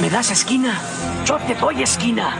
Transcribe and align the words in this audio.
¿Me 0.00 0.08
das 0.08 0.30
esquina? 0.30 0.80
Yo 1.26 1.38
te 1.38 1.54
doy 1.54 1.82
esquina. 1.82 2.38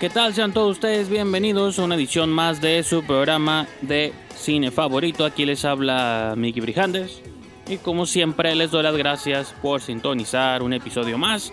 ¿Qué 0.00 0.08
tal? 0.08 0.32
Sean 0.32 0.52
todos 0.52 0.72
ustedes 0.72 1.08
bienvenidos 1.08 1.78
a 1.78 1.84
una 1.84 1.96
edición 1.96 2.30
más 2.30 2.60
de 2.60 2.84
su 2.84 3.02
programa 3.02 3.66
de 3.82 4.12
cine 4.36 4.70
favorito. 4.70 5.24
Aquí 5.24 5.44
les 5.44 5.64
habla 5.64 6.34
Miki 6.36 6.60
Brijandes. 6.60 7.20
Y 7.66 7.78
como 7.78 8.06
siempre 8.06 8.54
les 8.54 8.70
doy 8.70 8.84
las 8.84 8.96
gracias 8.96 9.54
por 9.60 9.80
sintonizar 9.80 10.62
un 10.62 10.72
episodio 10.72 11.18
más 11.18 11.52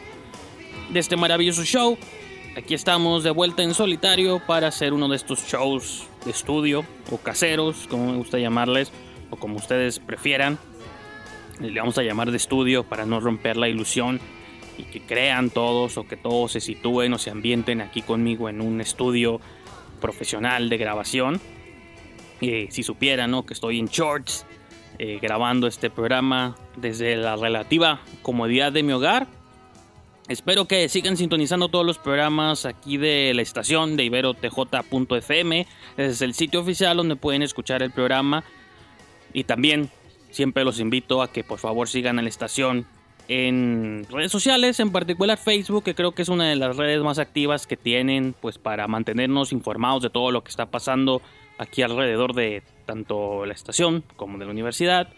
de 0.89 0.99
este 0.99 1.15
maravilloso 1.15 1.63
show. 1.63 1.97
Aquí 2.55 2.75
estamos 2.75 3.23
de 3.23 3.31
vuelta 3.31 3.63
en 3.63 3.73
solitario 3.73 4.39
para 4.45 4.67
hacer 4.67 4.93
uno 4.93 5.07
de 5.07 5.15
estos 5.15 5.39
shows 5.39 6.07
de 6.23 6.31
estudio 6.31 6.85
o 7.11 7.17
caseros, 7.17 7.87
como 7.89 8.11
me 8.11 8.17
gusta 8.17 8.37
llamarles, 8.37 8.91
o 9.31 9.37
como 9.37 9.55
ustedes 9.55 9.97
prefieran. 9.99 10.59
Le 11.59 11.79
vamos 11.79 11.97
a 11.97 12.03
llamar 12.03 12.29
de 12.29 12.37
estudio 12.37 12.83
para 12.83 13.05
no 13.07 13.19
romper 13.19 13.57
la 13.57 13.69
ilusión 13.69 14.19
y 14.77 14.83
que 14.83 15.01
crean 15.01 15.49
todos 15.49 15.97
o 15.97 16.07
que 16.07 16.17
todos 16.17 16.51
se 16.51 16.61
sitúen 16.61 17.13
o 17.13 17.17
se 17.17 17.29
ambienten 17.29 17.81
aquí 17.81 18.01
conmigo 18.01 18.49
en 18.49 18.61
un 18.61 18.81
estudio 18.81 19.39
profesional 20.01 20.69
de 20.69 20.77
grabación. 20.77 21.41
y 22.41 22.67
si 22.69 22.83
supieran 22.83 23.31
¿no? 23.31 23.45
que 23.45 23.53
estoy 23.53 23.79
en 23.79 23.87
shorts 23.87 24.45
eh, 24.97 25.19
grabando 25.21 25.67
este 25.67 25.89
programa 25.89 26.55
desde 26.75 27.15
la 27.17 27.35
relativa 27.35 28.01
comodidad 28.21 28.71
de 28.71 28.83
mi 28.83 28.93
hogar. 28.93 29.27
Espero 30.27 30.65
que 30.65 30.89
sigan 30.89 31.17
sintonizando 31.17 31.69
todos 31.69 31.85
los 31.85 31.99
programas 31.99 32.65
aquí 32.65 32.97
de 32.97 33.33
la 33.35 33.41
estación 33.41 33.95
de 33.95 34.05
iberotj.fm. 34.05 35.67
Es 35.97 36.21
el 36.21 36.33
sitio 36.33 36.61
oficial 36.61 36.97
donde 36.97 37.15
pueden 37.15 37.43
escuchar 37.43 37.83
el 37.83 37.91
programa. 37.91 38.43
Y 39.33 39.43
también 39.43 39.91
siempre 40.31 40.63
los 40.63 40.79
invito 40.79 41.21
a 41.21 41.31
que 41.31 41.43
por 41.43 41.59
favor 41.59 41.87
sigan 41.87 42.17
a 42.17 42.21
la 42.21 42.29
estación 42.29 42.87
en 43.27 44.05
redes 44.09 44.31
sociales, 44.31 44.79
en 44.79 44.91
particular 44.91 45.37
Facebook, 45.37 45.83
que 45.83 45.95
creo 45.95 46.13
que 46.13 46.21
es 46.21 46.29
una 46.29 46.49
de 46.49 46.55
las 46.55 46.77
redes 46.77 47.01
más 47.01 47.17
activas 47.17 47.65
que 47.65 47.77
tienen, 47.77 48.35
pues 48.39 48.57
para 48.57 48.87
mantenernos 48.87 49.51
informados 49.51 50.03
de 50.03 50.09
todo 50.09 50.31
lo 50.31 50.43
que 50.43 50.49
está 50.49 50.67
pasando 50.67 51.21
aquí 51.57 51.81
alrededor 51.81 52.33
de 52.33 52.61
tanto 52.85 53.45
la 53.45 53.53
estación 53.53 54.03
como 54.15 54.37
de 54.37 54.45
la 54.45 54.51
universidad. 54.51 55.09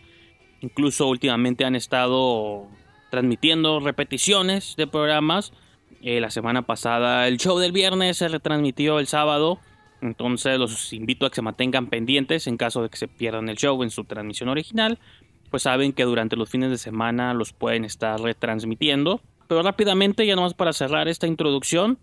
Incluso 0.61 1.07
últimamente 1.07 1.65
han 1.65 1.75
estado 1.75 2.67
transmitiendo 3.11 3.79
repeticiones 3.79 4.75
de 4.77 4.87
programas. 4.87 5.51
Eh, 6.01 6.21
la 6.21 6.29
semana 6.29 6.61
pasada 6.61 7.27
el 7.27 7.37
show 7.37 7.57
del 7.59 7.71
viernes 7.71 8.17
se 8.17 8.27
retransmitió 8.27 8.99
el 8.99 9.07
sábado. 9.07 9.59
Entonces 10.01 10.57
los 10.59 10.93
invito 10.93 11.25
a 11.25 11.29
que 11.29 11.35
se 11.35 11.41
mantengan 11.41 11.87
pendientes 11.87 12.47
en 12.47 12.57
caso 12.57 12.83
de 12.83 12.89
que 12.89 12.97
se 12.97 13.07
pierdan 13.07 13.49
el 13.49 13.57
show 13.57 13.81
en 13.83 13.89
su 13.89 14.03
transmisión 14.03 14.49
original 14.49 14.99
pues 15.49 15.63
saben 15.63 15.93
que 15.93 16.03
durante 16.03 16.35
los 16.35 16.49
fines 16.49 16.69
de 16.69 16.77
semana 16.77 17.33
los 17.33 17.53
pueden 17.53 17.85
estar 17.85 18.19
retransmitiendo. 18.19 19.21
Pero 19.47 19.63
rápidamente, 19.63 20.25
ya 20.25 20.35
nomás 20.35 20.53
para 20.53 20.73
cerrar 20.73 21.07
esta 21.07 21.27
introducción, 21.27 21.97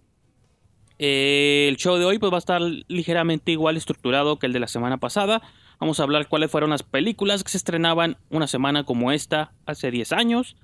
eh, 0.98 1.66
el 1.68 1.76
show 1.76 1.96
de 1.96 2.04
hoy 2.04 2.18
pues 2.18 2.32
va 2.32 2.36
a 2.36 2.38
estar 2.38 2.60
ligeramente 2.60 3.52
igual 3.52 3.76
estructurado 3.76 4.38
que 4.38 4.46
el 4.46 4.52
de 4.52 4.60
la 4.60 4.68
semana 4.68 4.98
pasada. 4.98 5.42
Vamos 5.80 6.00
a 6.00 6.04
hablar 6.04 6.28
cuáles 6.28 6.50
fueron 6.50 6.70
las 6.70 6.82
películas 6.82 7.42
que 7.42 7.50
se 7.50 7.56
estrenaban 7.56 8.16
una 8.30 8.46
semana 8.46 8.84
como 8.84 9.12
esta 9.12 9.52
hace 9.66 9.90
10 9.90 10.12
años. 10.12 10.56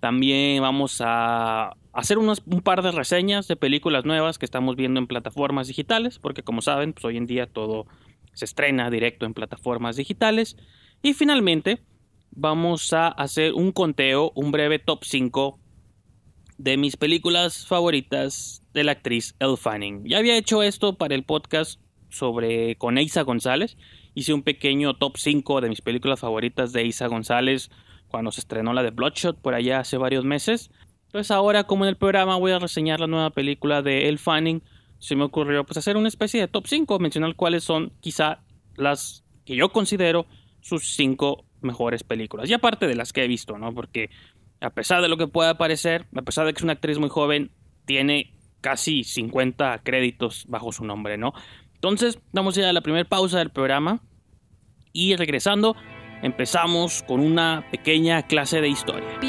También 0.00 0.62
vamos 0.62 1.00
a 1.04 1.74
hacer 1.92 2.18
un 2.18 2.60
par 2.62 2.82
de 2.82 2.92
reseñas 2.92 3.48
de 3.48 3.56
películas 3.56 4.04
nuevas 4.04 4.38
que 4.38 4.44
estamos 4.44 4.76
viendo 4.76 5.00
en 5.00 5.06
plataformas 5.06 5.68
digitales, 5.68 6.18
porque 6.18 6.42
como 6.42 6.62
saben, 6.62 6.92
pues 6.92 7.04
hoy 7.04 7.16
en 7.16 7.26
día 7.26 7.46
todo 7.46 7.86
se 8.32 8.44
estrena 8.44 8.90
directo 8.90 9.24
en 9.24 9.34
plataformas 9.34 9.96
digitales. 9.96 10.56
Y 11.02 11.14
finalmente, 11.14 11.82
vamos 12.36 12.92
a 12.92 13.08
hacer 13.08 13.54
un 13.54 13.72
conteo, 13.72 14.30
un 14.34 14.52
breve 14.52 14.78
top 14.78 15.04
5 15.04 15.58
de 16.58 16.76
mis 16.76 16.96
películas 16.96 17.66
favoritas 17.66 18.62
de 18.72 18.84
la 18.84 18.92
actriz 18.92 19.34
Elle 19.40 19.56
Fanning. 19.56 20.04
Ya 20.04 20.18
había 20.18 20.36
hecho 20.36 20.62
esto 20.62 20.96
para 20.96 21.14
el 21.14 21.24
podcast 21.24 21.80
sobre 22.10 22.76
con 22.76 22.98
Isa 22.98 23.22
González. 23.22 23.76
Hice 24.14 24.34
un 24.34 24.42
pequeño 24.42 24.94
top 24.94 25.16
5 25.16 25.62
de 25.62 25.70
mis 25.70 25.80
películas 25.80 26.20
favoritas 26.20 26.72
de 26.72 26.84
Isa 26.84 27.06
González 27.08 27.70
cuando 28.08 28.30
se 28.30 28.40
estrenó 28.40 28.72
la 28.74 28.82
de 28.82 28.90
Bloodshot 28.90 29.40
por 29.40 29.54
allá 29.54 29.80
hace 29.80 29.96
varios 29.96 30.24
meses. 30.24 30.70
Entonces 31.06 31.30
ahora 31.30 31.64
como 31.64 31.84
en 31.84 31.88
el 31.88 31.96
programa 31.96 32.36
voy 32.36 32.52
a 32.52 32.58
reseñar 32.58 33.00
la 33.00 33.06
nueva 33.06 33.30
película 33.30 33.80
de 33.80 34.08
Elle 34.08 34.18
Fanning, 34.18 34.62
se 34.98 35.16
me 35.16 35.24
ocurrió 35.24 35.64
pues 35.64 35.78
hacer 35.78 35.96
una 35.96 36.08
especie 36.08 36.40
de 36.40 36.48
top 36.48 36.66
5, 36.66 36.98
mencionar 36.98 37.34
cuáles 37.34 37.64
son 37.64 37.92
quizá 38.00 38.42
las 38.76 39.24
que 39.46 39.56
yo 39.56 39.70
considero 39.70 40.26
sus 40.60 40.94
5 40.96 41.45
mejores 41.60 42.02
películas. 42.02 42.48
Y 42.48 42.54
aparte 42.54 42.86
de 42.86 42.94
las 42.94 43.12
que 43.12 43.24
he 43.24 43.28
visto, 43.28 43.58
¿no? 43.58 43.72
Porque 43.72 44.10
a 44.60 44.70
pesar 44.70 45.02
de 45.02 45.08
lo 45.08 45.16
que 45.16 45.26
pueda 45.26 45.58
parecer, 45.58 46.06
a 46.14 46.22
pesar 46.22 46.46
de 46.46 46.52
que 46.52 46.58
es 46.58 46.64
una 46.64 46.74
actriz 46.74 46.98
muy 46.98 47.08
joven, 47.08 47.50
tiene 47.84 48.34
casi 48.60 49.04
50 49.04 49.80
créditos 49.84 50.46
bajo 50.48 50.72
su 50.72 50.84
nombre, 50.84 51.18
¿no? 51.18 51.32
Entonces, 51.74 52.18
damos 52.32 52.54
ya 52.54 52.68
a 52.68 52.72
la 52.72 52.80
primera 52.80 53.08
pausa 53.08 53.38
del 53.38 53.50
programa 53.50 54.00
y 54.92 55.14
regresando, 55.14 55.76
empezamos 56.22 57.02
con 57.02 57.20
una 57.20 57.66
pequeña 57.70 58.22
clase 58.22 58.60
de 58.60 58.68
historia. 58.68 59.20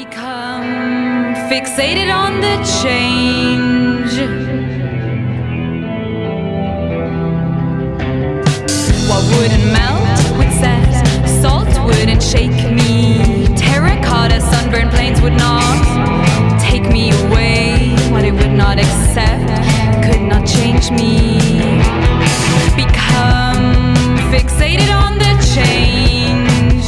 Shake 12.28 12.70
me. 12.70 13.46
Terracotta 13.56 14.38
sunburned 14.38 14.90
plains 14.90 15.18
would 15.22 15.32
not 15.32 16.60
take 16.60 16.82
me 16.92 17.10
away. 17.24 17.94
What 18.12 18.22
it 18.22 18.32
would 18.32 18.52
not 18.52 18.78
accept 18.78 19.48
could 20.04 20.20
not 20.20 20.46
change 20.46 20.90
me. 20.90 21.38
Become 22.76 23.96
fixated 24.30 24.90
on 24.92 25.16
the 25.16 25.32
change. 25.54 26.84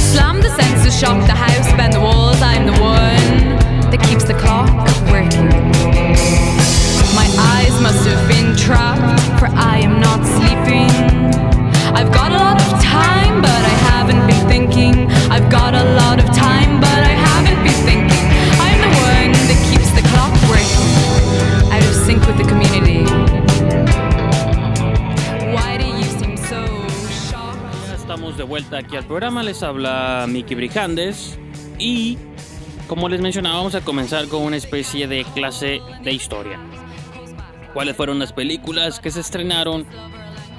Slam 0.00 0.40
the 0.40 0.48
senses, 0.58 0.98
shock 0.98 1.20
the 1.26 1.34
house, 1.34 1.70
bend 1.76 1.92
the 1.92 2.00
walls. 2.00 2.40
I'm 2.40 2.64
the 2.64 2.72
one 2.72 3.90
that 3.90 4.00
keeps 4.08 4.24
the 4.24 4.34
clock 4.34 4.70
working. 5.12 5.50
My 7.14 7.28
eyes 7.52 7.78
must 7.82 8.06
have 8.06 8.26
been 8.26 8.56
trapped, 8.56 9.20
for 9.38 9.48
I 9.48 9.80
am 9.80 10.00
not 10.00 10.24
sleeping. 10.24 11.43
Vuelta 28.54 28.78
aquí 28.78 28.94
al 28.94 29.04
programa. 29.04 29.42
Les 29.42 29.64
habla 29.64 30.26
Miki 30.28 30.54
Brijandes 30.54 31.40
y 31.76 32.16
como 32.86 33.08
les 33.08 33.20
mencionaba, 33.20 33.56
vamos 33.56 33.74
a 33.74 33.80
comenzar 33.80 34.28
con 34.28 34.44
una 34.44 34.56
especie 34.56 35.08
de 35.08 35.24
clase 35.34 35.80
de 36.04 36.12
historia. 36.12 36.60
¿Cuáles 37.72 37.96
fueron 37.96 38.20
las 38.20 38.32
películas 38.32 39.00
que 39.00 39.10
se 39.10 39.18
estrenaron 39.18 39.84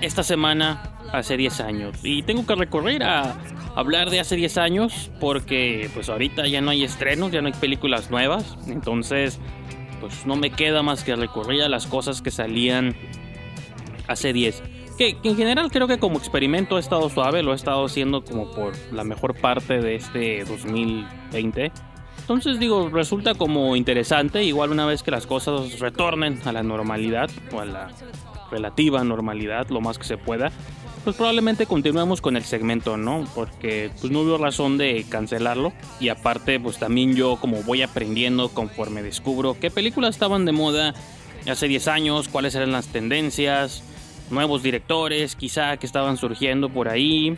esta 0.01 0.23
semana 0.23 0.97
hace 1.13 1.37
10 1.37 1.61
años. 1.61 1.97
Y 2.03 2.23
tengo 2.23 2.45
que 2.45 2.55
recurrir 2.55 3.01
a 3.01 3.37
hablar 3.75 4.09
de 4.09 4.19
hace 4.19 4.35
10 4.35 4.57
años 4.57 5.09
porque 5.21 5.89
pues 5.93 6.09
ahorita 6.09 6.47
ya 6.47 6.59
no 6.59 6.71
hay 6.71 6.83
estrenos, 6.83 7.31
ya 7.31 7.41
no 7.41 7.47
hay 7.47 7.53
películas 7.53 8.11
nuevas. 8.11 8.57
Entonces 8.67 9.39
pues 10.01 10.25
no 10.25 10.35
me 10.35 10.49
queda 10.49 10.83
más 10.83 11.05
que 11.05 11.15
recurrir 11.15 11.61
a 11.61 11.69
las 11.69 11.87
cosas 11.87 12.21
que 12.21 12.29
salían 12.29 12.93
hace 14.09 14.33
10. 14.33 14.74
Que, 14.97 15.17
que, 15.19 15.29
en 15.29 15.35
general 15.35 15.71
creo 15.71 15.87
que 15.87 15.99
como 15.99 16.17
experimento 16.17 16.77
ha 16.77 16.79
estado 16.79 17.09
suave, 17.09 17.43
lo 17.43 17.51
he 17.51 17.55
estado 17.55 17.85
haciendo 17.85 18.23
como 18.23 18.49
por 18.51 18.73
la 18.93 19.03
mejor 19.03 19.35
parte 19.35 19.81
de 19.81 19.95
este 19.95 20.45
2020. 20.45 21.71
Entonces 22.21 22.59
digo, 22.59 22.89
resulta 22.89 23.35
como 23.35 23.75
interesante, 23.75 24.43
igual 24.43 24.71
una 24.71 24.85
vez 24.85 25.03
que 25.03 25.11
las 25.11 25.27
cosas 25.27 25.79
retornen 25.79 26.39
a 26.45 26.51
la 26.51 26.63
normalidad 26.63 27.29
o 27.53 27.59
a 27.59 27.65
la 27.65 27.91
relativa 28.49 29.03
normalidad, 29.03 29.69
lo 29.69 29.81
más 29.81 29.99
que 29.99 30.05
se 30.05 30.17
pueda, 30.17 30.51
pues 31.03 31.15
probablemente 31.15 31.67
continuemos 31.67 32.21
con 32.21 32.35
el 32.35 32.43
segmento, 32.43 32.97
¿no? 32.97 33.25
Porque 33.35 33.91
pues 34.01 34.11
no 34.11 34.21
hubo 34.21 34.39
razón 34.39 34.79
de 34.79 35.05
cancelarlo 35.07 35.71
y 35.99 36.09
aparte 36.09 36.59
pues 36.59 36.79
también 36.79 37.15
yo 37.15 37.35
como 37.35 37.61
voy 37.61 37.83
aprendiendo 37.83 38.49
conforme 38.49 39.03
descubro 39.03 39.55
qué 39.59 39.69
películas 39.69 40.15
estaban 40.15 40.45
de 40.45 40.51
moda 40.51 40.95
hace 41.47 41.67
10 41.67 41.87
años, 41.89 42.27
cuáles 42.27 42.55
eran 42.55 42.71
las 42.71 42.87
tendencias, 42.87 43.83
nuevos 44.29 44.63
directores 44.63 45.35
quizá 45.35 45.77
que 45.77 45.85
estaban 45.85 46.17
surgiendo 46.17 46.69
por 46.69 46.89
ahí 46.89 47.37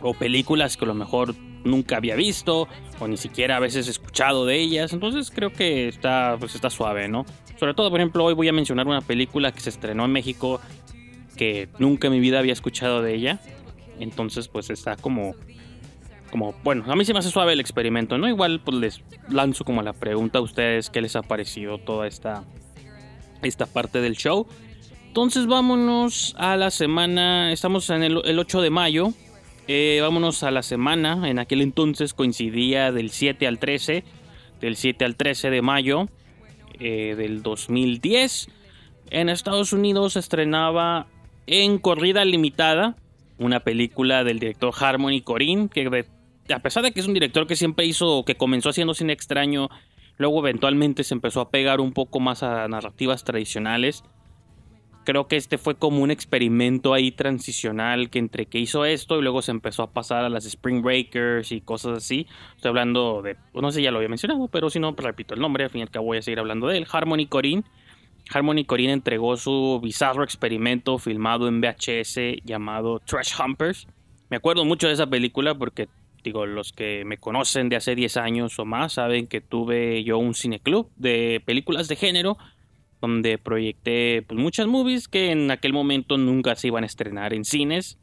o 0.00 0.14
películas 0.14 0.76
que 0.76 0.84
a 0.84 0.88
lo 0.88 0.94
mejor 0.94 1.34
nunca 1.64 1.96
había 1.96 2.16
visto 2.16 2.68
o 2.98 3.08
ni 3.08 3.16
siquiera 3.16 3.56
a 3.56 3.60
veces 3.60 3.88
escuchado 3.88 4.46
de 4.46 4.58
ellas. 4.58 4.92
Entonces 4.92 5.30
creo 5.30 5.52
que 5.52 5.88
está, 5.88 6.36
pues 6.38 6.54
está 6.54 6.70
suave, 6.70 7.08
¿no? 7.08 7.26
Sobre 7.58 7.74
todo, 7.74 7.90
por 7.90 8.00
ejemplo, 8.00 8.24
hoy 8.24 8.34
voy 8.34 8.48
a 8.48 8.52
mencionar 8.52 8.86
una 8.86 9.02
película 9.02 9.52
que 9.52 9.60
se 9.60 9.70
estrenó 9.70 10.04
en 10.04 10.12
México 10.12 10.60
que 11.36 11.68
nunca 11.78 12.08
en 12.08 12.14
mi 12.14 12.20
vida 12.20 12.38
había 12.38 12.52
escuchado 12.52 13.02
de 13.02 13.14
ella. 13.14 13.40
Entonces, 13.98 14.48
pues 14.48 14.70
está 14.70 14.96
como 14.96 15.34
como, 16.30 16.54
bueno, 16.62 16.84
a 16.86 16.96
mí 16.96 17.04
se 17.04 17.12
me 17.12 17.18
hace 17.18 17.30
suave 17.30 17.52
el 17.52 17.60
experimento, 17.60 18.16
¿no? 18.16 18.28
Igual 18.28 18.60
pues 18.60 18.76
les 18.76 19.00
lanzo 19.28 19.64
como 19.64 19.82
la 19.82 19.92
pregunta 19.92 20.38
a 20.38 20.42
ustedes 20.42 20.88
qué 20.88 21.00
les 21.00 21.16
ha 21.16 21.22
parecido 21.22 21.78
toda 21.78 22.06
esta, 22.06 22.44
esta 23.42 23.66
parte 23.66 24.00
del 24.00 24.16
show. 24.16 24.46
Entonces 25.10 25.48
vámonos 25.48 26.36
a 26.38 26.56
la 26.56 26.70
semana, 26.70 27.50
estamos 27.50 27.90
en 27.90 28.04
el, 28.04 28.22
el 28.24 28.38
8 28.38 28.60
de 28.60 28.70
mayo, 28.70 29.08
eh, 29.66 29.98
vámonos 30.00 30.44
a 30.44 30.52
la 30.52 30.62
semana. 30.62 31.28
En 31.28 31.40
aquel 31.40 31.62
entonces 31.62 32.14
coincidía 32.14 32.92
del 32.92 33.10
7 33.10 33.48
al 33.48 33.58
13. 33.58 34.04
Del 34.60 34.76
7 34.76 35.04
al 35.04 35.16
13 35.16 35.50
de 35.50 35.62
mayo 35.62 36.06
eh, 36.78 37.16
del 37.16 37.42
2010. 37.42 38.50
En 39.10 39.28
Estados 39.28 39.72
Unidos 39.72 40.14
estrenaba 40.14 41.08
en 41.48 41.78
corrida 41.78 42.24
limitada 42.24 42.94
una 43.36 43.58
película 43.58 44.22
del 44.22 44.38
director 44.38 44.72
Harmony 44.78 45.22
Corinne. 45.22 45.68
Que 45.70 46.06
a 46.54 46.60
pesar 46.60 46.84
de 46.84 46.92
que 46.92 47.00
es 47.00 47.08
un 47.08 47.14
director 47.14 47.48
que 47.48 47.56
siempre 47.56 47.84
hizo, 47.84 48.24
que 48.24 48.36
comenzó 48.36 48.68
haciendo 48.68 48.94
cine 48.94 49.12
extraño, 49.12 49.70
luego 50.18 50.38
eventualmente 50.38 51.02
se 51.02 51.14
empezó 51.14 51.40
a 51.40 51.50
pegar 51.50 51.80
un 51.80 51.92
poco 51.94 52.20
más 52.20 52.44
a 52.44 52.68
narrativas 52.68 53.24
tradicionales 53.24 54.04
creo 55.10 55.26
que 55.26 55.34
este 55.34 55.58
fue 55.58 55.74
como 55.74 56.04
un 56.04 56.12
experimento 56.12 56.94
ahí 56.94 57.10
transicional 57.10 58.10
que 58.10 58.20
entre 58.20 58.46
que 58.46 58.60
hizo 58.60 58.84
esto 58.84 59.18
y 59.18 59.22
luego 59.22 59.42
se 59.42 59.50
empezó 59.50 59.82
a 59.82 59.90
pasar 59.90 60.24
a 60.24 60.28
las 60.28 60.46
Spring 60.46 60.82
Breakers 60.82 61.50
y 61.50 61.60
cosas 61.60 61.96
así. 61.96 62.28
Estoy 62.54 62.68
hablando 62.68 63.20
de, 63.20 63.36
no 63.52 63.72
sé, 63.72 63.82
ya 63.82 63.90
lo 63.90 63.96
había 63.96 64.08
mencionado, 64.08 64.46
pero 64.46 64.70
si 64.70 64.78
no, 64.78 64.94
pues 64.94 65.04
repito 65.04 65.34
el 65.34 65.40
nombre, 65.40 65.64
al 65.64 65.70
fin 65.70 65.80
y 65.80 65.82
al 65.82 66.04
voy 66.04 66.18
a 66.18 66.22
seguir 66.22 66.38
hablando 66.38 66.68
de 66.68 66.78
él. 66.78 66.86
Harmony 66.88 67.26
Corinne. 67.26 67.64
Harmony 68.32 68.64
Corinne 68.64 68.92
entregó 68.92 69.36
su 69.36 69.80
bizarro 69.82 70.22
experimento 70.22 70.96
filmado 70.98 71.48
en 71.48 71.60
VHS 71.60 72.44
llamado 72.44 73.00
Trash 73.00 73.32
Humpers. 73.36 73.88
Me 74.28 74.36
acuerdo 74.36 74.64
mucho 74.64 74.86
de 74.86 74.92
esa 74.92 75.08
película 75.08 75.56
porque, 75.56 75.88
digo, 76.22 76.46
los 76.46 76.72
que 76.72 77.04
me 77.04 77.18
conocen 77.18 77.68
de 77.68 77.74
hace 77.74 77.96
10 77.96 78.16
años 78.16 78.56
o 78.60 78.64
más 78.64 78.92
saben 78.92 79.26
que 79.26 79.40
tuve 79.40 80.04
yo 80.04 80.18
un 80.18 80.34
cineclub 80.34 80.88
de 80.94 81.42
películas 81.44 81.88
de 81.88 81.96
género 81.96 82.38
donde 83.00 83.38
proyecté 83.38 84.22
pues, 84.26 84.38
muchas 84.38 84.66
movies 84.66 85.08
que 85.08 85.30
en 85.30 85.50
aquel 85.50 85.72
momento 85.72 86.18
nunca 86.18 86.54
se 86.54 86.68
iban 86.68 86.84
a 86.84 86.86
estrenar 86.86 87.32
en 87.32 87.44
cines. 87.44 87.98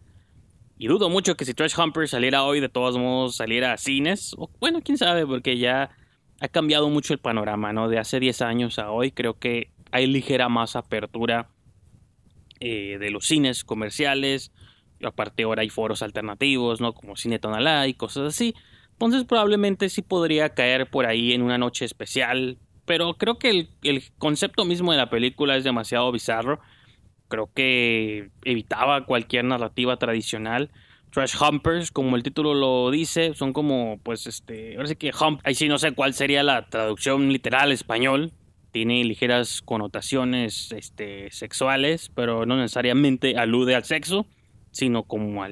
Y 0.80 0.88
dudo 0.88 1.10
mucho 1.10 1.36
que 1.36 1.46
si 1.46 1.54
Trash 1.54 1.80
Humper 1.80 2.08
saliera 2.08 2.44
hoy, 2.44 2.60
de 2.60 2.70
todos 2.70 2.98
modos 2.98 3.36
saliera 3.36 3.74
a 3.74 3.78
cines. 3.78 4.36
O, 4.38 4.50
bueno, 4.60 4.82
quién 4.84 4.98
sabe, 4.98 5.26
porque 5.26 5.58
ya 5.58 5.90
ha 6.40 6.48
cambiado 6.50 6.90
mucho 6.90 7.14
el 7.14 7.20
panorama, 7.20 7.74
¿no? 7.74 7.90
De 7.90 7.98
hace 7.98 8.20
10 8.20 8.42
años 8.44 8.78
a 8.80 8.92
hoy, 8.92 9.12
creo 9.12 9.40
que 9.40 9.72
hay 9.92 10.06
ligera 10.06 10.50
más 10.50 10.76
apertura 10.76 11.50
eh, 12.60 12.98
de 13.00 13.10
los 13.10 13.26
cines 13.26 13.64
comerciales. 13.64 14.52
Aparte, 15.04 15.44
ahora 15.44 15.62
hay 15.62 15.70
foros 15.70 16.02
alternativos, 16.02 16.82
¿no? 16.82 16.94
Como 16.94 17.16
Cine 17.16 17.40
Tonalá 17.40 17.88
y 17.88 17.94
cosas 17.94 18.34
así. 18.34 18.54
Entonces, 18.92 19.26
probablemente 19.26 19.90
sí 19.90 20.02
podría 20.02 20.50
caer 20.50 20.90
por 20.90 21.06
ahí 21.06 21.34
en 21.34 21.42
una 21.44 21.58
noche 21.58 21.86
especial 21.86 22.58
pero 22.88 23.16
creo 23.16 23.38
que 23.38 23.68
el, 23.84 24.04
concepto 24.18 24.64
mismo 24.64 24.94
de 24.94 24.98
la 24.98 25.10
película 25.10 25.58
es 25.58 25.66
demasiado 25.66 26.10
bizarro. 26.10 26.62
Creo 27.28 27.52
que 27.54 28.30
evitaba 28.46 29.06
cualquier 29.06 29.44
narrativa 29.44 29.98
tradicional. 29.98 30.72
Trash 31.12 31.36
Humpers, 31.36 31.92
como 31.92 32.16
el 32.16 32.24
título 32.24 32.54
lo 32.54 32.90
dice, 32.90 33.34
son 33.34 33.52
como, 33.52 34.00
pues, 34.04 34.26
este, 34.26 34.78
ahora 34.78 34.88
sí 34.88 34.96
que 34.96 35.12
hump, 35.12 35.42
ahí 35.44 35.54
sí 35.54 35.68
no 35.68 35.78
sé 35.78 35.92
cuál 35.92 36.14
sería 36.14 36.44
la 36.44 36.70
traducción 36.70 37.30
literal 37.34 37.74
español. 37.74 38.32
Tiene 38.72 39.04
ligeras 39.04 39.62
connotaciones, 39.62 40.72
este, 40.72 41.30
sexuales, 41.32 42.10
pero 42.16 42.46
no 42.46 42.56
necesariamente 42.56 43.38
alude 43.38 43.76
al 43.76 43.84
sexo, 43.84 44.28
sino 44.72 45.04
como 45.04 45.44
a, 45.44 45.48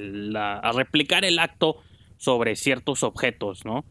a 0.60 0.72
replicar 0.72 1.26
el 1.26 1.40
acto 1.40 1.82
sobre 2.16 2.56
ciertos 2.56 3.04
objetos, 3.04 3.66
¿no? 3.66 3.84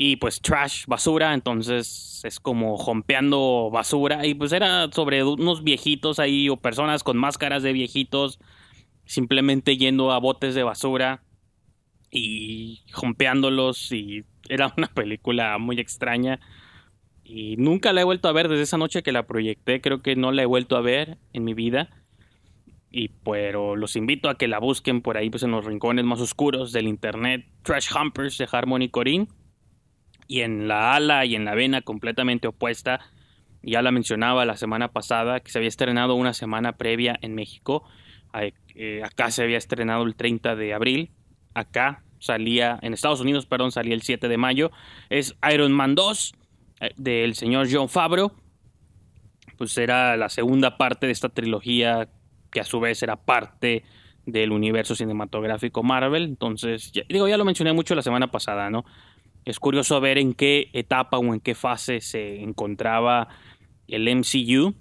Y 0.00 0.16
pues 0.16 0.40
trash, 0.40 0.84
basura, 0.86 1.34
entonces 1.34 2.20
es 2.22 2.38
como 2.38 2.78
jompeando 2.78 3.68
basura 3.72 4.24
y 4.24 4.34
pues 4.34 4.52
era 4.52 4.88
sobre 4.92 5.24
unos 5.24 5.64
viejitos 5.64 6.20
ahí 6.20 6.48
o 6.48 6.56
personas 6.56 7.02
con 7.02 7.16
máscaras 7.16 7.64
de 7.64 7.72
viejitos 7.72 8.38
simplemente 9.04 9.76
yendo 9.76 10.12
a 10.12 10.20
botes 10.20 10.54
de 10.54 10.62
basura 10.62 11.24
y 12.12 12.84
jompeándolos 12.92 13.90
y 13.90 14.24
era 14.48 14.72
una 14.78 14.86
película 14.86 15.58
muy 15.58 15.80
extraña 15.80 16.38
y 17.24 17.56
nunca 17.56 17.92
la 17.92 18.02
he 18.02 18.04
vuelto 18.04 18.28
a 18.28 18.32
ver 18.32 18.48
desde 18.48 18.62
esa 18.62 18.78
noche 18.78 19.02
que 19.02 19.10
la 19.10 19.26
proyecté, 19.26 19.80
creo 19.80 20.00
que 20.00 20.14
no 20.14 20.30
la 20.30 20.42
he 20.42 20.46
vuelto 20.46 20.76
a 20.76 20.80
ver 20.80 21.18
en 21.32 21.44
mi 21.44 21.52
vida. 21.54 21.90
Y 22.90 23.08
pero 23.08 23.76
los 23.76 23.96
invito 23.96 24.30
a 24.30 24.38
que 24.38 24.48
la 24.48 24.60
busquen 24.60 25.02
por 25.02 25.18
ahí 25.18 25.28
pues 25.28 25.42
en 25.42 25.50
los 25.50 25.66
rincones 25.66 26.06
más 26.06 26.20
oscuros 26.20 26.72
del 26.72 26.88
internet, 26.88 27.44
Trash 27.64 27.90
Humpers 27.94 28.38
de 28.38 28.48
Harmony 28.50 28.88
Corinne 28.88 29.28
y 30.28 30.42
en 30.42 30.68
la 30.68 30.94
ala 30.94 31.24
y 31.24 31.34
en 31.34 31.44
la 31.46 31.54
vena 31.54 31.82
completamente 31.82 32.46
opuesta. 32.46 33.00
Ya 33.62 33.82
la 33.82 33.90
mencionaba 33.90 34.44
la 34.44 34.56
semana 34.56 34.88
pasada 34.92 35.40
que 35.40 35.50
se 35.50 35.58
había 35.58 35.68
estrenado 35.68 36.14
una 36.14 36.34
semana 36.34 36.76
previa 36.76 37.18
en 37.22 37.34
México. 37.34 37.84
Eh, 38.34 39.02
acá 39.02 39.30
se 39.30 39.42
había 39.42 39.58
estrenado 39.58 40.04
el 40.04 40.14
30 40.14 40.54
de 40.54 40.74
abril. 40.74 41.10
Acá 41.54 42.04
salía, 42.20 42.78
en 42.82 42.92
Estados 42.92 43.20
Unidos, 43.20 43.46
perdón, 43.46 43.72
salía 43.72 43.94
el 43.94 44.02
7 44.02 44.28
de 44.28 44.36
mayo. 44.36 44.70
Es 45.08 45.34
Iron 45.52 45.72
Man 45.72 45.94
2 45.94 46.34
eh, 46.80 46.90
del 46.96 47.34
señor 47.34 47.66
John 47.70 47.88
Favreau. 47.88 48.30
Pues 49.56 49.76
era 49.76 50.16
la 50.16 50.28
segunda 50.28 50.76
parte 50.76 51.06
de 51.06 51.12
esta 51.12 51.30
trilogía 51.30 52.08
que 52.52 52.60
a 52.60 52.64
su 52.64 52.78
vez 52.78 53.02
era 53.02 53.16
parte 53.16 53.82
del 54.24 54.52
universo 54.52 54.94
cinematográfico 54.94 55.82
Marvel. 55.82 56.24
Entonces, 56.24 56.92
digo, 57.08 57.26
ya 57.26 57.38
lo 57.38 57.44
mencioné 57.44 57.72
mucho 57.72 57.94
la 57.94 58.02
semana 58.02 58.30
pasada, 58.30 58.70
¿no? 58.70 58.84
Es 59.48 59.58
curioso 59.58 59.98
ver 59.98 60.18
en 60.18 60.34
qué 60.34 60.68
etapa 60.74 61.16
o 61.16 61.32
en 61.32 61.40
qué 61.40 61.54
fase 61.54 62.02
se 62.02 62.42
encontraba 62.42 63.28
el 63.86 64.06
MCU. 64.14 64.74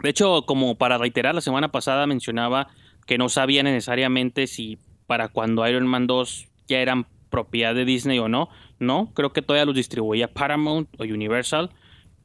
De 0.00 0.10
hecho, 0.10 0.42
como 0.46 0.78
para 0.78 0.96
reiterar, 0.96 1.34
la 1.34 1.40
semana 1.40 1.72
pasada 1.72 2.06
mencionaba 2.06 2.68
que 3.04 3.18
no 3.18 3.28
sabía 3.28 3.64
necesariamente 3.64 4.46
si 4.46 4.78
para 5.08 5.26
cuando 5.26 5.66
Iron 5.68 5.88
Man 5.88 6.06
2 6.06 6.46
ya 6.68 6.78
eran 6.78 7.08
propiedad 7.30 7.74
de 7.74 7.84
Disney 7.84 8.20
o 8.20 8.28
no. 8.28 8.48
No, 8.78 9.10
creo 9.12 9.32
que 9.32 9.42
todavía 9.42 9.64
los 9.64 9.74
distribuía 9.74 10.32
Paramount 10.32 10.88
o 11.00 11.02
Universal. 11.02 11.70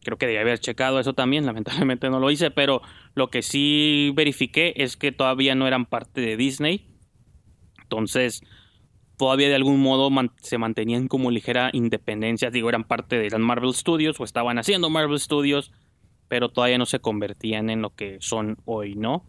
Creo 0.04 0.20
que 0.20 0.28
debía 0.28 0.42
haber 0.42 0.60
checado 0.60 1.00
eso 1.00 1.14
también, 1.14 1.46
lamentablemente 1.48 2.12
no 2.12 2.20
lo 2.20 2.30
hice, 2.30 2.52
pero 2.52 2.84
lo 3.16 3.32
que 3.32 3.42
sí 3.42 4.12
verifiqué 4.14 4.74
es 4.78 4.98
que 4.98 5.12
todavía 5.12 5.56
no 5.56 5.66
eran 5.66 5.88
parte 5.88 6.22
de 6.22 6.38
Disney. 6.38 6.86
Entonces, 7.82 8.44
todavía 9.20 9.50
de 9.50 9.56
algún 9.56 9.82
modo 9.82 10.10
se 10.42 10.58
mantenían 10.58 11.10
como 11.10 11.30
ligera 11.30 11.72
independencia, 11.74 12.52
digo, 12.52 12.70
eran 12.70 12.86
parte 12.86 13.18
de 13.18 13.38
Marvel 13.38 13.74
Studios 13.74 14.18
o 14.18 14.24
estaban 14.24 14.58
haciendo 14.58 14.90
Marvel 14.90 15.20
Studios, 15.20 15.74
pero 16.30 16.48
todavía 16.48 16.78
no 16.78 16.86
se 16.86 17.00
convertían 17.00 17.70
en 17.70 17.82
lo 17.82 17.90
que 17.90 18.16
son 18.22 18.60
hoy, 18.64 18.96
¿no? 18.96 19.26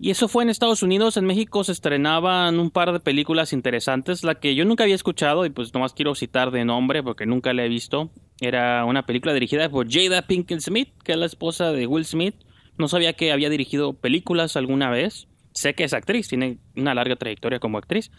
Y 0.00 0.10
eso 0.10 0.26
fue 0.26 0.42
en 0.42 0.50
Estados 0.50 0.82
Unidos, 0.82 1.16
en 1.16 1.26
México 1.26 1.62
se 1.62 1.70
estrenaban 1.70 2.58
un 2.58 2.72
par 2.72 2.92
de 2.92 2.98
películas 2.98 3.52
interesantes, 3.52 4.24
la 4.24 4.34
que 4.34 4.56
yo 4.56 4.64
nunca 4.64 4.82
había 4.82 4.96
escuchado 4.96 5.46
y 5.46 5.50
pues 5.50 5.72
nomás 5.72 5.92
quiero 5.92 6.16
citar 6.16 6.50
de 6.50 6.64
nombre 6.64 7.04
porque 7.04 7.24
nunca 7.24 7.52
la 7.52 7.64
he 7.64 7.68
visto, 7.68 8.10
era 8.40 8.84
una 8.84 9.06
película 9.06 9.32
dirigida 9.32 9.70
por 9.70 9.88
Jada 9.88 10.22
Pinkett 10.22 10.58
Smith, 10.58 10.88
que 11.04 11.12
es 11.12 11.18
la 11.18 11.26
esposa 11.26 11.70
de 11.70 11.86
Will 11.86 12.04
Smith, 12.04 12.34
no 12.78 12.88
sabía 12.88 13.12
que 13.12 13.30
había 13.30 13.48
dirigido 13.48 13.92
películas 13.92 14.56
alguna 14.56 14.90
vez, 14.90 15.28
sé 15.52 15.74
que 15.74 15.84
es 15.84 15.94
actriz, 15.94 16.26
tiene 16.26 16.58
una 16.74 16.94
larga 16.94 17.14
trayectoria 17.14 17.60
como 17.60 17.78
actriz, 17.78 18.10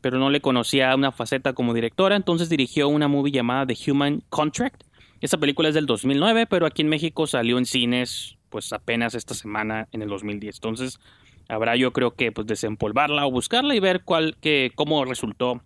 pero 0.00 0.18
no 0.18 0.30
le 0.30 0.40
conocía 0.40 0.94
una 0.94 1.12
faceta 1.12 1.52
como 1.52 1.74
directora, 1.74 2.16
entonces 2.16 2.48
dirigió 2.48 2.88
una 2.88 3.08
movie 3.08 3.32
llamada 3.32 3.66
The 3.66 3.90
Human 3.90 4.22
Contract. 4.28 4.84
Esa 5.20 5.38
película 5.38 5.68
es 5.68 5.74
del 5.74 5.86
2009, 5.86 6.46
pero 6.46 6.66
aquí 6.66 6.82
en 6.82 6.88
México 6.88 7.26
salió 7.26 7.58
en 7.58 7.66
cines 7.66 8.36
pues 8.50 8.72
apenas 8.72 9.14
esta 9.14 9.34
semana 9.34 9.88
en 9.92 10.02
el 10.02 10.08
2010. 10.08 10.56
Entonces 10.56 11.00
habrá 11.48 11.76
yo 11.76 11.92
creo 11.92 12.14
que 12.14 12.32
pues 12.32 12.46
desempolvarla 12.46 13.26
o 13.26 13.30
buscarla 13.30 13.74
y 13.74 13.80
ver 13.80 14.02
cuál 14.04 14.36
que 14.40 14.72
cómo 14.74 15.04
resultó 15.04 15.62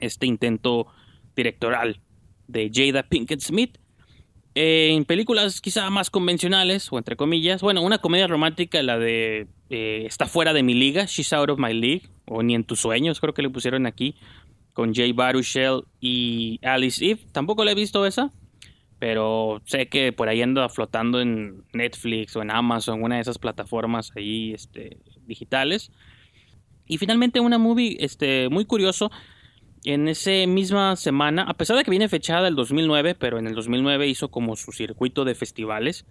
este 0.00 0.26
intento 0.26 0.86
directoral 1.36 2.00
de 2.48 2.70
Jada 2.72 3.04
Pinkett 3.04 3.40
Smith. 3.40 3.78
En 4.54 5.04
películas 5.04 5.60
quizá 5.60 5.88
más 5.90 6.10
convencionales, 6.10 6.92
o 6.92 6.98
entre 6.98 7.16
comillas, 7.16 7.62
bueno, 7.62 7.82
una 7.82 7.98
comedia 7.98 8.26
romántica, 8.26 8.82
la 8.82 8.98
de 8.98 9.46
eh, 9.70 10.04
Está 10.06 10.26
fuera 10.26 10.52
de 10.52 10.62
mi 10.62 10.74
liga, 10.74 11.06
She's 11.06 11.32
Out 11.32 11.50
of 11.50 11.58
My 11.58 11.72
League, 11.72 12.02
o 12.26 12.42
Ni 12.42 12.54
en 12.54 12.64
tus 12.64 12.80
sueños, 12.80 13.20
creo 13.20 13.32
que 13.32 13.42
le 13.42 13.50
pusieron 13.50 13.86
aquí, 13.86 14.16
con 14.72 14.94
Jay 14.94 15.12
Baruchel 15.12 15.84
y 16.00 16.60
Alice 16.62 17.04
Eve. 17.04 17.20
Tampoco 17.32 17.64
la 17.64 17.72
he 17.72 17.74
visto 17.74 18.04
esa, 18.04 18.30
pero 18.98 19.62
sé 19.64 19.88
que 19.88 20.12
por 20.12 20.28
ahí 20.28 20.42
anda 20.42 20.68
flotando 20.68 21.20
en 21.20 21.64
Netflix 21.72 22.36
o 22.36 22.42
en 22.42 22.50
Amazon, 22.50 23.02
una 23.02 23.16
de 23.16 23.22
esas 23.22 23.38
plataformas 23.38 24.12
ahí 24.16 24.52
este, 24.52 24.98
digitales. 25.26 25.90
Y 26.86 26.98
finalmente 26.98 27.40
una 27.40 27.58
movie 27.58 27.96
este, 28.00 28.48
muy 28.48 28.64
curioso. 28.64 29.10
En 29.84 30.06
esa 30.06 30.30
misma 30.46 30.94
semana, 30.96 31.42
a 31.42 31.54
pesar 31.54 31.76
de 31.76 31.84
que 31.84 31.90
viene 31.90 32.08
fechada 32.08 32.46
el 32.46 32.54
2009, 32.54 33.16
pero 33.16 33.38
en 33.38 33.46
el 33.48 33.54
2009 33.54 34.06
hizo 34.06 34.30
como 34.30 34.54
su 34.54 34.70
circuito 34.70 35.24
de 35.24 35.34
festivales. 35.34 36.06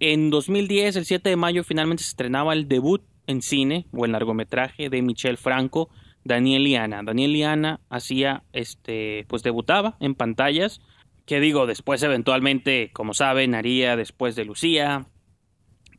En 0.00 0.30
2010, 0.30 0.96
el 0.96 1.04
7 1.04 1.28
de 1.28 1.36
mayo, 1.36 1.62
finalmente 1.62 2.02
se 2.02 2.10
estrenaba 2.10 2.54
el 2.54 2.66
debut 2.66 3.02
en 3.26 3.42
cine 3.42 3.86
o 3.92 4.06
en 4.06 4.12
largometraje 4.12 4.88
de 4.88 5.02
Michel 5.02 5.36
Franco, 5.36 5.90
Daniel 6.24 6.66
y 6.66 6.74
Ana. 6.76 7.02
Daniel 7.02 7.36
y 7.36 7.42
Ana 7.42 7.80
hacía, 7.90 8.44
este, 8.52 9.26
pues 9.28 9.42
debutaba 9.42 9.96
en 10.00 10.14
pantallas 10.14 10.80
que 11.26 11.40
digo, 11.40 11.66
después 11.66 12.02
eventualmente, 12.02 12.90
como 12.92 13.14
saben, 13.14 13.54
haría 13.54 13.96
después 13.96 14.36
de 14.36 14.44
Lucía, 14.44 15.06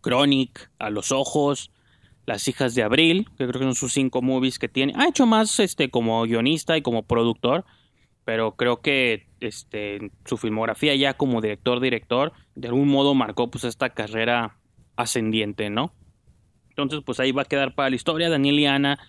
Chronic, 0.01 0.69
A 0.77 0.89
los 0.89 1.11
Ojos, 1.11 1.71
Las 2.25 2.47
Hijas 2.47 2.75
de 2.75 2.83
Abril, 2.83 3.27
que 3.37 3.47
creo 3.47 3.59
que 3.59 3.65
son 3.65 3.75
sus 3.75 3.93
cinco 3.93 4.21
movies 4.21 4.59
que 4.59 4.67
tiene. 4.67 4.93
Ha 4.95 5.07
hecho 5.07 5.25
más 5.25 5.59
este, 5.59 5.89
como 5.89 6.23
guionista 6.23 6.77
y 6.77 6.81
como 6.81 7.03
productor, 7.03 7.65
pero 8.23 8.55
creo 8.55 8.81
que 8.81 9.27
este, 9.39 10.11
su 10.25 10.37
filmografía 10.37 10.95
ya 10.95 11.13
como 11.13 11.41
director-director, 11.41 12.33
de 12.55 12.67
algún 12.67 12.87
modo 12.87 13.13
marcó 13.13 13.49
pues 13.51 13.63
esta 13.63 13.89
carrera 13.89 14.57
ascendiente, 14.95 15.69
¿no? 15.69 15.93
Entonces, 16.69 17.01
pues 17.05 17.19
ahí 17.19 17.31
va 17.31 17.43
a 17.43 17.45
quedar 17.45 17.75
para 17.75 17.89
la 17.89 17.95
historia. 17.95 18.29
Daniel 18.29 18.59
y 18.59 18.65
Ana 18.65 18.99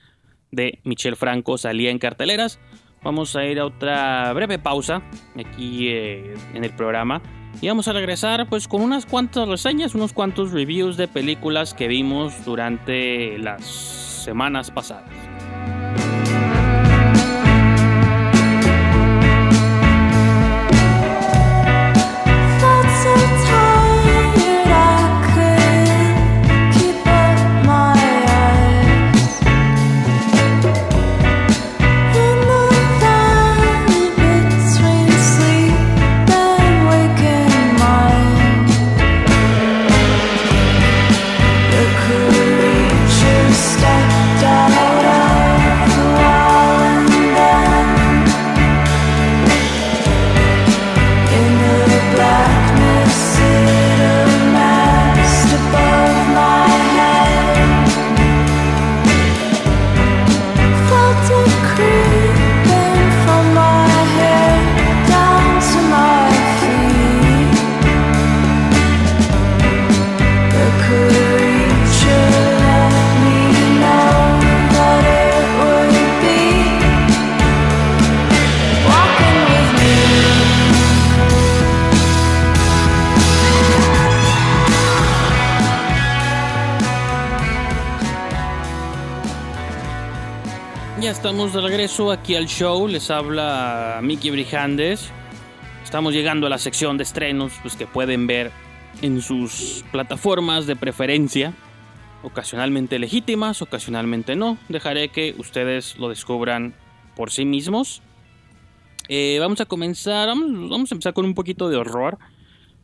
de 0.52 0.80
Michel 0.85 1.16
Franco 1.16 1.58
salía 1.58 1.90
en 1.90 1.99
carteleras. 1.99 2.61
Vamos 3.02 3.35
a 3.37 3.44
ir 3.44 3.58
a 3.58 3.66
otra 3.66 4.32
breve 4.32 4.58
pausa 4.58 5.02
aquí 5.37 5.88
eh, 5.88 6.35
en 6.54 6.64
el 6.64 6.75
programa 6.75 7.23
y 7.60 7.68
vamos 7.68 7.88
a 7.88 7.92
regresar 7.92 8.46
pues 8.48 8.68
con 8.68 8.82
unas 8.82 9.06
cuantas 9.06 9.48
reseñas, 9.48 9.94
unos 9.94 10.12
cuantos 10.12 10.52
reviews 10.52 10.96
de 10.96 11.08
películas 11.08 11.75
que 11.75 11.88
vimos 11.88 12.44
durante 12.44 13.38
las 13.38 13.64
semanas 13.64 14.70
pasadas. 14.70 15.35
Estamos 91.16 91.54
de 91.54 91.62
regreso 91.62 92.11
aquí 92.12 92.35
al 92.35 92.46
show. 92.46 92.87
Les 92.87 93.11
habla 93.11 94.00
Mickey 94.02 94.30
Brijandes. 94.30 95.11
Estamos 95.82 96.12
llegando 96.12 96.46
a 96.46 96.50
la 96.50 96.58
sección 96.58 96.99
de 96.99 97.04
estrenos 97.04 97.54
pues, 97.62 97.75
que 97.75 97.87
pueden 97.87 98.26
ver 98.26 98.52
en 99.00 99.23
sus 99.23 99.82
plataformas 99.90 100.66
de 100.66 100.76
preferencia. 100.76 101.54
Ocasionalmente 102.23 102.99
legítimas, 102.99 103.62
ocasionalmente 103.62 104.37
no. 104.37 104.58
Dejaré 104.68 105.08
que 105.08 105.35
ustedes 105.38 105.99
lo 105.99 106.11
descubran 106.11 106.75
por 107.16 107.30
sí 107.30 107.46
mismos. 107.46 108.02
Eh, 109.08 109.38
vamos 109.40 109.62
a 109.62 109.64
comenzar, 109.64 110.28
vamos, 110.28 110.68
vamos 110.68 110.92
a 110.92 110.96
empezar 110.96 111.14
con 111.14 111.25
un 111.25 111.35
poquito 111.35 111.70
de 111.70 111.76
horror. 111.76 112.18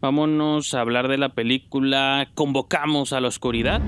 Vámonos 0.00 0.72
a 0.72 0.80
hablar 0.80 1.08
de 1.08 1.18
la 1.18 1.28
película 1.28 2.28
Convocamos 2.34 3.12
a 3.12 3.20
la 3.20 3.28
Oscuridad. 3.28 3.82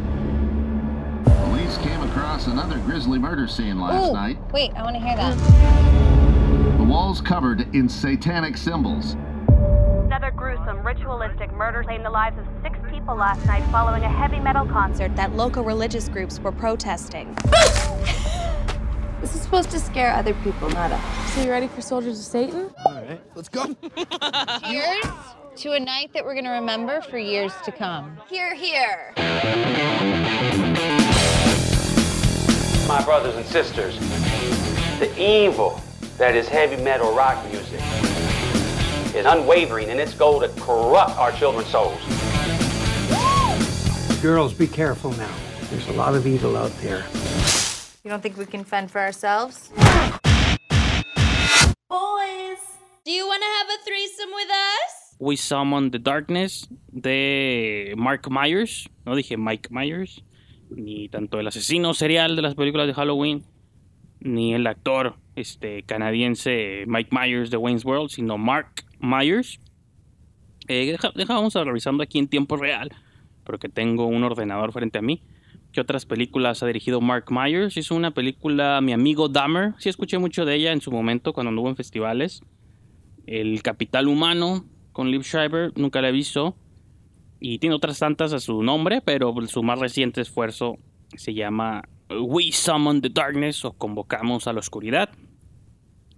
Across 2.44 2.64
another 2.64 2.78
grisly 2.84 3.18
murder 3.18 3.46
scene 3.48 3.80
last 3.80 4.10
Ooh, 4.10 4.12
night. 4.12 4.38
Wait, 4.52 4.72
I 4.74 4.82
want 4.82 4.96
to 4.96 5.02
hear 5.02 5.16
that. 5.16 6.78
The 6.78 6.84
walls 6.84 7.20
covered 7.20 7.74
in 7.74 7.88
satanic 7.88 8.56
symbols. 8.56 9.16
Another 10.04 10.30
gruesome, 10.30 10.84
ritualistic 10.84 11.52
murder 11.52 11.82
claimed 11.82 12.04
the 12.04 12.10
lives 12.10 12.38
of 12.38 12.46
six 12.62 12.78
people 12.90 13.16
last 13.16 13.44
night 13.46 13.62
following 13.70 14.02
a 14.04 14.08
heavy 14.08 14.40
metal 14.40 14.66
concert 14.66 15.14
that 15.16 15.34
local 15.34 15.64
religious 15.64 16.08
groups 16.08 16.38
were 16.40 16.52
protesting. 16.52 17.36
This 19.20 19.36
is 19.36 19.40
supposed 19.40 19.70
to 19.70 19.80
scare 19.80 20.12
other 20.12 20.34
people, 20.44 20.68
not 20.68 20.92
us. 20.92 21.32
So 21.32 21.44
you 21.44 21.50
ready 21.50 21.66
for 21.66 21.80
Soldiers 21.80 22.18
of 22.18 22.26
Satan? 22.26 22.70
All 22.84 22.92
right, 22.92 23.18
let's 23.34 23.48
go. 23.48 23.64
Cheers 24.68 25.06
to 25.56 25.72
a 25.72 25.80
night 25.80 26.12
that 26.12 26.22
we're 26.22 26.34
going 26.34 26.44
to 26.44 26.50
remember 26.50 27.00
for 27.00 27.16
years 27.16 27.54
to 27.64 27.72
come. 27.72 28.18
Here, 28.28 28.54
here. 28.54 29.14
My 32.88 33.02
brothers 33.04 33.34
and 33.36 33.46
sisters, 33.46 33.98
the 34.98 35.10
evil 35.18 35.80
that 36.18 36.34
is 36.34 36.48
heavy 36.48 36.82
metal 36.82 37.14
rock 37.14 37.42
music 37.50 37.80
is 39.14 39.24
unwavering 39.26 39.88
in 39.88 39.98
its 39.98 40.12
goal 40.14 40.40
to 40.40 40.48
corrupt 40.60 41.16
our 41.16 41.32
children's 41.32 41.68
souls. 41.68 41.98
Girls, 44.20 44.52
be 44.52 44.66
careful 44.66 45.12
now. 45.12 45.34
There's 45.70 45.88
a 45.88 45.92
lot 45.92 46.14
of 46.14 46.26
evil 46.26 46.56
out 46.56 46.72
there. 46.82 47.04
You 48.04 48.10
don't 48.10 48.22
think 48.22 48.36
we 48.36 48.46
can 48.46 48.64
fend 48.64 48.90
for 48.90 49.00
ourselves? 49.00 49.70
Boys, 51.88 52.60
do 53.04 53.10
you 53.10 53.26
want 53.26 53.42
to 53.42 53.48
have 53.48 53.68
a 53.68 53.78
threesome 53.84 54.30
with 54.34 54.50
us? 54.50 55.14
We 55.18 55.36
Summon 55.36 55.90
the 55.90 55.98
Darkness 55.98 56.66
the 56.92 57.94
Mark 57.94 58.28
Myers. 58.30 58.88
No 59.06 59.12
dije 59.12 59.36
Mike 59.38 59.70
Myers. 59.70 60.20
Ni 60.76 61.08
tanto 61.08 61.40
el 61.40 61.46
asesino 61.46 61.94
serial 61.94 62.36
de 62.36 62.42
las 62.42 62.54
películas 62.54 62.86
de 62.86 62.94
Halloween, 62.94 63.42
ni 64.20 64.54
el 64.54 64.66
actor 64.66 65.16
este, 65.36 65.82
canadiense 65.82 66.84
Mike 66.86 67.10
Myers 67.12 67.50
de 67.50 67.56
Wayne's 67.56 67.84
World, 67.84 68.10
sino 68.10 68.38
Mark 68.38 68.84
Myers. 69.00 69.60
Eh, 70.68 70.96
deja, 71.16 71.64
revisando 71.64 72.02
aquí 72.02 72.18
en 72.18 72.28
tiempo 72.28 72.56
real, 72.56 72.90
porque 73.44 73.68
tengo 73.68 74.06
un 74.06 74.24
ordenador 74.24 74.72
frente 74.72 74.98
a 74.98 75.02
mí. 75.02 75.22
¿Qué 75.72 75.80
otras 75.80 76.06
películas 76.06 76.62
ha 76.62 76.66
dirigido 76.66 77.00
Mark 77.00 77.26
Myers? 77.30 77.76
Hizo 77.76 77.94
una 77.94 78.12
película, 78.12 78.80
mi 78.80 78.92
amigo 78.92 79.28
Dahmer, 79.28 79.74
sí 79.78 79.88
escuché 79.88 80.18
mucho 80.18 80.44
de 80.44 80.54
ella 80.54 80.72
en 80.72 80.80
su 80.80 80.92
momento 80.92 81.32
cuando 81.32 81.50
anduvo 81.50 81.68
en 81.68 81.76
festivales. 81.76 82.42
El 83.26 83.62
Capital 83.62 84.06
Humano 84.06 84.64
con 84.92 85.10
Liv 85.10 85.24
Schreiber, 85.24 85.72
nunca 85.76 86.00
la 86.00 86.10
he 86.10 86.12
visto 86.12 86.56
y 87.46 87.58
tiene 87.58 87.76
otras 87.76 87.98
tantas 87.98 88.32
a 88.32 88.40
su 88.40 88.62
nombre, 88.62 89.02
pero 89.02 89.34
su 89.48 89.62
más 89.62 89.78
reciente 89.78 90.22
esfuerzo 90.22 90.78
Se 91.14 91.34
llama 91.34 91.82
We 92.08 92.50
Summon 92.50 93.02
the 93.02 93.10
Darkness 93.10 93.66
o 93.66 93.74
Convocamos 93.74 94.46
a 94.46 94.54
la 94.54 94.60
Oscuridad. 94.60 95.10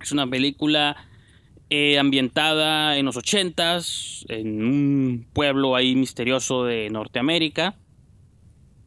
Es 0.01 0.13
una 0.13 0.29
película 0.29 0.97
eh, 1.69 1.99
ambientada 1.99 2.97
en 2.97 3.07
los 3.07 3.17
ochentas, 3.17 4.25
en 4.29 4.65
un 4.65 5.27
pueblo 5.33 5.75
ahí 5.75 5.97
misterioso 5.97 6.65
de 6.65 6.91
Norteamérica. 6.91 7.75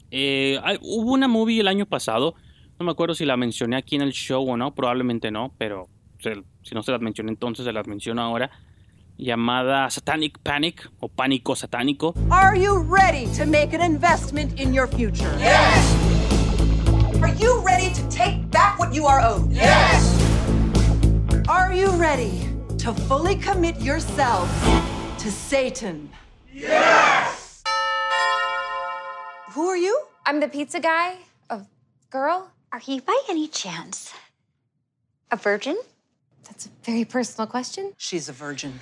Eh, 0.10 0.62
hubo 0.79 1.12
una 1.12 1.27
movie 1.27 1.60
el 1.60 1.67
año 1.67 1.88
pasado, 1.88 2.36
no 2.79 2.86
me 2.86 2.93
acuerdo 2.93 3.15
si 3.15 3.25
la 3.25 3.36
mencioné 3.36 3.75
aquí 3.75 3.98
en 3.98 4.01
el 4.01 4.13
show 4.13 4.50
o 4.50 4.55
no, 4.55 4.74
probablemente 4.74 5.29
no, 5.29 5.53
pero 5.58 5.89
si 6.63 6.74
no 6.74 6.84
se 6.84 6.93
las 6.93 7.01
mencioné 7.01 7.31
entonces, 7.31 7.65
se 7.65 7.74
las 7.74 7.86
menciono 7.86 8.22
ahora, 8.22 8.50
llamada 9.19 9.91
Satanic 9.91 10.41
Panic 10.43 10.88
o 11.01 11.09
Pánico 11.09 11.55
Satánico. 11.55 12.15
Are 12.31 12.55
you 12.55 12.79
ready 12.79 13.27
to 13.33 13.45
make 13.45 13.73
an 13.73 13.81
investment 13.81 14.59
in 14.59 14.73
your 14.73 14.88
future? 14.88 15.31
Yes! 15.38 15.95
Are 17.21 17.35
you 17.35 17.61
ready 17.61 17.93
to 17.93 18.09
take 18.09 18.49
back 18.49 18.79
what 18.79 18.93
you 18.93 19.05
are 19.05 19.19
owed? 19.19 19.51
Yes! 19.51 20.15
Are 21.49 21.73
you 21.73 21.89
ready 21.91 22.47
to 22.77 22.93
fully 22.93 23.35
commit 23.35 23.79
yourself 23.81 24.47
to 25.19 25.29
Satan? 25.29 26.09
Yes! 26.53 27.61
Who 29.51 29.67
are 29.67 29.77
you? 29.77 29.99
I'm 30.25 30.39
the 30.39 30.47
pizza 30.47 30.79
guy. 30.79 31.17
A 31.49 31.61
girl. 32.09 32.51
Are 32.71 32.81
you 32.85 33.01
by 33.01 33.19
any 33.27 33.47
chance 33.47 34.13
a 35.31 35.35
virgin? 35.35 35.77
That's 36.45 36.67
a 36.67 36.69
very 36.83 37.03
personal 37.03 37.47
question. 37.47 37.93
She's 37.97 38.29
a 38.29 38.33
virgin. 38.33 38.79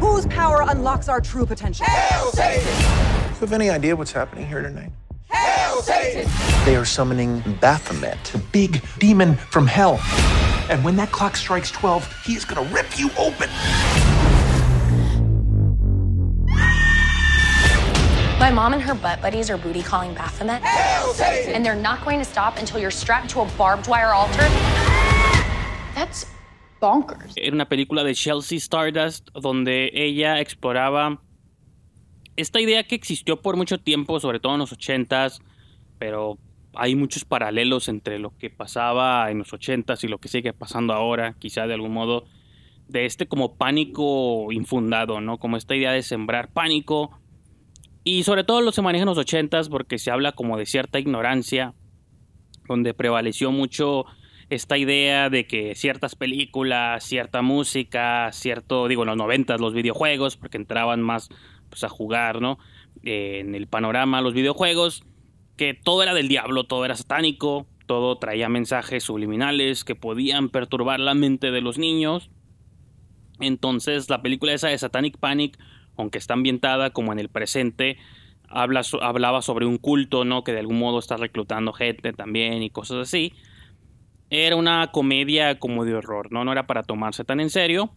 Whose 0.00 0.26
power 0.26 0.64
unlocks 0.66 1.08
our 1.08 1.20
true 1.20 1.44
potential? 1.44 1.84
Hail 1.86 2.30
Satan! 2.32 2.64
Do 2.64 3.34
you 3.34 3.40
have 3.40 3.52
any 3.52 3.68
idea 3.68 3.94
what's 3.94 4.12
happening 4.12 4.46
here 4.46 4.62
tonight? 4.62 4.90
Hail 5.30 5.82
Satan! 5.82 6.30
They 6.64 6.74
are 6.74 6.86
summoning 6.86 7.42
Baphomet, 7.60 8.22
the 8.32 8.38
big 8.38 8.82
demon 8.98 9.36
from 9.36 9.66
hell. 9.66 10.00
And 10.70 10.82
when 10.82 10.96
that 10.96 11.12
clock 11.12 11.36
strikes 11.36 11.70
12, 11.70 12.22
he 12.24 12.34
is 12.34 12.44
gonna 12.44 12.66
rip 12.72 12.98
you 12.98 13.10
open. 13.18 13.50
My 18.38 18.50
mom 18.50 18.72
and 18.72 18.82
her 18.82 18.94
butt 18.94 19.20
buddies 19.20 19.50
are 19.50 19.58
booty 19.58 19.82
calling 19.82 20.14
Baphomet. 20.14 20.62
Hail 20.62 21.12
Satan! 21.12 21.52
And 21.52 21.66
they're 21.66 21.74
not 21.74 22.04
going 22.04 22.20
to 22.20 22.24
stop 22.24 22.56
until 22.56 22.78
you're 22.78 22.90
strapped 22.90 23.28
to 23.30 23.40
a 23.40 23.44
barbed 23.58 23.88
wire 23.88 24.14
altar. 24.14 24.48
That's 25.94 26.24
bonkers. 26.80 27.34
Era 27.36 27.54
una 27.54 27.68
película 27.68 28.04
de 28.04 28.14
Chelsea 28.14 28.58
Stardust 28.58 29.28
donde 29.34 29.90
ella 29.94 30.40
exploraba 30.40 31.20
esta 32.36 32.60
idea 32.60 32.84
que 32.84 32.94
existió 32.94 33.42
por 33.42 33.56
mucho 33.56 33.78
tiempo, 33.78 34.20
sobre 34.20 34.38
todo 34.38 34.52
en 34.52 34.60
los 34.60 34.72
80s, 34.72 35.40
pero 35.98 36.38
hay 36.74 36.94
muchos 36.94 37.24
paralelos 37.24 37.88
entre 37.88 38.20
lo 38.20 38.36
que 38.38 38.48
pasaba 38.48 39.30
en 39.30 39.38
los 39.38 39.52
80s 39.52 40.04
y 40.04 40.08
lo 40.08 40.18
que 40.18 40.28
sigue 40.28 40.52
pasando 40.52 40.92
ahora, 40.92 41.34
quizá 41.40 41.66
de 41.66 41.74
algún 41.74 41.92
modo, 41.92 42.26
de 42.86 43.06
este 43.06 43.26
como 43.26 43.56
pánico 43.56 44.52
infundado, 44.52 45.20
¿no? 45.20 45.38
Como 45.38 45.56
esta 45.56 45.74
idea 45.74 45.90
de 45.90 46.02
sembrar 46.02 46.52
pánico. 46.52 47.10
Y 48.04 48.22
sobre 48.22 48.44
todo 48.44 48.60
lo 48.60 48.70
se 48.70 48.82
maneja 48.82 49.02
en 49.02 49.08
los 49.08 49.18
80s 49.18 49.68
porque 49.68 49.98
se 49.98 50.12
habla 50.12 50.30
como 50.30 50.56
de 50.56 50.66
cierta 50.66 51.00
ignorancia, 51.00 51.74
donde 52.68 52.94
prevaleció 52.94 53.50
mucho 53.50 54.04
esta 54.50 54.78
idea 54.78 55.28
de 55.30 55.46
que 55.46 55.74
ciertas 55.74 56.14
películas, 56.14 57.04
cierta 57.04 57.42
música, 57.42 58.30
cierto, 58.32 58.88
digo, 58.88 59.02
en 59.02 59.08
los 59.08 59.16
90 59.16 59.56
los 59.58 59.74
videojuegos, 59.74 60.36
porque 60.36 60.56
entraban 60.56 61.02
más 61.02 61.28
pues, 61.68 61.84
a 61.84 61.88
jugar, 61.88 62.40
¿no? 62.40 62.58
Eh, 63.02 63.40
en 63.40 63.54
el 63.54 63.66
panorama 63.66 64.22
los 64.22 64.34
videojuegos, 64.34 65.04
que 65.56 65.74
todo 65.74 66.02
era 66.02 66.14
del 66.14 66.28
diablo, 66.28 66.64
todo 66.64 66.84
era 66.84 66.96
satánico, 66.96 67.66
todo 67.86 68.18
traía 68.18 68.48
mensajes 68.48 69.04
subliminales 69.04 69.84
que 69.84 69.94
podían 69.94 70.48
perturbar 70.48 71.00
la 71.00 71.14
mente 71.14 71.50
de 71.50 71.60
los 71.60 71.78
niños. 71.78 72.30
Entonces, 73.40 74.08
la 74.08 74.22
película 74.22 74.52
esa 74.52 74.68
de 74.68 74.78
Satanic 74.78 75.18
Panic, 75.18 75.58
aunque 75.96 76.18
está 76.18 76.34
ambientada 76.34 76.90
como 76.90 77.12
en 77.12 77.18
el 77.18 77.28
presente, 77.28 77.98
habla, 78.48 78.82
hablaba 79.00 79.42
sobre 79.42 79.66
un 79.66 79.78
culto, 79.78 80.24
¿no? 80.24 80.42
Que 80.42 80.52
de 80.52 80.60
algún 80.60 80.78
modo 80.78 80.98
está 80.98 81.16
reclutando 81.16 81.72
gente 81.72 82.12
también 82.12 82.62
y 82.62 82.70
cosas 82.70 83.08
así. 83.08 83.32
Era 84.30 84.56
una 84.56 84.90
comedia 84.92 85.58
como 85.58 85.84
de 85.84 85.94
horror, 85.94 86.30
¿no? 86.30 86.44
No 86.44 86.52
era 86.52 86.66
para 86.66 86.82
tomarse 86.82 87.24
tan 87.24 87.40
en 87.40 87.50
serio. 87.50 87.90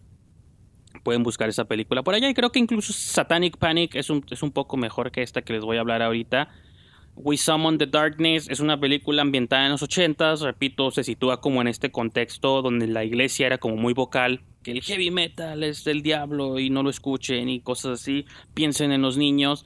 Pueden 1.03 1.23
buscar 1.23 1.49
esa 1.49 1.65
película 1.65 2.03
por 2.03 2.13
allá 2.13 2.29
y 2.29 2.33
creo 2.33 2.51
que 2.51 2.59
incluso 2.59 2.93
Satanic 2.93 3.57
Panic 3.57 3.95
es 3.95 4.09
un, 4.09 4.25
es 4.29 4.43
un 4.43 4.51
poco 4.51 4.77
mejor 4.77 5.11
que 5.11 5.21
esta 5.21 5.41
que 5.41 5.53
les 5.53 5.63
voy 5.63 5.77
a 5.77 5.81
hablar 5.81 6.01
ahorita. 6.01 6.49
We 7.15 7.37
Summon 7.37 7.77
the 7.77 7.87
Darkness 7.87 8.49
es 8.49 8.59
una 8.59 8.79
película 8.79 9.21
ambientada 9.21 9.65
en 9.65 9.71
los 9.71 9.83
80 9.83 10.35
repito, 10.35 10.91
se 10.91 11.03
sitúa 11.03 11.41
como 11.41 11.61
en 11.61 11.67
este 11.67 11.91
contexto 11.91 12.61
donde 12.61 12.87
la 12.87 13.03
iglesia 13.03 13.47
era 13.47 13.57
como 13.57 13.75
muy 13.75 13.93
vocal, 13.93 14.41
que 14.63 14.71
el 14.71 14.81
heavy 14.81 15.11
metal 15.11 15.63
es 15.63 15.83
del 15.83 16.01
diablo 16.01 16.59
y 16.59 16.69
no 16.69 16.83
lo 16.83 16.89
escuchen 16.89 17.49
y 17.49 17.59
cosas 17.59 17.99
así, 17.99 18.25
piensen 18.53 18.91
en 18.91 19.01
los 19.01 19.17
niños. 19.17 19.65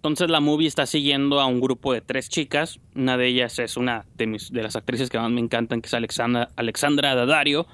Entonces 0.00 0.30
la 0.30 0.40
movie 0.40 0.66
está 0.66 0.86
siguiendo 0.86 1.40
a 1.40 1.46
un 1.46 1.60
grupo 1.60 1.92
de 1.92 2.00
tres 2.00 2.30
chicas, 2.30 2.80
una 2.94 3.18
de 3.18 3.26
ellas 3.26 3.58
es 3.58 3.76
una 3.76 4.06
de, 4.16 4.26
mis, 4.26 4.50
de 4.50 4.62
las 4.62 4.74
actrices 4.74 5.10
que 5.10 5.18
más 5.18 5.30
me 5.30 5.42
encantan, 5.42 5.82
que 5.82 5.88
es 5.88 5.92
Alexandra, 5.92 6.48
Alexandra 6.56 7.14
Daddario, 7.14 7.66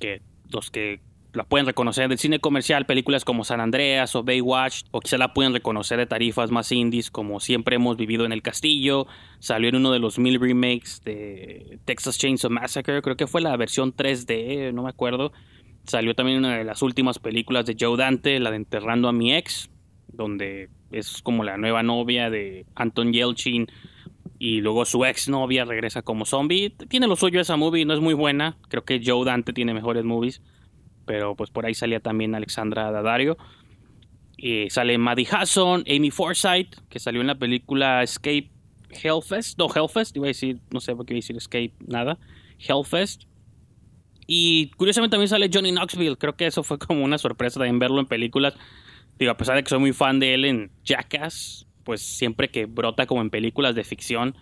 que 0.00 0.22
los 0.50 0.72
que 0.72 0.98
la 1.34 1.44
pueden 1.44 1.64
reconocer 1.64 2.08
del 2.08 2.18
cine 2.18 2.40
comercial, 2.40 2.84
películas 2.84 3.24
como 3.24 3.44
San 3.44 3.60
Andreas 3.60 4.16
o 4.16 4.24
Baywatch, 4.24 4.86
o 4.90 4.98
quizá 4.98 5.18
la 5.18 5.34
pueden 5.34 5.52
reconocer 5.52 5.98
de 5.98 6.06
tarifas 6.06 6.50
más 6.50 6.72
indies 6.72 7.12
como 7.12 7.38
Siempre 7.38 7.76
hemos 7.76 7.96
vivido 7.96 8.24
en 8.24 8.32
el 8.32 8.42
castillo, 8.42 9.06
salió 9.38 9.68
en 9.68 9.76
uno 9.76 9.92
de 9.92 10.00
los 10.00 10.18
mil 10.18 10.40
remakes 10.40 11.00
de 11.04 11.78
Texas 11.84 12.18
Chainsaw 12.18 12.50
Massacre, 12.50 13.02
creo 13.02 13.16
que 13.16 13.28
fue 13.28 13.40
la 13.40 13.56
versión 13.56 13.94
3D, 13.94 14.72
no 14.72 14.82
me 14.82 14.88
acuerdo. 14.88 15.32
Salió 15.84 16.16
también 16.16 16.38
una 16.38 16.58
de 16.58 16.64
las 16.64 16.82
últimas 16.82 17.20
películas 17.20 17.66
de 17.66 17.76
Joe 17.78 17.96
Dante, 17.96 18.40
la 18.40 18.50
de 18.50 18.56
Enterrando 18.56 19.08
a 19.08 19.12
mi 19.12 19.32
ex, 19.32 19.70
donde 20.08 20.68
es 20.92 21.22
como 21.22 21.44
la 21.44 21.56
nueva 21.56 21.82
novia 21.82 22.30
de 22.30 22.66
Anton 22.74 23.12
Yelchin 23.12 23.66
y 24.38 24.60
luego 24.60 24.84
su 24.84 25.04
ex 25.04 25.28
novia 25.28 25.64
regresa 25.64 26.02
como 26.02 26.24
zombie. 26.24 26.70
Tiene 26.88 27.06
lo 27.06 27.16
suyo 27.16 27.40
esa 27.40 27.56
movie, 27.56 27.84
no 27.84 27.94
es 27.94 28.00
muy 28.00 28.14
buena, 28.14 28.56
creo 28.68 28.84
que 28.84 29.00
Joe 29.04 29.24
Dante 29.24 29.52
tiene 29.52 29.74
mejores 29.74 30.04
movies 30.04 30.40
pero 31.04 31.34
pues 31.34 31.50
por 31.50 31.66
ahí 31.66 31.74
salía 31.74 32.00
también 32.00 32.34
Alexandra 32.34 32.90
Daddario. 32.90 33.36
Y 34.36 34.70
sale 34.70 34.98
Maddie 34.98 35.28
Hasson, 35.30 35.84
Amy 35.88 36.10
Forsyth, 36.10 36.74
que 36.88 36.98
salió 36.98 37.20
en 37.20 37.28
la 37.28 37.36
película 37.36 38.02
Escape 38.02 38.50
Hellfest. 38.90 39.58
No, 39.58 39.68
Hellfest, 39.72 40.16
iba 40.16 40.26
a 40.26 40.28
decir, 40.28 40.58
no 40.70 40.80
sé 40.80 40.96
por 40.96 41.06
qué 41.06 41.14
iba 41.14 41.18
a 41.18 41.22
decir 41.22 41.36
Escape, 41.36 41.72
nada. 41.86 42.18
Hellfest. 42.58 43.24
Y 44.26 44.70
curiosamente 44.76 45.12
también 45.14 45.28
sale 45.28 45.50
Johnny 45.52 45.70
Knoxville. 45.70 46.16
Creo 46.16 46.36
que 46.36 46.46
eso 46.46 46.62
fue 46.62 46.78
como 46.78 47.04
una 47.04 47.18
sorpresa 47.18 47.60
también 47.60 47.78
verlo 47.78 48.00
en 48.00 48.06
películas. 48.06 48.54
Digo, 49.18 49.30
a 49.30 49.36
pesar 49.36 49.56
de 49.56 49.62
que 49.62 49.68
soy 49.68 49.78
muy 49.78 49.92
fan 49.92 50.18
de 50.20 50.34
él 50.34 50.44
en 50.44 50.70
Jackass, 50.84 51.66
pues 51.84 52.02
siempre 52.02 52.50
que 52.50 52.66
brota 52.66 53.06
como 53.06 53.20
en 53.20 53.30
películas 53.30 53.74
de 53.74 53.84
ficción, 53.84 54.36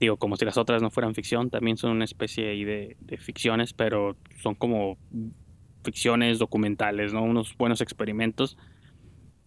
digo, 0.00 0.16
como 0.16 0.36
si 0.36 0.44
las 0.44 0.56
otras 0.56 0.82
no 0.82 0.90
fueran 0.90 1.14
ficción, 1.14 1.50
también 1.50 1.76
son 1.76 1.90
una 1.90 2.04
especie 2.04 2.50
ahí 2.50 2.64
de, 2.64 2.96
ficciones, 3.18 3.72
pero 3.72 4.16
son 4.42 4.54
como 4.54 4.96
ficciones 5.84 6.38
documentales, 6.38 7.12
¿no? 7.12 7.22
Unos 7.22 7.56
buenos 7.56 7.80
experimentos. 7.80 8.56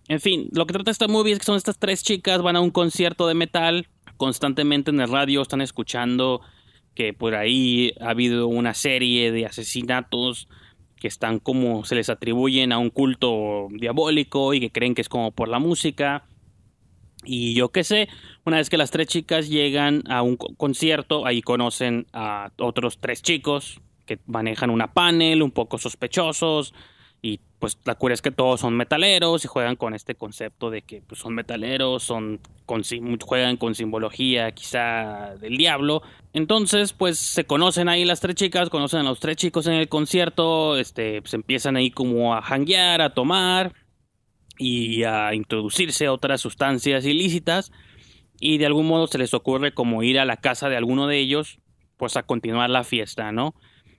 En 0.07 0.19
fin, 0.19 0.49
lo 0.51 0.65
que 0.65 0.73
trata 0.73 0.91
esta 0.91 1.07
movie 1.07 1.33
es 1.33 1.39
que 1.39 1.45
son 1.45 1.55
estas 1.55 1.77
tres 1.77 2.03
chicas, 2.03 2.41
van 2.41 2.55
a 2.55 2.61
un 2.61 2.71
concierto 2.71 3.27
de 3.27 3.33
metal, 3.33 3.87
constantemente 4.17 4.91
en 4.91 4.99
el 4.99 5.09
radio 5.09 5.41
están 5.41 5.61
escuchando 5.61 6.41
que 6.95 7.13
por 7.13 7.35
ahí 7.35 7.93
ha 8.01 8.09
habido 8.09 8.47
una 8.47 8.73
serie 8.73 9.31
de 9.31 9.45
asesinatos 9.45 10.47
que 11.01 11.07
están 11.07 11.39
como 11.39 11.83
se 11.83 11.95
les 11.95 12.09
atribuyen 12.09 12.71
a 12.71 12.77
un 12.77 12.91
culto 12.91 13.69
diabólico 13.71 14.53
y 14.53 14.59
que 14.59 14.71
creen 14.71 14.93
que 14.93 15.01
es 15.01 15.09
como 15.09 15.31
por 15.31 15.49
la 15.49 15.57
música. 15.57 16.25
Y 17.23 17.55
yo 17.55 17.69
qué 17.69 17.83
sé, 17.83 18.07
una 18.45 18.57
vez 18.57 18.69
que 18.69 18.77
las 18.77 18.91
tres 18.91 19.07
chicas 19.07 19.49
llegan 19.49 20.03
a 20.07 20.21
un 20.21 20.37
concierto, 20.37 21.25
ahí 21.25 21.41
conocen 21.41 22.05
a 22.13 22.51
otros 22.59 22.99
tres 22.99 23.23
chicos, 23.23 23.81
que 24.05 24.19
manejan 24.27 24.69
una 24.69 24.93
panel, 24.93 25.41
un 25.41 25.49
poco 25.49 25.79
sospechosos, 25.79 26.75
y 27.21 27.39
pues 27.59 27.77
la 27.85 27.93
cura 27.93 28.15
es 28.15 28.21
que 28.23 28.31
todos 28.31 28.61
son 28.61 28.75
metaleros 28.75 29.45
y 29.45 29.47
juegan 29.47 29.75
con 29.75 29.93
este 29.93 30.15
concepto 30.15 30.71
de 30.71 30.81
que 30.81 31.03
pues, 31.03 31.21
son 31.21 31.35
metaleros, 31.35 32.01
son 32.01 32.39
con, 32.65 32.81
juegan 33.23 33.57
con 33.57 33.75
simbología 33.75 34.51
quizá 34.53 35.35
del 35.39 35.57
diablo. 35.57 36.01
Entonces, 36.33 36.93
pues 36.93 37.19
se 37.19 37.43
conocen 37.43 37.89
ahí 37.89 38.05
las 38.05 38.21
tres 38.21 38.35
chicas, 38.35 38.71
conocen 38.71 39.01
a 39.01 39.03
los 39.03 39.19
tres 39.19 39.35
chicos 39.35 39.67
en 39.67 39.73
el 39.73 39.87
concierto, 39.87 40.77
este, 40.77 41.21
pues 41.21 41.35
empiezan 41.35 41.75
ahí 41.75 41.91
como 41.91 42.33
a 42.33 42.41
janguear, 42.41 43.01
a 43.01 43.13
tomar 43.13 43.73
y 44.57 45.03
a 45.03 45.35
introducirse 45.35 46.09
otras 46.09 46.41
sustancias 46.41 47.05
ilícitas 47.05 47.71
y 48.39 48.57
de 48.57 48.65
algún 48.65 48.87
modo 48.87 49.05
se 49.05 49.19
les 49.19 49.35
ocurre 49.35 49.75
como 49.75 50.01
ir 50.01 50.19
a 50.19 50.25
la 50.25 50.37
casa 50.37 50.69
de 50.69 50.77
alguno 50.77 51.05
de 51.05 51.19
ellos 51.19 51.59
pues 51.97 52.17
a 52.17 52.23
continuar 52.23 52.71
la 52.71 52.83
fiesta, 52.83 53.31
¿no? 53.31 53.53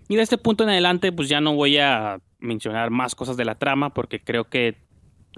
Y 0.09 0.17
de 0.17 0.23
este 0.23 0.37
punto 0.37 0.65
en 0.65 0.71
adelante, 0.71 1.13
pues 1.13 1.29
ya 1.29 1.41
no 1.41 1.55
voy 1.55 1.79
a 1.79 2.19
mencionar 2.43 2.91
más 2.91 3.15
cosas 3.15 3.37
de 3.37 3.45
la 3.45 3.55
trama 3.55 3.95
porque 3.95 4.21
creo 4.21 4.45
que 4.45 4.77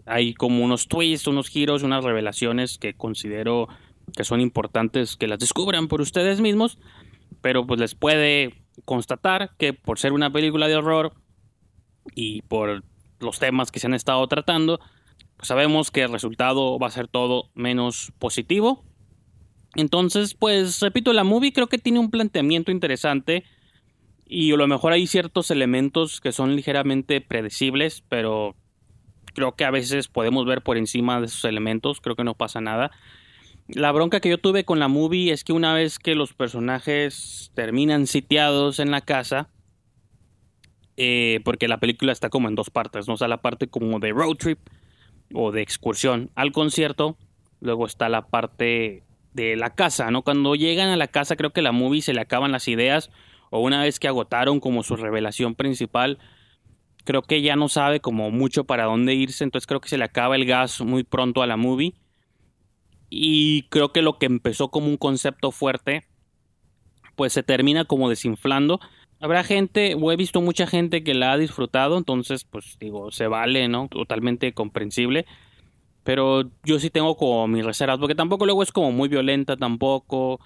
hay 0.07 0.35
como 0.35 0.65
unos 0.65 0.89
twists, 0.89 1.29
unos 1.29 1.49
giros, 1.49 1.83
unas 1.83 2.05
revelaciones 2.05 2.79
que 2.79 2.95
considero 2.95 3.69
que 4.17 4.25
son 4.25 4.41
importantes 4.41 5.17
que 5.17 5.29
las 5.29 5.39
descubran 5.39 5.89
por 5.89 6.01
ustedes 6.01 6.41
mismos, 6.41 6.79
pero 7.41 7.67
pues 7.67 7.81
les 7.81 7.95
puede 7.95 8.55
constatar 8.85 9.53
que 9.57 9.73
por 9.73 9.99
ser 9.99 10.13
una 10.13 10.31
película 10.31 10.69
de 10.69 10.77
horror 10.77 11.13
y 12.15 12.43
por 12.43 12.85
los 13.21 13.39
temas 13.39 13.71
que 13.71 13.81
se 13.81 13.87
han 13.87 13.95
estado 13.95 14.27
tratando, 14.27 14.81
pues 15.37 15.49
sabemos 15.49 15.91
que 15.91 16.03
el 16.03 16.13
resultado 16.13 16.79
va 16.79 16.89
a 16.89 16.91
ser 16.91 17.09
todo 17.09 17.51
menos 17.55 18.13
positivo. 18.19 18.85
Entonces, 19.77 20.35
pues 20.35 20.81
repito, 20.81 21.13
la 21.13 21.25
movie 21.25 21.53
creo 21.53 21.69
que 21.69 21.79
tiene 21.79 21.99
un 21.99 22.11
planteamiento 22.11 22.71
interesante 22.71 23.45
y 24.27 24.53
a 24.53 24.57
lo 24.57 24.67
mejor 24.67 24.93
hay 24.93 25.07
ciertos 25.07 25.51
elementos 25.51 26.21
que 26.21 26.33
son 26.33 26.57
ligeramente 26.57 27.21
predecibles, 27.21 28.03
pero 28.09 28.57
creo 29.35 29.55
que 29.55 29.65
a 29.65 29.71
veces 29.71 30.09
podemos 30.09 30.47
ver 30.47 30.63
por 30.63 30.77
encima 30.79 31.21
de 31.21 31.27
esos 31.27 31.45
elementos, 31.45 32.01
creo 32.01 32.17
que 32.17 32.25
no 32.25 32.35
pasa 32.35 32.61
nada. 32.61 32.91
La 33.69 33.93
bronca 33.93 34.21
que 34.21 34.31
yo 34.31 34.39
tuve 34.39 34.65
con 34.65 34.79
la 34.79 34.89
movie 34.89 35.33
es 35.33 35.45
que 35.45 35.53
una 35.53 35.75
vez 35.75 35.99
que 35.99 36.15
los 36.15 36.35
personajes 36.35 37.51
terminan 37.55 38.07
sitiados 38.07 38.79
en 38.79 38.91
la 38.91 39.01
casa, 39.01 39.49
eh, 40.97 41.41
porque 41.45 41.67
la 41.67 41.79
película 41.79 42.13
está 42.13 42.29
como 42.29 42.49
en 42.49 42.55
dos 42.55 42.71
partes, 42.71 43.09
¿no? 43.09 43.15
O 43.15 43.17
sea, 43.17 43.29
la 43.29 43.43
parte 43.43 43.67
como 43.67 43.99
de 43.99 44.13
road 44.13 44.37
trip 44.37 44.59
o 45.33 45.51
de 45.51 45.63
excursión 45.63 46.31
al 46.35 46.53
concierto, 46.53 47.17
luego 47.61 47.87
está 47.87 48.09
la 48.09 48.27
parte 48.29 49.03
de 49.33 49.57
la 49.57 49.75
casa, 49.75 50.11
¿no? 50.11 50.23
Cuando 50.23 50.55
llegan 50.55 50.91
a 50.91 50.97
la 50.97 51.09
casa 51.09 51.37
creo 51.37 51.53
que 51.53 51.63
la 51.63 51.73
movie 51.73 52.03
se 52.03 52.15
le 52.15 52.21
acaban 52.21 52.53
las 52.53 52.69
ideas 52.69 53.11
o 53.55 53.61
una 53.61 53.83
vez 53.83 54.01
que 54.01 54.09
agotaron 54.09 54.59
como 54.59 54.83
su 54.83 54.97
revelación 54.97 55.55
principal, 55.55 56.19
creo 57.05 57.23
que 57.23 57.41
ya 57.41 57.55
no 57.55 57.69
sabe 57.69 58.01
como 58.01 58.33
mucho 58.33 58.65
para 58.65 58.87
dónde 58.87 59.15
irse, 59.15 59.45
entonces 59.45 59.69
creo 59.69 59.81
que 59.81 59.89
se 59.89 59.97
le 59.97 60.03
acaba 60.03 60.35
el 60.35 60.45
gas 60.45 60.81
muy 60.81 61.05
pronto 61.05 61.41
a 61.41 61.47
la 61.47 61.57
movie. 61.57 61.95
Y 63.11 63.63
creo 63.69 63.93
que 63.93 64.03
lo 64.03 64.19
que 64.19 64.27
empezó 64.27 64.73
como 64.73 64.89
un 64.89 64.97
concepto 64.97 65.53
fuerte, 65.53 66.05
pues 67.15 67.33
se 67.33 67.45
termina 67.45 67.85
como 67.85 68.09
desinflando. 68.09 68.81
Habrá 69.21 69.45
gente, 69.45 69.95
o 69.95 70.11
he 70.11 70.17
visto 70.17 70.41
mucha 70.41 70.67
gente 70.67 71.05
que 71.05 71.15
la 71.15 71.31
ha 71.31 71.39
disfrutado, 71.39 71.97
entonces 71.97 72.43
pues 72.43 72.77
digo, 72.81 73.13
se 73.13 73.29
vale, 73.29 73.69
¿no? 73.69 73.87
Totalmente 73.87 74.53
comprensible. 74.53 75.27
Pero 76.03 76.51
yo 76.65 76.81
sí 76.81 76.91
tengo 76.91 77.17
como 77.17 77.47
mis 77.47 77.65
reservas, 77.65 78.01
porque 78.01 78.17
tampoco 78.17 78.47
luego 78.47 78.65
es 78.65 78.73
como 78.73 78.91
muy 78.91 79.09
violenta 79.09 79.57
tampoco. 79.57 80.41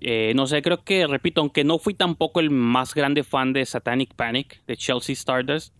Eh, 0.00 0.32
no 0.34 0.46
sé, 0.46 0.62
creo 0.62 0.82
que, 0.84 1.06
repito, 1.06 1.40
aunque 1.40 1.64
no 1.64 1.78
fui 1.78 1.94
tampoco 1.94 2.40
el 2.40 2.50
más 2.50 2.94
grande 2.94 3.22
fan 3.22 3.52
de 3.52 3.64
Satanic 3.64 4.14
Panic, 4.14 4.64
de 4.66 4.76
Chelsea 4.76 5.12
Stardust, 5.12 5.74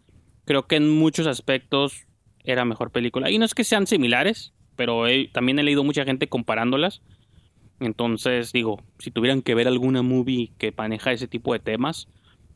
creo 0.45 0.67
que 0.67 0.77
en 0.77 0.91
muchos 0.91 1.27
aspectos 1.27 2.07
era 2.45 2.65
mejor 2.65 2.91
película. 2.91 3.31
Y 3.31 3.39
no 3.39 3.45
es 3.45 3.55
que 3.55 3.65
sean 3.65 3.87
similares, 3.87 4.53
pero 4.77 5.05
también 5.33 5.59
he 5.59 5.63
leído 5.63 5.85
mucha 5.85 6.05
gente 6.05 6.29
comparándolas. 6.29 7.03
Entonces, 7.81 8.53
digo, 8.53 8.83
si 8.99 9.11
tuvieran 9.11 9.43
que 9.43 9.55
ver 9.55 9.67
alguna 9.67 10.03
movie 10.03 10.53
que 10.59 10.73
maneja 10.77 11.13
ese 11.13 11.27
tipo 11.27 11.53
de 11.53 11.59
temas, 11.59 12.07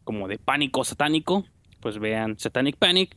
como 0.05 0.29
de 0.29 0.39
pánico 0.39 0.85
satánico, 0.85 1.45
pues 1.81 1.99
vean 1.99 2.39
Satanic 2.39 2.77
Panic. 2.77 3.17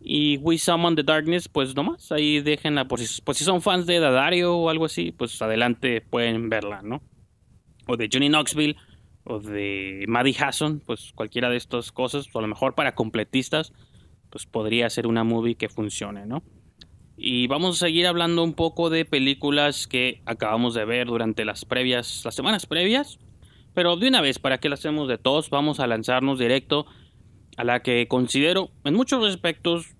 Y 0.00 0.36
We 0.36 0.58
Summon 0.58 0.94
the 0.94 1.02
Darkness, 1.02 1.48
pues 1.48 1.74
nomás, 1.74 2.12
ahí 2.12 2.40
déjenla, 2.40 2.86
por 2.86 3.00
si, 3.00 3.22
pues 3.22 3.38
si 3.38 3.44
son 3.44 3.62
fans 3.62 3.86
de 3.86 3.98
Dadario 3.98 4.54
o 4.54 4.68
algo 4.68 4.84
así, 4.84 5.10
pues 5.10 5.40
adelante 5.40 6.02
pueden 6.02 6.48
verla, 6.50 6.82
¿no? 6.82 7.00
O 7.86 7.96
de 7.96 8.08
Johnny 8.12 8.28
Knoxville, 8.28 8.76
o 9.24 9.40
de 9.40 10.04
Maddie 10.08 10.36
Hasson, 10.38 10.80
pues 10.84 11.12
cualquiera 11.14 11.50
de 11.50 11.56
estas 11.56 11.92
cosas, 11.92 12.28
o 12.32 12.38
a 12.38 12.42
lo 12.42 12.48
mejor 12.48 12.74
para 12.74 12.94
completistas, 12.94 13.72
pues 14.30 14.46
podría 14.46 14.88
ser 14.90 15.06
una 15.06 15.24
movie 15.24 15.56
que 15.56 15.68
funcione, 15.68 16.26
¿no? 16.26 16.42
Y 17.16 17.46
vamos 17.46 17.76
a 17.76 17.86
seguir 17.86 18.06
hablando 18.06 18.44
un 18.44 18.52
poco 18.52 18.90
de 18.90 19.04
películas 19.04 19.86
que 19.86 20.20
acabamos 20.26 20.74
de 20.74 20.84
ver 20.84 21.06
durante 21.06 21.44
las 21.44 21.64
previas, 21.64 22.22
las 22.24 22.34
semanas 22.34 22.66
previas. 22.66 23.18
Pero 23.72 23.96
de 23.96 24.08
una 24.08 24.20
vez, 24.20 24.38
para 24.38 24.58
que 24.58 24.68
las 24.68 24.80
hacemos 24.80 25.08
de 25.08 25.16
todos, 25.16 25.48
vamos 25.48 25.80
a 25.80 25.86
lanzarnos 25.86 26.38
directo 26.38 26.86
a 27.56 27.64
la 27.64 27.82
que 27.82 28.06
considero 28.06 28.70
en 28.84 28.94
muchos 28.94 29.24
aspectos 29.24 29.96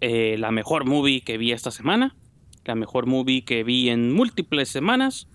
eh, 0.00 0.36
la 0.38 0.50
mejor 0.50 0.86
movie 0.86 1.20
que 1.20 1.38
vi 1.38 1.52
esta 1.52 1.70
semana. 1.70 2.16
La 2.64 2.74
mejor 2.74 3.06
movie 3.06 3.44
que 3.44 3.62
vi 3.62 3.88
en 3.88 4.12
múltiples 4.12 4.68
semanas. 4.68 5.28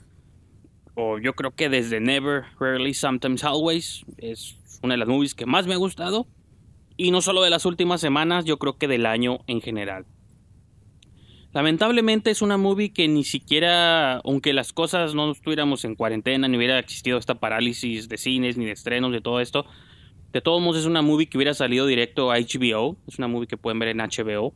O 0.96 1.20
yo 1.20 1.34
creo 1.34 1.52
que 1.52 1.70
desde 1.70 2.00
Never, 2.00 2.44
Rarely, 2.60 2.94
Sometimes, 2.94 3.44
Always. 3.44 4.06
Es 4.18 4.58
una 4.82 4.94
de 4.96 4.98
las 4.98 5.08
movies 5.08 5.36
que 5.36 5.46
más 5.46 5.68
me 5.68 5.74
ha 5.74 5.78
gustado. 5.78 6.28
Y 6.98 7.12
no 7.12 7.22
solo 7.22 7.42
de 7.42 7.50
las 7.50 7.66
últimas 7.66 8.02
semanas, 8.02 8.46
yo 8.46 8.58
creo 8.58 8.78
que 8.78 8.88
del 8.88 9.06
año 9.06 9.40
en 9.48 9.62
general. 9.62 10.06
Lamentablemente 11.54 12.32
es 12.32 12.42
una 12.42 12.58
movie 12.58 12.94
que 12.94 13.08
ni 13.08 13.26
siquiera, 13.26 14.18
aunque 14.20 14.54
las 14.54 14.72
cosas 14.72 15.16
no 15.16 15.32
estuviéramos 15.32 15.84
en 15.84 15.96
cuarentena, 15.96 16.48
ni 16.48 16.58
hubiera 16.58 16.80
existido 16.80 17.18
esta 17.18 17.36
parálisis 17.36 18.08
de 18.08 18.18
cines, 18.18 18.56
ni 18.56 18.66
de 18.66 18.72
estrenos, 18.72 19.12
de 19.12 19.20
todo 19.20 19.42
esto, 19.42 19.66
de 20.32 20.40
todos 20.40 20.62
modos 20.62 20.78
es 20.82 20.86
una 20.86 21.02
movie 21.02 21.28
que 21.28 21.38
hubiera 21.38 21.54
salido 21.54 21.86
directo 21.86 22.32
a 22.32 22.38
HBO, 22.38 22.96
es 23.06 23.18
una 23.18 23.28
movie 23.28 23.48
que 23.48 23.58
pueden 23.58 23.80
ver 23.80 23.90
en 23.90 23.98
HBO. 23.98 24.54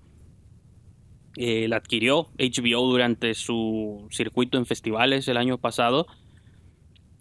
Eh, 1.36 1.68
la 1.68 1.76
adquirió 1.78 2.30
HBO 2.40 2.90
durante 2.90 3.34
su 3.34 4.08
circuito 4.10 4.58
en 4.58 4.66
festivales 4.66 5.28
el 5.28 5.36
año 5.36 5.58
pasado. 5.58 6.08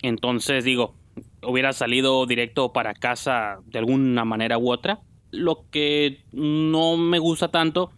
Entonces 0.06 0.64
digo, 0.64 0.94
hubiera 1.42 1.72
salido 1.72 2.26
directo 2.26 2.74
para 2.74 2.92
casa 2.92 3.60
de 3.64 3.78
alguna 3.78 4.26
manera 4.26 4.58
u 4.58 4.70
otra. 4.70 5.00
Lo 5.30 5.64
que 5.70 6.22
no 6.30 6.98
me 6.98 7.18
gusta 7.18 7.48
tanto 7.48 7.90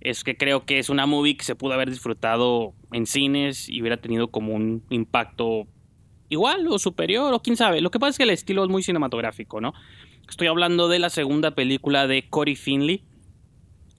es 0.00 0.24
que 0.24 0.36
creo 0.36 0.64
que 0.64 0.80
es 0.80 0.90
una 0.90 1.06
movie 1.06 1.36
que 1.36 1.44
se 1.44 1.54
pudo 1.54 1.74
haber 1.74 1.90
disfrutado 1.90 2.74
en 2.90 3.06
cines 3.06 3.68
y 3.68 3.80
hubiera 3.80 3.98
tenido 3.98 4.32
como 4.32 4.52
un 4.52 4.82
impacto 4.90 5.68
igual 6.28 6.66
o 6.66 6.80
superior 6.80 7.32
o 7.32 7.40
quién 7.40 7.56
sabe. 7.56 7.80
Lo 7.80 7.92
que 7.92 8.00
pasa 8.00 8.10
es 8.10 8.16
que 8.18 8.24
el 8.24 8.30
estilo 8.30 8.64
es 8.64 8.68
muy 8.68 8.82
cinematográfico, 8.82 9.60
¿no? 9.60 9.74
Estoy 10.28 10.48
hablando 10.48 10.88
de 10.88 10.98
la 10.98 11.08
segunda 11.08 11.52
película 11.52 12.08
de 12.08 12.28
Cory 12.28 12.56
Finley. 12.56 13.04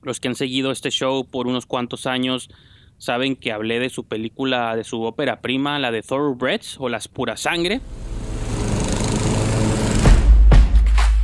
Los 0.01 0.19
que 0.19 0.27
han 0.27 0.35
seguido 0.35 0.71
este 0.71 0.91
show 0.91 1.25
por 1.25 1.47
unos 1.47 1.65
cuantos 1.65 2.05
años 2.05 2.49
saben 2.99 3.35
que 3.35 3.51
hablé 3.51 3.79
de 3.79 3.89
su 3.89 4.05
película, 4.07 4.75
de 4.75 4.83
su 4.83 5.01
ópera 5.01 5.41
prima, 5.41 5.79
la 5.79 5.89
de 5.89 6.03
Thoroughbreds 6.03 6.77
o 6.79 6.87
Las 6.87 7.07
Pura 7.07 7.35
Sangre. 7.35 7.81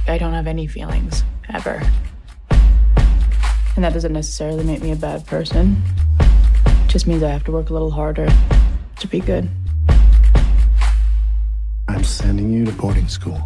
I 0.08 0.18
don't 0.18 0.34
have 0.34 0.48
any 0.48 0.68
feelings. 0.68 1.24
ever. 1.50 1.82
And 3.76 3.84
that 3.84 3.94
doesn't 3.94 4.14
necessarily 4.14 4.64
make 4.64 4.82
me 4.82 4.92
a 4.92 4.96
bad 4.96 5.26
person. 5.26 5.82
It 6.66 6.88
just 6.88 7.08
means 7.08 7.24
I 7.24 7.30
have 7.30 7.44
to 7.46 7.52
work 7.52 7.70
a 7.70 7.74
little 7.74 7.92
harder 7.92 8.28
to 9.00 9.08
be 9.08 9.20
good. 9.20 9.50
I'm 11.88 12.04
sending 12.04 12.52
you 12.52 12.66
to 12.66 12.72
boarding 12.72 13.08
school. 13.08 13.42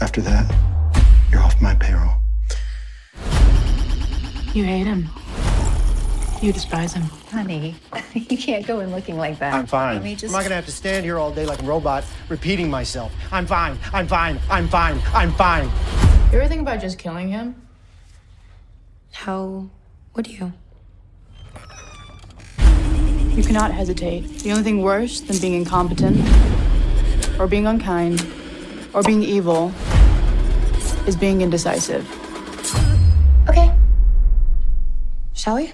After 0.00 0.20
that, 0.20 0.54
you're 1.32 1.40
off 1.40 1.60
my 1.60 1.74
payroll. 1.74 2.14
You 4.54 4.64
hate 4.64 4.86
him. 4.86 5.08
You 6.42 6.52
despise 6.52 6.92
him. 6.92 7.04
Honey, 7.30 7.74
you 8.12 8.36
can't 8.36 8.66
go 8.66 8.80
in 8.80 8.90
looking 8.90 9.16
like 9.16 9.38
that. 9.38 9.54
I'm 9.54 9.66
fine. 9.66 9.94
Let 9.94 10.04
me 10.04 10.14
just... 10.14 10.26
I'm 10.26 10.32
not 10.32 10.42
gonna 10.42 10.54
have 10.54 10.66
to 10.66 10.72
stand 10.72 11.04
here 11.04 11.18
all 11.18 11.32
day 11.32 11.46
like 11.46 11.62
a 11.62 11.66
robot 11.66 12.04
repeating 12.28 12.70
myself. 12.70 13.12
I'm 13.32 13.46
fine. 13.46 13.78
I'm 13.92 14.06
fine. 14.06 14.38
I'm 14.50 14.68
fine. 14.68 15.00
I'm 15.14 15.32
fine. 15.32 15.64
You 16.30 16.38
ever 16.38 16.48
think 16.48 16.60
about 16.60 16.80
just 16.80 16.98
killing 16.98 17.28
him? 17.28 17.54
How 19.12 19.70
would 20.14 20.26
you? 20.26 20.52
You 23.30 23.42
cannot 23.42 23.70
hesitate. 23.70 24.22
The 24.40 24.50
only 24.50 24.62
thing 24.62 24.82
worse 24.82 25.20
than 25.20 25.38
being 25.38 25.54
incompetent, 25.54 26.18
or 27.38 27.46
being 27.46 27.66
unkind, 27.66 28.26
or 28.92 29.02
being 29.02 29.22
evil 29.22 29.72
is 31.06 31.16
being 31.16 31.40
indecisive. 31.40 32.06
Okay. 33.48 33.74
Shall 35.34 35.56
we? 35.56 35.72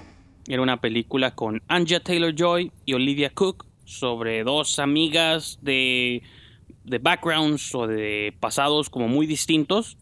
Era 0.53 0.61
una 0.61 0.83
película 0.83 1.35
con 1.35 1.63
Anja 1.67 2.01
Taylor 2.01 2.35
Joy 2.35 2.73
y 2.85 2.93
Olivia 2.93 3.31
Cook 3.31 3.65
sobre 3.87 4.45
dos 4.45 4.79
amigas 4.79 5.59
de, 5.63 6.23
de 6.85 6.99
backgrounds 6.99 7.75
o 7.75 7.87
de 7.87 8.37
pasados 8.39 8.91
como 8.91 9.09
muy 9.09 9.27
distintos. 9.27 9.97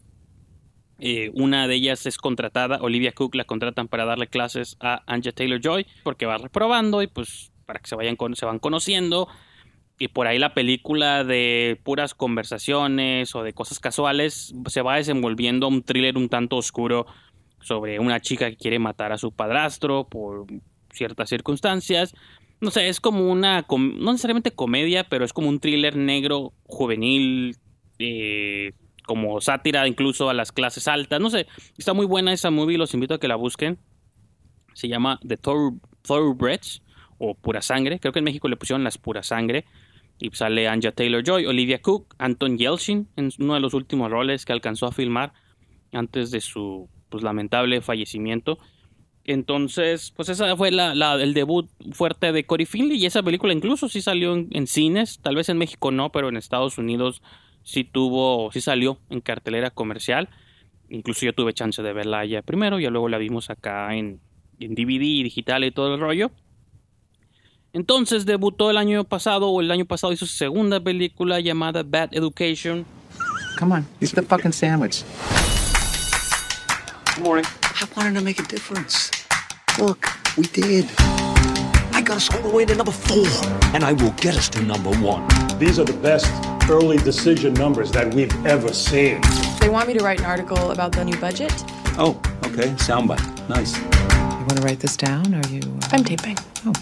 Eh, 0.99 1.31
una 1.35 1.69
de 1.69 1.75
ellas 1.75 2.05
es 2.05 2.17
contratada, 2.17 2.79
Olivia 2.81 3.13
Cook 3.13 3.35
la 3.35 3.45
contratan 3.45 3.87
para 3.87 4.03
darle 4.03 4.27
clases 4.27 4.75
a 4.81 5.03
Anja 5.07 5.31
Taylor 5.31 5.61
Joy 5.61 5.87
porque 6.03 6.25
va 6.25 6.37
reprobando 6.37 7.01
y 7.01 7.07
pues 7.07 7.53
para 7.65 7.79
que 7.79 7.87
se 7.87 7.95
vayan 7.95 8.17
se 8.33 8.45
van 8.45 8.59
conociendo 8.59 9.29
y 9.99 10.09
por 10.09 10.27
ahí 10.27 10.37
la 10.37 10.53
película 10.53 11.23
de 11.23 11.79
puras 11.81 12.13
conversaciones 12.13 13.35
o 13.35 13.43
de 13.43 13.53
cosas 13.53 13.79
casuales 13.79 14.53
se 14.65 14.81
va 14.81 14.97
desenvolviendo 14.97 15.69
un 15.69 15.81
thriller 15.81 16.17
un 16.17 16.27
tanto 16.27 16.57
oscuro 16.57 17.05
sobre 17.61 17.99
una 17.99 18.19
chica 18.19 18.49
que 18.49 18.57
quiere 18.57 18.79
matar 18.79 19.11
a 19.11 19.17
su 19.17 19.31
padrastro 19.31 20.07
por 20.07 20.45
ciertas 20.91 21.29
circunstancias. 21.29 22.13
No 22.59 22.69
sé, 22.69 22.89
es 22.89 22.99
como 22.99 23.31
una, 23.31 23.65
no 23.69 24.11
necesariamente 24.11 24.51
comedia, 24.51 25.03
pero 25.03 25.25
es 25.25 25.33
como 25.33 25.49
un 25.49 25.59
thriller 25.59 25.95
negro, 25.95 26.53
juvenil, 26.65 27.55
eh, 27.97 28.73
como 29.05 29.41
sátira 29.41 29.87
incluso 29.87 30.29
a 30.29 30.33
las 30.33 30.51
clases 30.51 30.87
altas. 30.87 31.19
No 31.19 31.29
sé, 31.29 31.47
está 31.77 31.93
muy 31.93 32.05
buena 32.05 32.33
esa 32.33 32.51
movie, 32.51 32.77
los 32.77 32.93
invito 32.93 33.15
a 33.15 33.19
que 33.19 33.27
la 33.27 33.35
busquen. 33.35 33.79
Se 34.73 34.87
llama 34.87 35.19
The 35.27 35.37
Thoroughbreds 35.37 36.81
o 37.17 37.35
Pura 37.35 37.61
Sangre. 37.61 37.99
Creo 37.99 38.13
que 38.13 38.19
en 38.19 38.25
México 38.25 38.47
le 38.47 38.57
pusieron 38.57 38.83
las 38.83 38.97
Pura 38.97 39.23
Sangre. 39.23 39.65
Y 40.19 40.29
sale 40.33 40.67
Anja 40.67 40.91
Taylor 40.91 41.23
Joy, 41.23 41.47
Olivia 41.47 41.81
Cook, 41.81 42.13
Anton 42.19 42.57
Yelchin 42.57 43.07
en 43.15 43.31
uno 43.39 43.55
de 43.55 43.59
los 43.59 43.73
últimos 43.73 44.11
roles 44.11 44.45
que 44.45 44.53
alcanzó 44.53 44.85
a 44.85 44.91
filmar 44.91 45.33
antes 45.91 46.29
de 46.29 46.41
su 46.41 46.87
pues, 47.11 47.23
lamentable 47.23 47.81
fallecimiento. 47.81 48.57
Entonces, 49.23 50.11
pues 50.15 50.29
esa 50.29 50.55
fue 50.57 50.71
la, 50.71 50.93
el 51.21 51.33
debut 51.35 51.69
fuerte 51.91 52.31
de 52.31 52.43
Cory 52.43 52.65
Finley 52.65 52.97
y 52.97 53.05
esa 53.05 53.21
película 53.21 53.53
incluso 53.53 53.87
sí 53.87 54.01
salió 54.01 54.33
en, 54.33 54.67
cines, 54.67 55.19
tal 55.21 55.35
vez 55.35 55.49
en 55.49 55.59
México 55.59 55.91
no, 55.91 56.11
pero 56.11 56.29
en 56.29 56.37
Estados 56.37 56.79
Unidos 56.79 57.21
sí 57.63 57.83
tuvo, 57.83 58.51
sí 58.51 58.61
salió 58.61 58.97
en 59.09 59.21
cartelera 59.21 59.69
comercial. 59.69 60.29
Incluso 60.89 61.25
yo 61.25 61.33
tuve 61.33 61.53
chance 61.53 61.83
de 61.83 61.93
verla 61.93 62.25
ya 62.25 62.41
primero, 62.41 62.79
y 62.79 62.87
luego 62.87 63.09
la 63.09 63.19
vimos 63.19 63.49
acá 63.51 63.95
en, 63.95 64.19
en 64.59 64.73
DVD 64.73 65.23
digital 65.23 65.63
y 65.63 65.71
todo 65.71 65.93
el 65.93 65.99
rollo. 65.99 66.31
Entonces 67.73 68.25
debutó 68.25 68.71
el 68.71 68.77
año 68.77 69.03
pasado, 69.03 69.49
o 69.49 69.61
el 69.61 69.71
año 69.71 69.85
pasado 69.85 70.11
hizo 70.13 70.25
su 70.25 70.33
segunda 70.33 70.79
película 70.79 71.39
llamada 71.39 71.83
Bad 71.83 72.09
Education. 72.13 72.85
Come 73.57 73.75
on, 73.75 73.87
eat 74.01 74.11
the 74.11 74.23
fucking 74.23 74.51
sandwich. 74.51 75.03
Good 77.15 77.25
morning. 77.25 77.45
I 77.63 77.87
wanted 77.97 78.13
to 78.17 78.21
make 78.21 78.39
a 78.39 78.43
difference. 78.43 79.11
Look, 79.77 80.07
we 80.37 80.43
did. 80.43 80.89
I 80.97 82.01
got 82.01 82.17
us 82.17 82.33
all 82.33 82.41
the 82.41 82.55
way 82.55 82.63
to 82.63 82.73
number 82.73 82.93
four, 82.93 83.27
and 83.75 83.83
I 83.83 83.91
will 83.91 84.11
get 84.11 84.37
us 84.37 84.47
to 84.49 84.61
number 84.61 84.91
one. 84.91 85.27
These 85.59 85.77
are 85.77 85.83
the 85.83 85.97
best 86.01 86.31
early 86.69 86.95
decision 86.97 87.53
numbers 87.55 87.91
that 87.91 88.13
we've 88.13 88.33
ever 88.45 88.71
seen. 88.71 89.19
They 89.59 89.67
want 89.67 89.89
me 89.89 89.93
to 89.95 90.03
write 90.03 90.19
an 90.19 90.25
article 90.25 90.71
about 90.71 90.93
the 90.93 91.03
new 91.03 91.17
budget. 91.17 91.51
Oh, 91.97 92.17
okay. 92.45 92.69
Soundbite. 92.79 93.49
Nice. 93.49 93.77
You 93.77 94.45
want 94.47 94.55
to 94.55 94.63
write 94.63 94.79
this 94.79 94.95
down, 94.95 95.35
or 95.35 95.45
you? 95.49 95.59
Uh... 95.59 95.89
I'm 95.91 96.05
taping. 96.05 96.37
Oh. 96.65 96.73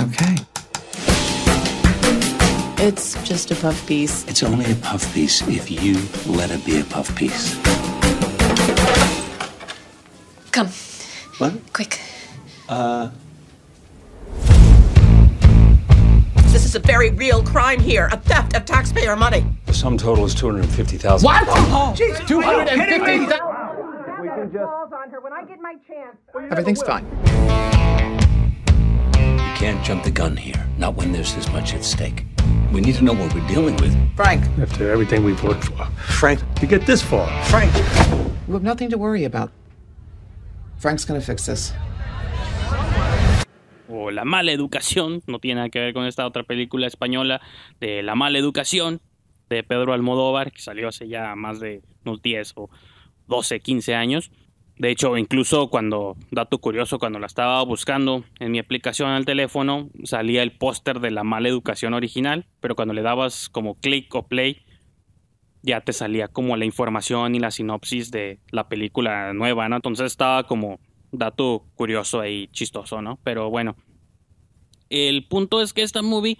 Okay. 0.00 0.36
It's 2.86 3.20
just 3.24 3.50
a 3.50 3.56
puff 3.56 3.84
piece. 3.88 4.24
It's 4.28 4.44
only 4.44 4.70
a 4.70 4.76
puff 4.76 5.12
piece 5.12 5.42
if 5.48 5.72
you 5.72 5.94
let 6.32 6.52
it 6.52 6.64
be 6.64 6.78
a 6.80 6.84
puff 6.84 7.14
piece. 7.16 7.60
Come. 10.56 10.68
What? 11.36 11.52
Quick. 11.74 12.00
Uh. 12.66 13.10
This 16.46 16.64
is 16.64 16.74
a 16.74 16.78
very 16.78 17.10
real 17.10 17.42
crime 17.42 17.78
here, 17.78 18.08
a 18.10 18.16
theft 18.16 18.56
of 18.56 18.64
taxpayer 18.64 19.16
money. 19.16 19.44
The 19.66 19.74
sum 19.74 19.98
total 19.98 20.24
is 20.24 20.34
two 20.34 20.46
hundred 20.50 20.66
fifty 20.70 20.96
thousand. 20.96 21.26
What? 21.26 21.44
Oh, 21.46 21.92
Jesus, 21.94 22.26
two 22.26 22.40
hundred 22.40 22.68
and 22.68 22.80
fifty 22.84 23.26
thousand. 23.26 24.22
We 24.22 24.28
can 24.28 24.50
just. 24.50 24.64
on 24.64 25.10
her 25.10 25.20
when 25.20 25.34
I 25.34 25.44
get 25.44 25.60
my 25.60 25.74
chance. 25.86 26.16
Everything's 26.50 26.82
fine. 26.82 27.04
You 29.20 29.52
can't 29.60 29.84
jump 29.84 30.04
the 30.04 30.10
gun 30.10 30.38
here. 30.38 30.66
Not 30.78 30.94
when 30.94 31.12
there's 31.12 31.34
this 31.34 31.52
much 31.52 31.74
at 31.74 31.84
stake. 31.84 32.24
We 32.72 32.80
need 32.80 32.94
to 32.94 33.04
know 33.04 33.12
what 33.12 33.34
we're 33.34 33.46
dealing 33.46 33.76
with. 33.76 33.94
Frank. 34.16 34.42
After 34.58 34.90
everything 34.90 35.22
we've 35.22 35.44
worked 35.44 35.64
for. 35.64 35.84
Frank, 36.00 36.40
to 36.54 36.66
get 36.66 36.86
this 36.86 37.02
far. 37.02 37.28
Frank. 37.44 37.74
You 38.48 38.54
have 38.54 38.62
nothing 38.62 38.88
to 38.88 38.96
worry 38.96 39.24
about. 39.24 39.52
Frank's 40.78 41.06
gonna 41.06 41.20
fix 41.20 41.46
this. 41.46 41.74
O 43.88 44.10
La 44.10 44.24
Mala 44.24 44.52
Educación, 44.52 45.22
no 45.26 45.38
tiene 45.38 45.56
nada 45.56 45.68
que 45.68 45.78
ver 45.78 45.94
con 45.94 46.06
esta 46.06 46.26
otra 46.26 46.42
película 46.42 46.86
española 46.86 47.40
de 47.80 48.02
La 48.02 48.14
Mala 48.14 48.38
Educación 48.38 49.00
de 49.48 49.62
Pedro 49.62 49.92
Almodóvar, 49.92 50.52
que 50.52 50.60
salió 50.60 50.88
hace 50.88 51.08
ya 51.08 51.34
más 51.36 51.60
de 51.60 51.82
unos 52.04 52.20
10 52.20 52.52
o 52.56 52.70
12, 53.28 53.60
15 53.60 53.94
años. 53.94 54.30
De 54.76 54.90
hecho, 54.90 55.16
incluso 55.16 55.70
cuando, 55.70 56.16
dato 56.30 56.58
curioso, 56.58 56.98
cuando 56.98 57.18
la 57.18 57.26
estaba 57.26 57.62
buscando 57.62 58.24
en 58.40 58.52
mi 58.52 58.58
aplicación 58.58 59.08
al 59.08 59.24
teléfono, 59.24 59.88
salía 60.04 60.42
el 60.42 60.52
póster 60.52 61.00
de 61.00 61.10
la 61.10 61.24
mala 61.24 61.48
educación 61.48 61.94
original, 61.94 62.46
pero 62.60 62.76
cuando 62.76 62.92
le 62.92 63.00
dabas 63.00 63.48
como 63.48 63.76
click 63.76 64.14
o 64.14 64.26
play, 64.28 64.65
ya 65.66 65.80
te 65.80 65.92
salía 65.92 66.28
como 66.28 66.56
la 66.56 66.64
información 66.64 67.34
y 67.34 67.40
la 67.40 67.50
sinopsis 67.50 68.12
de 68.12 68.38
la 68.50 68.68
película 68.68 69.32
nueva, 69.34 69.68
¿no? 69.68 69.76
Entonces 69.76 70.06
estaba 70.06 70.44
como 70.44 70.78
dato 71.10 71.66
curioso 71.74 72.24
y 72.24 72.48
chistoso, 72.52 73.02
¿no? 73.02 73.18
Pero 73.24 73.50
bueno, 73.50 73.76
el 74.90 75.26
punto 75.26 75.60
es 75.60 75.72
que 75.72 75.82
esta 75.82 76.02
movie 76.02 76.38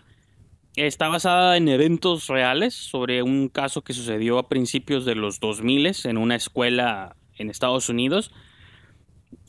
está 0.77 1.09
basada 1.09 1.57
en 1.57 1.69
eventos 1.69 2.29
reales 2.29 2.75
sobre 2.75 3.25
un 3.25 3.49
caso 3.49 3.83
que 3.83 3.95
sucedió 3.95 4.39
a 4.39 4.49
principios 4.49 5.05
de 5.05 5.17
los 5.17 5.41
2000 5.41 5.93
en 6.05 6.19
una 6.19 6.37
escuela 6.37 7.17
en 7.37 7.51
Estados 7.51 7.89
Unidos. 7.89 8.31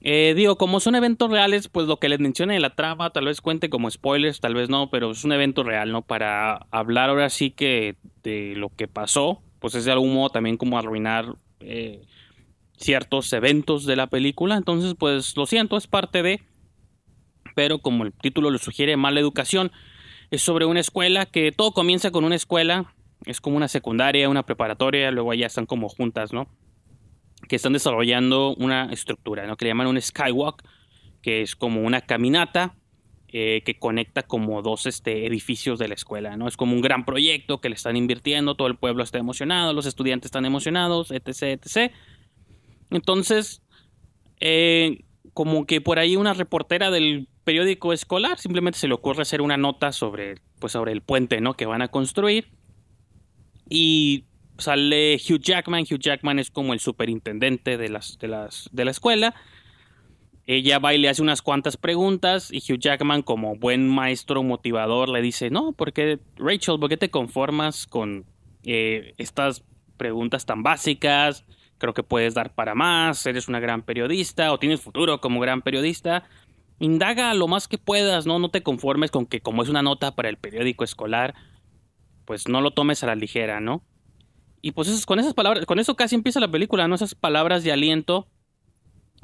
Eh, 0.01 0.33
digo, 0.35 0.57
como 0.57 0.79
son 0.79 0.95
eventos 0.95 1.29
reales, 1.29 1.67
pues 1.67 1.85
lo 1.85 1.97
que 1.99 2.09
les 2.09 2.19
mencioné 2.19 2.55
de 2.55 2.61
la 2.61 2.75
trama 2.75 3.11
tal 3.11 3.25
vez 3.25 3.41
cuente 3.41 3.69
como 3.69 3.91
spoilers, 3.91 4.39
tal 4.39 4.55
vez 4.55 4.69
no, 4.69 4.89
pero 4.89 5.11
es 5.11 5.23
un 5.23 5.33
evento 5.33 5.61
real, 5.61 5.91
¿no? 5.91 6.01
Para 6.01 6.65
hablar 6.71 7.11
ahora 7.11 7.29
sí 7.29 7.51
que 7.51 7.95
de 8.23 8.55
lo 8.55 8.69
que 8.69 8.87
pasó 8.87 9.43
pues 9.67 9.75
es 9.75 9.83
de 9.83 9.91
algún 9.91 10.13
modo 10.13 10.29
también 10.29 10.55
como 10.55 10.77
arruinar 10.77 11.35
eh, 11.59 12.05
ciertos 12.77 13.33
eventos 13.33 13.85
de 13.85 13.97
la 13.97 14.07
película. 14.07 14.55
Entonces, 14.55 14.95
pues 14.97 15.35
lo 15.35 15.45
siento, 15.45 15.75
es 15.75 15.87
parte 15.87 16.23
de... 16.23 16.39
Pero 17.53 17.79
como 17.79 18.05
el 18.05 18.13
título 18.13 18.49
lo 18.49 18.59
sugiere, 18.59 18.95
mala 18.95 19.19
educación. 19.19 19.73
Es 20.31 20.41
sobre 20.41 20.63
una 20.63 20.79
escuela 20.79 21.25
que 21.25 21.51
todo 21.51 21.73
comienza 21.73 22.11
con 22.11 22.23
una 22.23 22.35
escuela. 22.35 22.93
Es 23.25 23.41
como 23.41 23.57
una 23.57 23.67
secundaria, 23.67 24.29
una 24.29 24.43
preparatoria, 24.43 25.11
luego 25.11 25.33
ya 25.33 25.47
están 25.47 25.65
como 25.65 25.89
juntas, 25.89 26.31
¿no? 26.31 26.47
Que 27.49 27.57
están 27.57 27.73
desarrollando 27.73 28.55
una 28.55 28.85
estructura, 28.93 29.47
¿no? 29.47 29.57
Que 29.57 29.65
le 29.65 29.71
llaman 29.71 29.87
un 29.87 30.01
skywalk, 30.01 30.63
que 31.21 31.41
es 31.41 31.57
como 31.57 31.81
una 31.81 31.99
caminata 31.99 32.76
eh, 33.29 33.61
que 33.65 33.77
conecta 33.77 34.23
como 34.23 34.61
dos 34.61 34.85
este, 34.85 35.25
edificios 35.27 35.79
de 35.79 35.89
la 35.89 35.95
escuela, 35.95 36.37
¿no? 36.37 36.47
Es 36.47 36.55
como 36.55 36.73
un 36.73 36.81
gran 36.81 37.05
proyecto 37.05 37.59
que 37.59 37.69
le 37.69 37.75
están 37.75 37.97
invirtiendo, 37.97 38.55
todo 38.55 38.67
el 38.67 38.77
pueblo 38.77 39.03
está 39.03 39.17
emocionado, 39.17 39.73
los 39.73 39.85
estudiantes 39.85 40.27
están 40.27 40.45
emocionados, 40.45 41.11
etc., 41.11 41.59
etc. 41.61 41.91
Entonces, 42.89 43.61
eh, 44.39 45.03
como 45.33 45.65
que 45.65 45.81
por 45.81 45.99
ahí 45.99 46.15
una 46.15 46.33
reportera 46.33 46.89
del 46.89 47.27
periódico 47.43 47.93
escolar 47.93 48.39
simplemente 48.39 48.79
se 48.79 48.87
le 48.87 48.93
ocurre 48.93 49.21
hacer 49.21 49.41
una 49.41 49.57
nota 49.57 49.91
sobre, 49.91 50.35
pues, 50.59 50.73
sobre 50.73 50.91
el 50.91 51.01
puente, 51.01 51.41
¿no? 51.41 51.53
Que 51.53 51.65
van 51.65 51.81
a 51.81 51.89
construir. 51.89 52.47
Y 53.69 54.25
sale 54.57 55.15
Hugh 55.17 55.41
Jackman. 55.41 55.83
Hugh 55.83 55.99
Jackman 55.99 56.39
es 56.39 56.49
como 56.49 56.73
el 56.73 56.79
superintendente 56.79 57.77
de, 57.77 57.89
las, 57.89 58.17
de, 58.19 58.27
las, 58.27 58.69
de 58.71 58.85
la 58.85 58.91
escuela. 58.91 59.35
Ella 60.49 60.79
va 60.79 60.93
y 60.93 60.97
le 60.97 61.09
hace 61.09 61.21
unas 61.21 61.41
cuantas 61.41 61.75
preguntas 61.75 62.53
y 62.53 62.59
Hugh 62.59 62.79
Jackman 62.79 63.21
como 63.21 63.57
buen 63.57 63.89
maestro 63.89 64.43
motivador 64.43 65.09
le 65.09 65.21
dice, 65.21 65.49
no, 65.49 65.73
porque 65.73 66.19
Rachel, 66.37 66.79
¿por 66.79 66.87
qué 66.87 66.95
te 66.95 67.11
conformas 67.11 67.85
con 67.85 68.25
eh, 68.63 69.13
estas 69.17 69.65
preguntas 69.97 70.45
tan 70.45 70.63
básicas? 70.63 71.43
Creo 71.79 71.93
que 71.93 72.01
puedes 72.01 72.33
dar 72.33 72.55
para 72.55 72.75
más, 72.75 73.25
eres 73.25 73.49
una 73.49 73.59
gran 73.59 73.81
periodista 73.81 74.53
o 74.53 74.57
tienes 74.57 74.79
futuro 74.79 75.19
como 75.19 75.41
gran 75.41 75.61
periodista. 75.61 76.23
Indaga 76.79 77.33
lo 77.33 77.49
más 77.49 77.67
que 77.67 77.77
puedas, 77.77 78.25
¿no? 78.25 78.39
No 78.39 78.49
te 78.49 78.63
conformes 78.63 79.11
con 79.11 79.25
que 79.25 79.41
como 79.41 79.63
es 79.63 79.69
una 79.69 79.81
nota 79.81 80.15
para 80.15 80.29
el 80.29 80.37
periódico 80.37 80.85
escolar, 80.85 81.35
pues 82.23 82.47
no 82.47 82.61
lo 82.61 82.71
tomes 82.71 83.03
a 83.03 83.07
la 83.07 83.15
ligera, 83.15 83.59
¿no? 83.59 83.83
Y 84.61 84.71
pues 84.71 85.05
con 85.05 85.19
esas 85.19 85.33
palabras, 85.33 85.65
con 85.65 85.79
eso 85.79 85.97
casi 85.97 86.15
empieza 86.15 86.39
la 86.39 86.49
película, 86.49 86.87
¿no? 86.87 86.95
Esas 86.95 87.15
palabras 87.15 87.65
de 87.65 87.73
aliento 87.73 88.29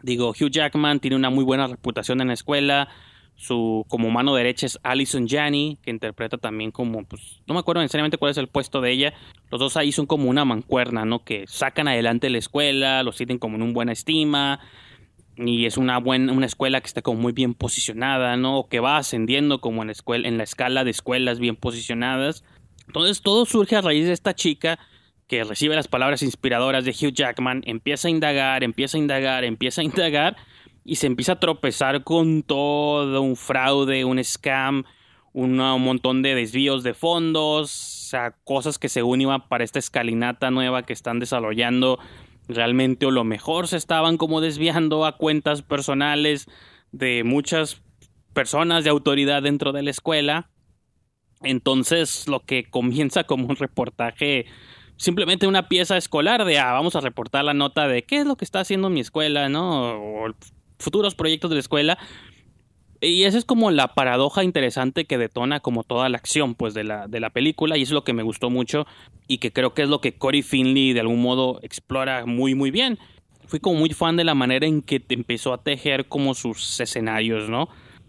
Digo, 0.04 0.32
Hugh 0.32 0.52
Jackman 0.52 1.00
tiene 1.00 1.16
una 1.16 1.30
muy 1.30 1.46
buena 1.46 1.66
reputación 1.66 2.20
en 2.20 2.28
la 2.28 2.34
escuela. 2.34 2.90
Su 3.36 3.86
como 3.88 4.12
mano 4.12 4.36
derecha 4.36 4.66
es 4.66 4.78
Alison 4.84 5.28
Janney, 5.28 5.78
que 5.82 5.92
interpreta 5.92 6.38
también 6.38 6.72
como, 6.72 7.06
pues, 7.06 7.42
no 7.48 7.54
me 7.54 7.62
acuerdo 7.62 7.82
necesariamente 7.82 8.18
cuál 8.18 8.32
es 8.32 8.38
el 8.38 8.48
puesto 8.48 8.82
de 8.82 8.92
ella. 8.92 9.14
Los 9.50 9.62
dos 9.62 9.78
ahí 9.78 9.94
son 9.94 10.06
como 10.06 10.30
una 10.30 10.44
mancuerna, 10.44 11.06
¿no? 11.06 11.24
Que 11.24 11.46
sacan 11.48 11.88
adelante 11.88 12.30
la 12.30 12.38
escuela, 12.38 13.02
los 13.02 13.16
tienen 13.16 13.40
como 13.40 13.56
en 13.56 13.64
una 13.64 13.74
buena 13.74 13.92
estima. 13.94 14.60
Y 15.38 15.66
es 15.66 15.78
una 15.78 15.98
buena, 16.00 16.34
una 16.34 16.46
escuela 16.46 16.82
que 16.82 16.88
está 16.88 17.02
como 17.02 17.22
muy 17.22 17.32
bien 17.32 17.54
posicionada, 17.54 18.36
¿no? 18.36 18.68
Que 18.70 18.82
va 18.82 18.98
ascendiendo 18.98 19.62
como 19.62 19.82
en 19.84 19.88
la, 19.88 19.94
escuela, 19.94 20.28
en 20.28 20.38
la 20.38 20.44
escala 20.44 20.84
de 20.84 20.92
escuelas 20.92 21.40
bien 21.40 21.56
posicionadas. 21.56 22.44
Entonces 22.88 23.22
todo 23.22 23.46
surge 23.46 23.78
a 23.78 23.82
raíz 23.82 24.06
de 24.06 24.12
esta 24.12 24.36
chica 24.36 24.80
que 25.28 25.44
recibe 25.44 25.76
las 25.76 25.88
palabras 25.88 26.22
inspiradoras 26.22 26.86
de 26.86 26.92
Hugh 26.92 27.14
Jackman, 27.14 27.62
empieza 27.66 28.08
a 28.08 28.12
indagar, 28.12 28.64
empieza 28.64 28.98
a 28.98 29.00
indagar, 29.00 29.44
empieza 29.44 29.82
a 29.82 29.84
indagar 29.84 30.38
y 30.86 30.96
se 30.96 31.08
empieza 31.08 31.34
a 31.34 31.40
tropezar 31.40 32.04
con 32.04 32.44
todo 32.44 33.22
un 33.22 33.36
fraude, 33.36 34.06
un 34.06 34.24
scam, 34.24 34.84
un 35.34 35.56
montón 35.56 36.22
de 36.22 36.36
desvíos 36.36 36.84
de 36.84 36.94
fondos, 36.94 37.72
o 37.72 38.10
sea, 38.10 38.36
cosas 38.44 38.78
que 38.78 38.90
según 38.90 39.22
iban 39.22 39.48
para 39.48 39.64
esta 39.64 39.80
escalinata 39.80 40.52
nueva 40.52 40.84
que 40.84 40.94
están 40.94 41.20
desarrollando 41.20 42.00
realmente 42.48 43.06
o 43.06 43.12
lo 43.12 43.24
mejor 43.24 43.68
se 43.68 43.78
estaban 43.78 44.18
como 44.18 44.42
desviando 44.42 45.06
a 45.06 45.18
cuentas 45.18 45.62
personales 45.62 46.48
de 46.92 47.24
muchas 47.24 47.82
personas 48.34 48.84
de 48.84 48.90
autoridad 48.90 49.42
dentro 49.42 49.72
de 49.72 49.84
la 49.84 49.92
escuela. 49.92 50.50
Entonces, 51.42 52.28
lo 52.28 52.42
que 52.42 52.70
comienza 52.70 53.24
como 53.24 53.48
un 53.48 53.56
reportaje 53.56 54.46
simplemente 54.98 55.48
una 55.48 55.68
pieza 55.68 55.98
escolar 55.98 56.46
de, 56.46 56.60
ah, 56.60 56.72
vamos 56.74 56.96
a 56.96 57.02
reportar 57.02 57.44
la 57.46 57.54
nota 57.54 57.88
de 57.88 58.04
qué 58.04 58.20
es 58.20 58.26
lo 58.26 58.36
que 58.36 58.46
está 58.46 58.60
haciendo 58.60 58.90
mi 58.90 59.00
escuela, 59.00 59.50
¿no? 59.50 59.94
O 59.94 60.34
futuros 60.80 61.16
proyectos 61.16 61.50
de 61.50 61.56
la 61.56 61.62
escuela. 61.62 61.98
Y 63.02 63.24
esa 63.24 63.38
es 63.38 63.44
como 63.44 63.70
la 63.70 63.90
paradoja 63.96 64.46
interesante 64.46 65.06
que 65.06 65.18
detona 65.18 65.60
como 65.60 65.84
toda 65.84 66.08
la 66.08 66.18
acción 66.18 66.56
pues 66.56 66.74
de 66.74 66.86
la, 66.86 67.08
de 67.08 67.20
la 67.20 67.32
película 67.32 67.78
y 67.78 67.82
es 67.82 67.92
lo 67.92 68.06
que 68.06 68.14
me 68.14 68.24
gustó 68.24 68.50
mucho 68.50 68.88
y 69.28 69.40
que 69.40 69.52
creo 69.52 69.74
que 69.74 69.82
es 69.82 69.90
lo 69.90 70.00
que 70.00 70.14
Corey 70.14 70.42
Finley 70.42 70.94
de 70.94 71.02
algún 71.02 71.22
modo 71.22 71.60
explora 71.64 72.26
muy 72.26 72.56
muy 72.56 72.72
bien. 72.72 72.98
Fui 73.46 73.60
como 73.60 73.78
muy 73.78 73.90
fan 73.90 74.16
de 74.16 74.24
la 74.24 74.36
manera 74.36 74.66
en 74.66 74.82
que 74.82 75.02
te 75.02 75.16
empezó 75.16 75.54
a 75.54 75.62
tejer 75.62 76.08
como 76.08 76.34
sus 76.34 76.80
escenarios, 76.80 77.50
¿no? 77.50 77.68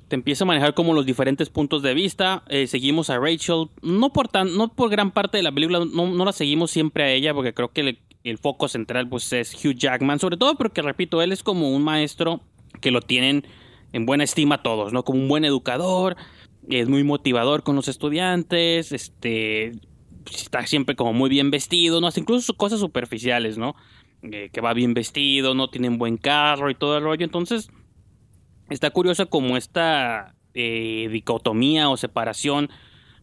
Te 0.09 0.17
empieza 0.17 0.45
a 0.45 0.47
manejar 0.47 0.75
como 0.75 0.93
los 0.93 1.07
diferentes 1.07 1.49
puntos 1.49 1.83
de 1.83 1.95
vista. 1.95 2.43
Eh, 2.49 2.67
seguimos 2.67 3.11
a 3.11 3.19
Rachel, 3.19 3.69
no 3.83 4.13
por, 4.13 4.29
tan, 4.29 4.57
no 4.57 4.69
por 4.69 4.91
gran 4.91 5.11
parte 5.11 5.39
de 5.39 5.43
la 5.43 5.53
película, 5.53 5.81
no, 5.81 6.09
no 6.09 6.25
la 6.25 6.33
seguimos 6.33 6.71
siempre 6.71 7.05
a 7.05 7.11
ella 7.11 7.33
porque 7.33 7.55
creo 7.55 7.73
que 7.73 7.99
el, 8.23 8.39
foco 8.39 8.69
central 8.69 9.09
pues 9.09 9.33
es 9.33 9.55
Hugh 9.55 9.75
Jackman, 9.75 10.19
sobre 10.19 10.37
todo 10.37 10.55
porque 10.57 10.83
repito, 10.83 11.23
él 11.23 11.33
es 11.33 11.43
como 11.43 11.75
un 11.75 11.83
maestro 11.83 12.41
que 12.81 12.91
lo 12.91 13.01
tienen 13.01 13.47
en 13.93 14.07
buena 14.07 14.25
estima 14.25 14.63
todos, 14.63 14.93
¿no? 14.93 15.05
Como 15.05 15.21
un 15.21 15.29
buen 15.29 15.45
educador, 15.45 16.17
es 16.69 16.89
muy 16.89 17.05
motivador 17.05 17.63
con 17.63 17.77
los 17.77 17.89
estudiantes, 17.89 18.93
este, 18.93 19.73
está 20.33 20.67
siempre 20.67 20.97
como 20.97 21.13
muy 21.13 21.31
bien 21.31 21.51
vestido, 21.51 22.01
¿no? 22.01 22.07
Hasta 22.07 22.21
incluso 22.21 22.55
cosas 22.55 22.81
superficiales, 22.81 23.59
¿no? 23.59 23.77
Eh, 24.23 24.49
que 24.53 24.61
va 24.61 24.73
bien 24.73 24.95
vestido, 24.95 25.55
no 25.55 25.69
tiene 25.69 25.89
un 25.89 25.99
buen 25.99 26.17
carro 26.17 26.71
y 26.71 26.75
todo 26.75 26.97
el 26.97 27.05
rollo, 27.05 27.25
entonces 27.25 27.71
está 28.71 28.91
curiosa 28.91 29.27
como 29.27 29.57
esta 29.57 30.35
eh, 30.55 31.09
dicotomía 31.11 31.89
o 31.89 31.97
separación, 31.97 32.71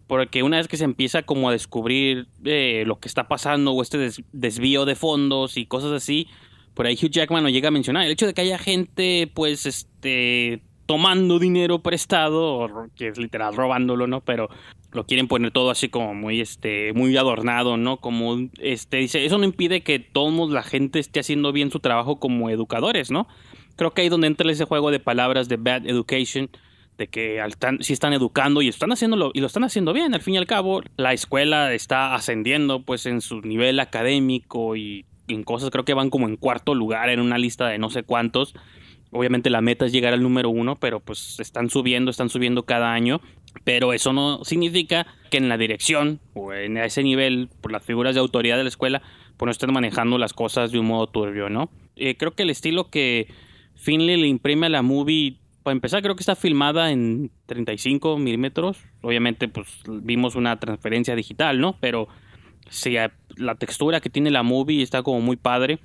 porque 0.07 0.43
una 0.43 0.57
vez 0.57 0.67
que 0.67 0.77
se 0.77 0.83
empieza 0.83 1.23
como 1.23 1.49
a 1.49 1.53
descubrir 1.53 2.27
eh, 2.43 2.83
lo 2.85 2.99
que 2.99 3.07
está 3.07 3.27
pasando 3.27 3.71
o 3.71 3.81
este 3.81 3.97
des 3.97 4.21
desvío 4.33 4.85
de 4.85 4.95
fondos 4.95 5.57
y 5.57 5.65
cosas 5.65 5.91
así, 5.91 6.27
por 6.73 6.85
ahí 6.85 6.95
Hugh 6.95 7.11
Jackman 7.11 7.43
lo 7.43 7.49
llega 7.49 7.69
a 7.69 7.71
mencionar. 7.71 8.05
El 8.05 8.11
hecho 8.11 8.27
de 8.27 8.33
que 8.33 8.41
haya 8.41 8.57
gente, 8.57 9.31
pues, 9.33 9.65
este, 9.65 10.61
tomando 10.85 11.39
dinero 11.39 11.79
prestado, 11.79 12.89
que 12.95 13.07
es 13.07 13.17
literal 13.17 13.55
robándolo, 13.55 14.07
¿no? 14.07 14.21
Pero 14.21 14.49
lo 14.91 15.05
quieren 15.05 15.29
poner 15.29 15.51
todo 15.51 15.69
así 15.69 15.87
como 15.87 16.13
muy, 16.13 16.41
este, 16.41 16.91
muy 16.93 17.15
adornado, 17.15 17.77
¿no? 17.77 17.97
Como, 17.97 18.49
este, 18.59 18.97
dice, 18.97 19.25
eso 19.25 19.37
no 19.37 19.45
impide 19.45 19.81
que 19.81 19.99
todos 19.99 20.49
la 20.49 20.63
gente 20.63 20.99
esté 20.99 21.21
haciendo 21.21 21.53
bien 21.53 21.71
su 21.71 21.79
trabajo 21.79 22.19
como 22.19 22.49
educadores, 22.49 23.11
¿no? 23.11 23.27
Creo 23.75 23.91
que 23.91 24.01
ahí 24.01 24.09
donde 24.09 24.27
entra 24.27 24.51
ese 24.51 24.65
juego 24.65 24.91
de 24.91 24.99
palabras 24.99 25.49
de 25.49 25.57
bad 25.57 25.85
education, 25.85 26.49
de 26.97 27.07
que 27.07 27.41
sí 27.79 27.93
están 27.93 28.13
educando 28.13 28.61
y 28.61 28.67
están 28.67 28.91
haciéndolo 28.91 29.31
y 29.33 29.39
lo 29.39 29.47
están 29.47 29.63
haciendo 29.63 29.93
bien. 29.93 30.13
Al 30.13 30.21
fin 30.21 30.35
y 30.35 30.37
al 30.37 30.45
cabo, 30.45 30.81
la 30.97 31.13
escuela 31.13 31.73
está 31.73 32.13
ascendiendo, 32.13 32.83
pues, 32.83 33.05
en 33.05 33.21
su 33.21 33.41
nivel 33.41 33.79
académico 33.79 34.75
y 34.75 35.05
en 35.27 35.43
cosas, 35.43 35.69
creo 35.69 35.85
que 35.85 35.93
van 35.93 36.09
como 36.09 36.27
en 36.27 36.37
cuarto 36.37 36.75
lugar 36.75 37.09
en 37.09 37.19
una 37.19 37.37
lista 37.37 37.67
de 37.67 37.77
no 37.77 37.89
sé 37.89 38.03
cuántos. 38.03 38.53
Obviamente 39.11 39.49
la 39.49 39.61
meta 39.61 39.85
es 39.85 39.91
llegar 39.91 40.13
al 40.13 40.23
número 40.23 40.49
uno, 40.49 40.77
pero 40.77 41.01
pues 41.01 41.39
están 41.39 41.69
subiendo, 41.69 42.11
están 42.11 42.29
subiendo 42.29 42.63
cada 42.63 42.93
año. 42.93 43.21
Pero 43.65 43.91
eso 43.91 44.13
no 44.13 44.43
significa 44.45 45.05
que 45.29 45.37
en 45.37 45.49
la 45.49 45.57
dirección 45.57 46.21
o 46.33 46.53
en 46.53 46.77
ese 46.77 47.03
nivel, 47.03 47.49
por 47.59 47.71
las 47.71 47.83
figuras 47.83 48.15
de 48.15 48.21
autoridad 48.21 48.55
de 48.55 48.63
la 48.63 48.69
escuela, 48.69 49.01
pues 49.35 49.47
no 49.47 49.51
estén 49.51 49.73
manejando 49.73 50.17
las 50.17 50.31
cosas 50.31 50.71
de 50.71 50.79
un 50.79 50.85
modo 50.85 51.07
turbio, 51.07 51.49
¿no? 51.49 51.69
Eh, 51.97 52.15
creo 52.15 52.31
que 52.31 52.43
el 52.43 52.49
estilo 52.49 52.89
que 52.89 53.27
Finley 53.81 54.15
le 54.15 54.27
imprime 54.27 54.67
a 54.67 54.69
la 54.69 54.83
movie, 54.83 55.39
para 55.63 55.73
empezar, 55.73 56.03
creo 56.03 56.15
que 56.15 56.21
está 56.21 56.35
filmada 56.35 56.91
en 56.91 57.31
35 57.47 58.17
milímetros. 58.17 58.77
Obviamente, 59.01 59.47
pues 59.47 59.67
vimos 59.87 60.35
una 60.35 60.59
transferencia 60.59 61.15
digital, 61.15 61.59
¿no? 61.59 61.75
Pero 61.79 62.07
sí, 62.69 62.95
la 63.37 63.55
textura 63.55 63.99
que 63.99 64.09
tiene 64.09 64.29
la 64.29 64.43
movie 64.43 64.83
está 64.83 65.01
como 65.01 65.19
muy 65.21 65.35
padre. 65.35 65.79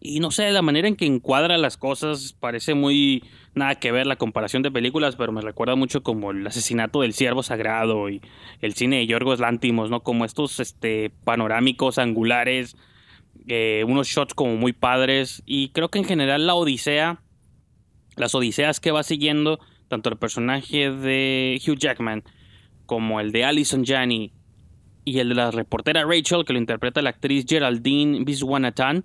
Y 0.00 0.18
no 0.18 0.32
sé, 0.32 0.50
la 0.50 0.62
manera 0.62 0.88
en 0.88 0.96
que 0.96 1.06
encuadra 1.06 1.56
las 1.56 1.76
cosas 1.76 2.32
parece 2.32 2.74
muy 2.74 3.22
nada 3.54 3.76
que 3.76 3.92
ver 3.92 4.06
la 4.08 4.16
comparación 4.16 4.64
de 4.64 4.72
películas, 4.72 5.14
pero 5.14 5.30
me 5.30 5.40
recuerda 5.40 5.76
mucho 5.76 6.02
como 6.02 6.32
el 6.32 6.44
asesinato 6.44 7.02
del 7.02 7.12
ciervo 7.12 7.44
sagrado 7.44 8.10
y 8.10 8.20
el 8.60 8.74
cine 8.74 8.96
de 8.96 9.06
Yorgos 9.06 9.38
Lántimos, 9.38 9.90
¿no? 9.90 10.02
Como 10.02 10.24
estos 10.24 10.58
este, 10.58 11.12
panorámicos 11.22 11.98
angulares, 11.98 12.76
eh, 13.48 13.84
unos 13.86 14.08
shots 14.08 14.34
como 14.34 14.56
muy 14.56 14.72
padres. 14.72 15.42
Y 15.46 15.70
creo 15.70 15.88
que 15.88 15.98
en 15.98 16.04
general 16.04 16.46
la 16.46 16.54
Odisea, 16.54 17.22
las 18.16 18.34
Odiseas 18.34 18.80
que 18.80 18.90
va 18.90 19.02
siguiendo, 19.02 19.60
tanto 19.88 20.10
el 20.10 20.16
personaje 20.16 20.90
de 20.90 21.60
Hugh 21.66 21.78
Jackman 21.78 22.24
como 22.86 23.20
el 23.20 23.32
de 23.32 23.44
Alison 23.44 23.84
Janney 23.84 24.32
y 25.04 25.18
el 25.18 25.30
de 25.30 25.34
la 25.34 25.50
reportera 25.50 26.04
Rachel, 26.04 26.44
que 26.44 26.52
lo 26.52 26.58
interpreta 26.58 27.02
la 27.02 27.10
actriz 27.10 27.44
Geraldine 27.48 28.24
Viswanathan, 28.24 29.04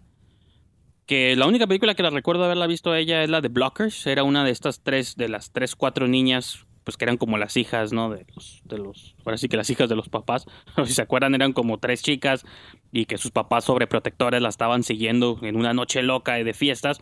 que 1.06 1.36
la 1.36 1.48
única 1.48 1.68
película 1.68 1.96
que 1.96 2.04
la 2.04 2.10
recuerdo 2.10 2.44
haberla 2.44 2.68
visto 2.68 2.92
a 2.92 3.00
ella 3.00 3.24
es 3.24 3.30
la 3.30 3.42
de 3.42 3.48
Blockers, 3.48 4.06
era 4.08 4.24
una 4.24 4.44
de 4.44 4.52
estas 4.52 4.84
tres, 4.84 5.16
de 5.16 5.30
las 5.30 5.52
tres, 5.52 5.76
cuatro 5.76 6.08
niñas, 6.08 6.67
pues 6.88 6.96
que 6.96 7.04
eran 7.04 7.18
como 7.18 7.38
las 7.38 7.58
hijas, 7.58 7.92
¿no? 7.92 8.10
De 8.10 8.26
los, 8.34 8.62
de 8.64 8.78
los, 8.78 9.14
ahora 9.26 9.38
sí 9.38 9.50
que 9.50 9.58
las 9.58 9.70
hijas 9.70 9.90
de 9.90 9.98
los 9.98 10.08
papás, 10.08 10.46
si 10.86 10.94
se 10.94 11.02
acuerdan 11.02 11.36
eran 11.36 11.52
como 11.52 11.80
tres 11.80 12.02
chicas 12.02 12.46
y 12.94 13.08
que 13.08 13.18
sus 13.18 13.32
papás 13.32 13.66
sobreprotectores 13.66 14.42
la 14.42 14.48
estaban 14.48 14.84
siguiendo 14.84 15.38
en 15.42 15.58
una 15.58 15.74
noche 15.74 16.02
loca 16.02 16.36
de 16.36 16.54
fiestas, 16.54 17.02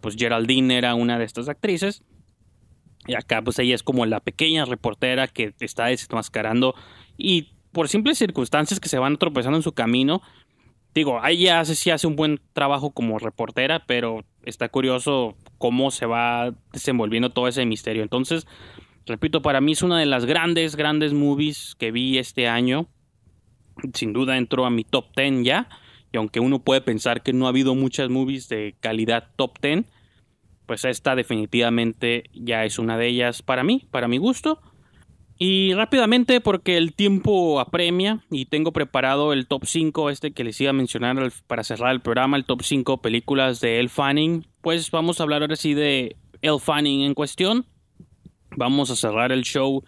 pues 0.00 0.14
Geraldine 0.14 0.78
era 0.78 0.94
una 0.94 1.18
de 1.18 1.24
estas 1.24 1.48
actrices. 1.48 2.04
Y 3.08 3.16
acá 3.16 3.42
pues 3.42 3.58
ella 3.58 3.74
es 3.74 3.82
como 3.82 4.06
la 4.06 4.20
pequeña 4.20 4.66
reportera 4.66 5.26
que 5.26 5.52
está 5.58 5.86
desmascarando 5.86 6.76
y 7.18 7.54
por 7.72 7.88
simples 7.88 8.16
circunstancias 8.16 8.78
que 8.78 8.88
se 8.88 9.00
van 9.00 9.16
tropezando 9.16 9.58
en 9.58 9.64
su 9.64 9.72
camino. 9.72 10.22
Digo, 10.94 11.20
ella 11.26 11.58
hace, 11.58 11.74
sí 11.74 11.90
hace 11.90 12.06
un 12.06 12.14
buen 12.14 12.40
trabajo 12.52 12.92
como 12.92 13.18
reportera, 13.18 13.84
pero 13.84 14.24
está 14.44 14.68
curioso 14.68 15.34
cómo 15.58 15.90
se 15.90 16.06
va 16.06 16.54
desenvolviendo 16.72 17.30
todo 17.30 17.48
ese 17.48 17.66
misterio. 17.66 18.04
Entonces, 18.04 18.46
repito, 19.06 19.42
para 19.42 19.60
mí 19.60 19.72
es 19.72 19.82
una 19.82 19.98
de 19.98 20.06
las 20.06 20.24
grandes, 20.24 20.76
grandes 20.76 21.12
movies 21.12 21.74
que 21.78 21.90
vi 21.90 22.18
este 22.18 22.48
año. 22.48 22.88
Sin 23.92 24.12
duda 24.12 24.36
entró 24.36 24.66
a 24.66 24.70
mi 24.70 24.84
top 24.84 25.06
10 25.16 25.44
ya. 25.44 25.68
Y 26.12 26.16
aunque 26.16 26.40
uno 26.40 26.60
puede 26.60 26.80
pensar 26.80 27.22
que 27.22 27.32
no 27.32 27.46
ha 27.46 27.48
habido 27.48 27.74
muchas 27.74 28.08
movies 28.08 28.48
de 28.48 28.76
calidad 28.80 29.30
top 29.36 29.58
10, 29.60 29.84
pues 30.66 30.84
esta 30.84 31.16
definitivamente 31.16 32.24
ya 32.32 32.64
es 32.64 32.78
una 32.78 32.96
de 32.96 33.08
ellas 33.08 33.42
para 33.42 33.64
mí, 33.64 33.86
para 33.90 34.08
mi 34.08 34.18
gusto. 34.18 34.60
Y 35.36 35.74
rápidamente, 35.74 36.40
porque 36.40 36.76
el 36.76 36.94
tiempo 36.94 37.58
apremia 37.58 38.24
y 38.30 38.46
tengo 38.46 38.72
preparado 38.72 39.32
el 39.32 39.48
top 39.48 39.64
5, 39.66 40.10
este 40.10 40.32
que 40.32 40.44
les 40.44 40.60
iba 40.60 40.70
a 40.70 40.74
mencionar 40.74 41.32
para 41.48 41.64
cerrar 41.64 41.92
el 41.92 42.00
programa, 42.00 42.36
el 42.36 42.44
top 42.44 42.62
5 42.62 43.02
películas 43.02 43.60
de 43.60 43.80
Elle 43.80 43.88
Fanning, 43.88 44.46
pues 44.60 44.92
vamos 44.92 45.18
a 45.18 45.24
hablar 45.24 45.42
ahora 45.42 45.56
sí 45.56 45.74
de 45.74 46.16
Elle 46.40 46.60
Fanning 46.60 47.02
en 47.02 47.14
cuestión. 47.14 47.66
Vamos 48.56 48.90
a 48.90 48.96
cerrar 48.96 49.32
el 49.32 49.42
show 49.42 49.84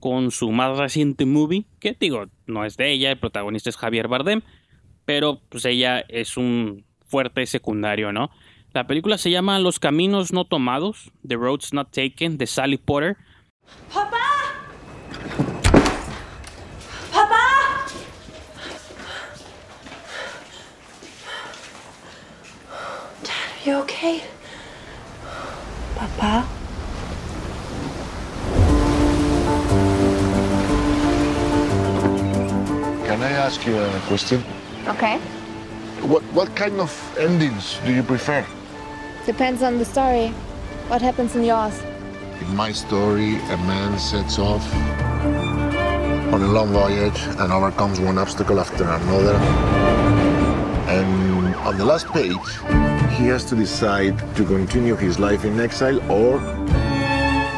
con 0.00 0.30
su 0.30 0.50
más 0.50 0.78
reciente 0.78 1.26
movie, 1.26 1.66
que 1.80 1.96
digo, 1.98 2.26
no 2.46 2.64
es 2.64 2.76
de 2.76 2.92
ella, 2.92 3.10
el 3.10 3.18
protagonista 3.18 3.70
es 3.70 3.76
Javier 3.76 4.08
Bardem, 4.08 4.42
pero 5.04 5.40
pues 5.48 5.64
ella 5.64 6.00
es 6.08 6.36
un 6.36 6.84
fuerte 7.06 7.46
secundario, 7.46 8.12
¿no? 8.12 8.30
La 8.72 8.86
película 8.86 9.16
se 9.16 9.30
llama 9.30 9.58
Los 9.58 9.78
Caminos 9.78 10.32
No 10.32 10.44
Tomados, 10.44 11.10
The 11.26 11.36
Roads 11.36 11.72
Not 11.72 11.92
Taken, 11.92 12.36
de 12.36 12.46
Sally 12.46 12.76
Potter. 12.76 13.16
¡Papá! 13.92 14.18
¡Papá! 17.10 17.86
Dad, 23.22 23.32
are 23.32 23.64
you 23.64 23.78
okay? 23.78 24.22
Papá? 25.96 26.44
Can 33.16 33.24
I 33.24 33.30
ask 33.30 33.66
you 33.66 33.78
a 33.78 34.00
question? 34.08 34.44
Okay. 34.86 35.16
What 36.04 36.22
what 36.34 36.54
kind 36.54 36.78
of 36.80 36.92
endings 37.18 37.78
do 37.86 37.90
you 37.90 38.02
prefer? 38.02 38.44
Depends 39.24 39.62
on 39.62 39.78
the 39.78 39.86
story. 39.86 40.34
What 40.88 41.00
happens 41.00 41.34
in 41.34 41.42
yours? 41.42 41.80
In 42.42 42.54
my 42.54 42.72
story, 42.72 43.36
a 43.48 43.56
man 43.64 43.98
sets 43.98 44.38
off 44.38 44.62
on 46.34 46.42
a 46.42 46.50
long 46.58 46.74
voyage 46.74 47.20
and 47.40 47.50
overcomes 47.50 48.00
one 48.00 48.18
obstacle 48.18 48.60
after 48.60 48.84
another. 48.84 49.36
And 50.92 51.56
on 51.64 51.78
the 51.78 51.86
last 51.86 52.08
page, 52.08 52.46
he 53.16 53.32
has 53.32 53.46
to 53.46 53.56
decide 53.56 54.18
to 54.36 54.44
continue 54.44 54.94
his 54.94 55.18
life 55.18 55.46
in 55.46 55.58
exile 55.58 56.00
or 56.12 56.38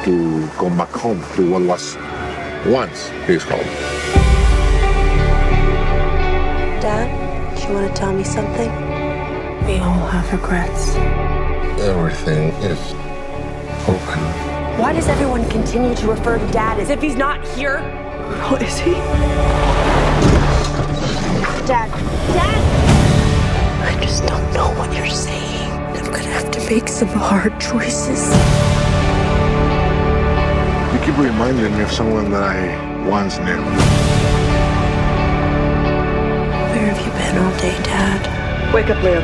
to 0.04 0.48
come 0.54 0.78
back 0.78 0.90
home 0.90 1.20
to 1.34 1.50
what 1.50 1.62
was 1.62 1.96
once 2.64 3.08
his 3.26 3.42
home. 3.42 3.97
Dad, 6.80 7.56
do 7.56 7.66
you 7.66 7.74
want 7.74 7.88
to 7.88 7.94
tell 8.00 8.12
me 8.12 8.22
something? 8.22 8.70
We 9.66 9.78
all 9.78 10.06
have 10.06 10.32
regrets. 10.32 10.94
Everything 11.80 12.52
is 12.62 12.92
open. 13.88 14.22
Why 14.78 14.92
does 14.92 15.08
everyone 15.08 15.48
continue 15.50 15.96
to 15.96 16.06
refer 16.06 16.38
to 16.38 16.52
Dad 16.52 16.78
as 16.78 16.90
if 16.90 17.02
he's 17.02 17.16
not 17.16 17.44
here? 17.48 17.80
What 18.48 18.62
is 18.62 18.78
he? 18.78 18.92
Dad. 21.66 21.90
Dad! 22.32 22.60
I 23.82 24.00
just 24.00 24.24
don't 24.24 24.54
know 24.54 24.68
what 24.78 24.96
you're 24.96 25.08
saying. 25.08 25.72
I'm 25.96 26.04
gonna 26.04 26.22
have 26.22 26.48
to 26.52 26.60
make 26.70 26.86
some 26.86 27.08
hard 27.08 27.60
choices. 27.60 28.28
You 30.94 31.00
keep 31.04 31.18
reminding 31.18 31.76
me 31.76 31.82
of 31.82 31.90
someone 31.90 32.30
that 32.30 32.44
I 32.44 33.08
once 33.08 33.38
knew. 33.38 34.37
Been 37.28 37.44
all 37.44 37.52
day, 37.58 37.76
Dad? 37.82 38.72
Wake 38.72 38.88
up, 38.88 39.02
Leo. 39.02 39.20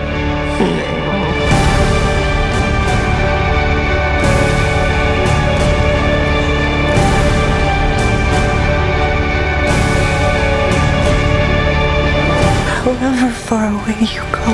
However 12.84 13.30
far 13.30 13.68
away 13.68 13.96
you 14.00 14.22
go, 14.30 14.52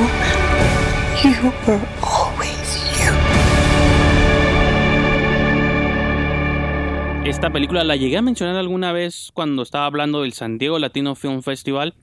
you 1.24 1.34
were 1.66 1.80
always 2.04 2.68
you. 3.00 3.12
Esta 7.28 7.50
película 7.50 7.82
la 7.82 7.96
llegué 7.96 8.16
a 8.18 8.22
mencionar 8.22 8.54
alguna 8.54 8.92
vez 8.92 9.30
cuando 9.34 9.62
estaba 9.62 9.86
hablando 9.86 10.22
del 10.22 10.34
San 10.34 10.58
Diego 10.58 10.78
Latino 10.78 11.16
Film 11.16 11.42
Festival, 11.42 11.94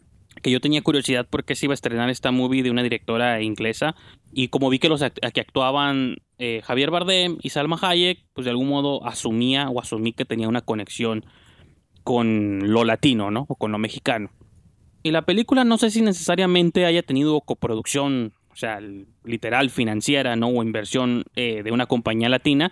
que 0.48 0.52
yo 0.54 0.62
tenía 0.62 0.82
curiosidad 0.82 1.28
porque 1.30 1.56
se 1.56 1.66
iba 1.66 1.74
a 1.74 1.76
estrenar 1.76 2.10
esta 2.10 2.32
movie 2.32 2.64
de 2.64 2.72
una 2.72 2.82
directora 2.82 3.42
inglesa 3.42 3.98
y 4.32 4.48
como 4.48 4.70
vi 4.70 4.80
que 4.80 4.88
los 4.88 5.02
act- 5.02 5.20
que 5.34 5.42
actuaban 5.42 6.16
eh, 6.38 6.62
Javier 6.64 6.90
Bardem 6.90 7.38
y 7.42 7.50
Salma 7.50 7.78
Hayek, 7.82 8.20
pues 8.34 8.46
de 8.46 8.52
algún 8.52 8.70
modo 8.70 9.06
asumía 9.06 9.68
o 9.70 9.82
asumí 9.82 10.14
que 10.14 10.24
tenía 10.24 10.48
una 10.48 10.62
conexión 10.62 11.26
con 12.06 12.72
lo 12.72 12.86
latino, 12.86 13.30
¿no? 13.30 13.46
O 13.50 13.56
con 13.56 13.74
lo 13.74 13.78
mexicano. 13.78 14.30
Y 15.04 15.12
la 15.12 15.24
película 15.24 15.66
no 15.66 15.78
sé 15.78 15.92
si 15.92 16.02
necesariamente 16.02 16.86
haya 16.86 17.04
tenido 17.04 17.42
coproducción, 17.42 18.32
o 18.50 18.56
sea, 18.56 18.80
literal 19.26 19.70
financiera, 19.70 20.38
¿no? 20.38 20.48
O 20.48 20.64
inversión 20.64 21.26
eh, 21.36 21.62
de 21.62 21.72
una 21.74 21.88
compañía 21.88 22.30
latina. 22.30 22.72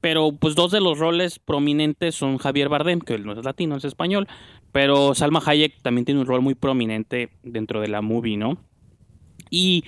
Pero 0.00 0.32
pues 0.32 0.54
dos 0.54 0.70
de 0.70 0.80
los 0.80 0.98
roles 0.98 1.38
prominentes 1.38 2.14
son 2.14 2.38
Javier 2.38 2.68
Bardem, 2.68 3.00
que 3.00 3.18
no 3.18 3.32
es 3.32 3.44
latino, 3.44 3.76
es 3.76 3.84
español. 3.84 4.28
Pero 4.72 5.14
Salma 5.14 5.42
Hayek 5.44 5.82
también 5.82 6.04
tiene 6.04 6.20
un 6.20 6.26
rol 6.26 6.40
muy 6.40 6.54
prominente 6.54 7.30
dentro 7.42 7.80
de 7.80 7.88
la 7.88 8.00
movie, 8.00 8.36
¿no? 8.36 8.58
Y 9.50 9.84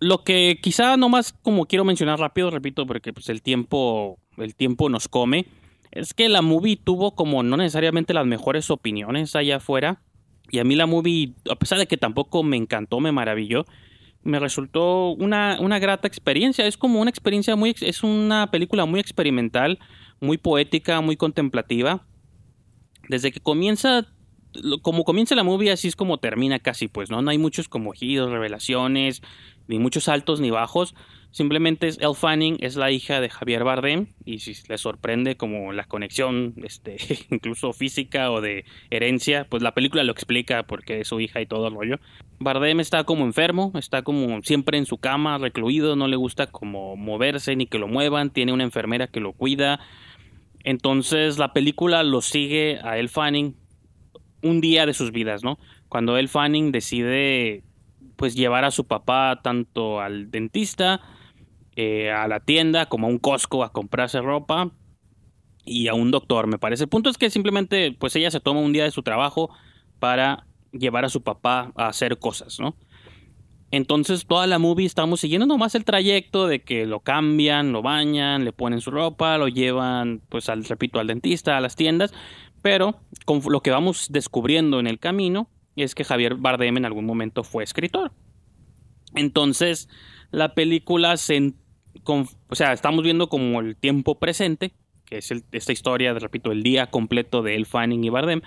lo 0.00 0.24
que 0.24 0.58
quizá 0.60 0.96
nomás 0.96 1.32
como 1.32 1.66
quiero 1.66 1.84
mencionar 1.84 2.18
rápido, 2.18 2.50
repito, 2.50 2.86
porque 2.86 3.12
pues 3.12 3.28
el 3.28 3.42
tiempo, 3.42 4.18
el 4.36 4.54
tiempo 4.54 4.88
nos 4.88 5.08
come, 5.08 5.46
es 5.92 6.12
que 6.12 6.28
la 6.28 6.42
movie 6.42 6.76
tuvo 6.76 7.14
como 7.14 7.42
no 7.42 7.56
necesariamente 7.56 8.14
las 8.14 8.26
mejores 8.26 8.70
opiniones 8.70 9.36
allá 9.36 9.56
afuera. 9.56 10.02
Y 10.50 10.58
a 10.58 10.64
mí 10.64 10.74
la 10.74 10.86
movie, 10.86 11.34
a 11.50 11.56
pesar 11.56 11.78
de 11.78 11.86
que 11.86 11.96
tampoco 11.96 12.42
me 12.42 12.56
encantó, 12.56 13.00
me 13.00 13.12
maravilló, 13.12 13.64
me 14.24 14.40
resultó 14.40 15.10
una, 15.10 15.58
una 15.60 15.78
grata 15.78 16.08
experiencia. 16.08 16.66
Es 16.66 16.76
como 16.76 17.00
una 17.00 17.10
experiencia 17.10 17.56
muy, 17.56 17.76
es 17.80 18.02
una 18.02 18.50
película 18.50 18.86
muy 18.86 19.00
experimental, 19.00 19.78
muy 20.20 20.38
poética, 20.38 21.00
muy 21.00 21.16
contemplativa. 21.16 22.06
Desde 23.08 23.30
que 23.30 23.40
comienza, 23.40 24.06
como 24.82 25.04
comienza 25.04 25.34
la 25.34 25.44
movie, 25.44 25.70
así 25.70 25.88
es 25.88 25.96
como 25.96 26.18
termina 26.18 26.58
casi, 26.58 26.88
pues, 26.88 27.10
¿no? 27.10 27.20
No 27.20 27.30
hay 27.30 27.38
muchos 27.38 27.68
como 27.68 27.92
giros, 27.92 28.30
revelaciones, 28.30 29.22
ni 29.68 29.78
muchos 29.78 30.08
altos 30.08 30.40
ni 30.40 30.50
bajos. 30.50 30.94
Simplemente 31.34 31.88
es 31.88 31.98
Elle 31.98 32.14
Fanning, 32.14 32.58
es 32.60 32.76
la 32.76 32.92
hija 32.92 33.20
de 33.20 33.28
Javier 33.28 33.64
Bardem, 33.64 34.06
y 34.24 34.38
si 34.38 34.54
le 34.68 34.78
sorprende 34.78 35.36
como 35.36 35.72
la 35.72 35.82
conexión, 35.82 36.54
este, 36.62 36.96
incluso 37.32 37.72
física 37.72 38.30
o 38.30 38.40
de 38.40 38.64
herencia, 38.88 39.44
pues 39.50 39.60
la 39.60 39.74
película 39.74 40.04
lo 40.04 40.12
explica 40.12 40.62
porque 40.62 41.00
es 41.00 41.08
su 41.08 41.18
hija 41.18 41.40
y 41.40 41.46
todo 41.46 41.66
el 41.66 41.74
rollo. 41.74 41.98
Bardem 42.38 42.78
está 42.78 43.02
como 43.02 43.24
enfermo, 43.24 43.72
está 43.74 44.02
como 44.02 44.42
siempre 44.42 44.78
en 44.78 44.86
su 44.86 44.98
cama, 44.98 45.36
recluido, 45.38 45.96
no 45.96 46.06
le 46.06 46.14
gusta 46.14 46.46
como 46.46 46.94
moverse 46.94 47.56
ni 47.56 47.66
que 47.66 47.80
lo 47.80 47.88
muevan, 47.88 48.30
tiene 48.30 48.52
una 48.52 48.62
enfermera 48.62 49.08
que 49.08 49.18
lo 49.18 49.32
cuida. 49.32 49.80
Entonces 50.62 51.36
la 51.36 51.52
película 51.52 52.04
lo 52.04 52.22
sigue 52.22 52.78
a 52.84 52.96
Elle 52.96 53.08
Fanning 53.08 53.56
un 54.44 54.60
día 54.60 54.86
de 54.86 54.94
sus 54.94 55.10
vidas, 55.10 55.42
¿no? 55.42 55.58
Cuando 55.88 56.16
Elle 56.16 56.28
Fanning 56.28 56.70
decide 56.70 57.64
pues 58.14 58.36
llevar 58.36 58.64
a 58.64 58.70
su 58.70 58.84
papá 58.84 59.40
tanto 59.42 60.00
al 60.00 60.30
dentista, 60.30 61.00
eh, 61.76 62.10
a 62.10 62.28
la 62.28 62.40
tienda, 62.40 62.86
como 62.86 63.06
a 63.06 63.10
un 63.10 63.18
Costco 63.18 63.64
a 63.64 63.72
comprarse 63.72 64.20
ropa 64.20 64.70
y 65.64 65.88
a 65.88 65.94
un 65.94 66.10
doctor, 66.10 66.46
me 66.46 66.58
parece. 66.58 66.84
El 66.84 66.88
punto 66.88 67.10
es 67.10 67.18
que 67.18 67.30
simplemente 67.30 67.92
pues 67.98 68.14
ella 68.16 68.30
se 68.30 68.40
toma 68.40 68.60
un 68.60 68.72
día 68.72 68.84
de 68.84 68.90
su 68.90 69.02
trabajo 69.02 69.50
para 69.98 70.46
llevar 70.72 71.04
a 71.04 71.08
su 71.08 71.22
papá 71.22 71.72
a 71.76 71.88
hacer 71.88 72.18
cosas, 72.18 72.60
¿no? 72.60 72.76
Entonces 73.70 74.26
toda 74.26 74.46
la 74.46 74.60
movie 74.60 74.86
estamos 74.86 75.20
siguiendo 75.20 75.46
nomás 75.46 75.74
el 75.74 75.84
trayecto 75.84 76.46
de 76.46 76.62
que 76.62 76.86
lo 76.86 77.00
cambian, 77.00 77.72
lo 77.72 77.82
bañan, 77.82 78.44
le 78.44 78.52
ponen 78.52 78.80
su 78.80 78.92
ropa, 78.92 79.36
lo 79.36 79.48
llevan, 79.48 80.22
pues 80.28 80.48
al, 80.48 80.64
repito, 80.64 81.00
al 81.00 81.08
dentista, 81.08 81.56
a 81.56 81.60
las 81.60 81.74
tiendas, 81.74 82.12
pero 82.62 83.00
con 83.24 83.42
lo 83.48 83.62
que 83.62 83.72
vamos 83.72 84.06
descubriendo 84.10 84.78
en 84.78 84.86
el 84.86 85.00
camino 85.00 85.48
es 85.74 85.96
que 85.96 86.04
Javier 86.04 86.36
Bardem 86.36 86.76
en 86.76 86.84
algún 86.84 87.04
momento 87.04 87.42
fue 87.42 87.64
escritor. 87.64 88.12
Entonces 89.16 89.88
la 90.30 90.54
película 90.54 91.16
se, 91.16 91.54
o 92.06 92.54
sea, 92.54 92.72
estamos 92.72 93.02
viendo 93.04 93.28
como 93.28 93.60
el 93.60 93.76
tiempo 93.76 94.18
presente, 94.18 94.72
que 95.04 95.18
es 95.18 95.32
esta 95.52 95.72
historia, 95.72 96.14
repito, 96.14 96.52
el 96.52 96.62
día 96.62 96.86
completo 96.86 97.42
de 97.42 97.56
El 97.56 97.66
Fanning 97.66 98.04
y 98.04 98.08
Bardem, 98.10 98.40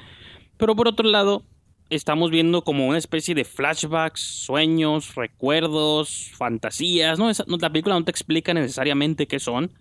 pero 0.57 0.75
por 0.75 0.87
otro 0.87 1.07
lado 1.07 1.43
estamos 1.89 2.31
viendo 2.31 2.63
como 2.63 2.87
una 2.87 2.97
especie 2.97 3.33
de 3.35 3.45
flashbacks, 3.45 4.19
sueños, 4.21 5.15
recuerdos, 5.15 6.31
fantasías, 6.35 7.17
¿no? 7.19 7.29
Esa- 7.29 7.45
la 7.47 7.69
película 7.69 7.95
no 7.95 8.03
te 8.03 8.11
explica 8.11 8.53
necesariamente 8.53 9.27
qué 9.27 9.39
son, 9.39 9.71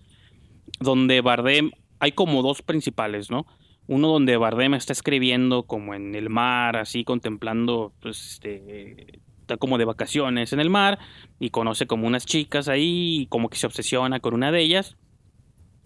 donde 0.80 1.20
Bardem, 1.20 1.70
hay 1.98 2.12
como 2.12 2.42
dos 2.42 2.62
principales, 2.62 3.30
¿no? 3.30 3.46
Uno 3.88 4.08
donde 4.08 4.36
Bardem 4.36 4.74
está 4.74 4.92
escribiendo 4.92 5.64
como 5.64 5.94
en 5.94 6.14
el 6.14 6.28
mar, 6.28 6.76
así 6.76 7.04
contemplando, 7.04 7.92
pues, 8.00 8.32
este, 8.32 9.20
está 9.47 9.57
como 9.57 9.78
de 9.78 9.84
vacaciones 9.84 10.53
en 10.53 10.59
el 10.59 10.70
mar 10.70 10.99
y 11.38 11.51
conoce 11.51 11.86
como 11.86 12.09
unas 12.09 12.26
chicas 12.26 12.66
ahí 12.66 13.20
y 13.20 13.26
como 13.26 13.49
que 13.49 13.57
se 13.57 13.66
obsesiona 13.66 14.18
con 14.18 14.34
una 14.34 14.51
de 14.51 14.61
ellas. 14.61 14.97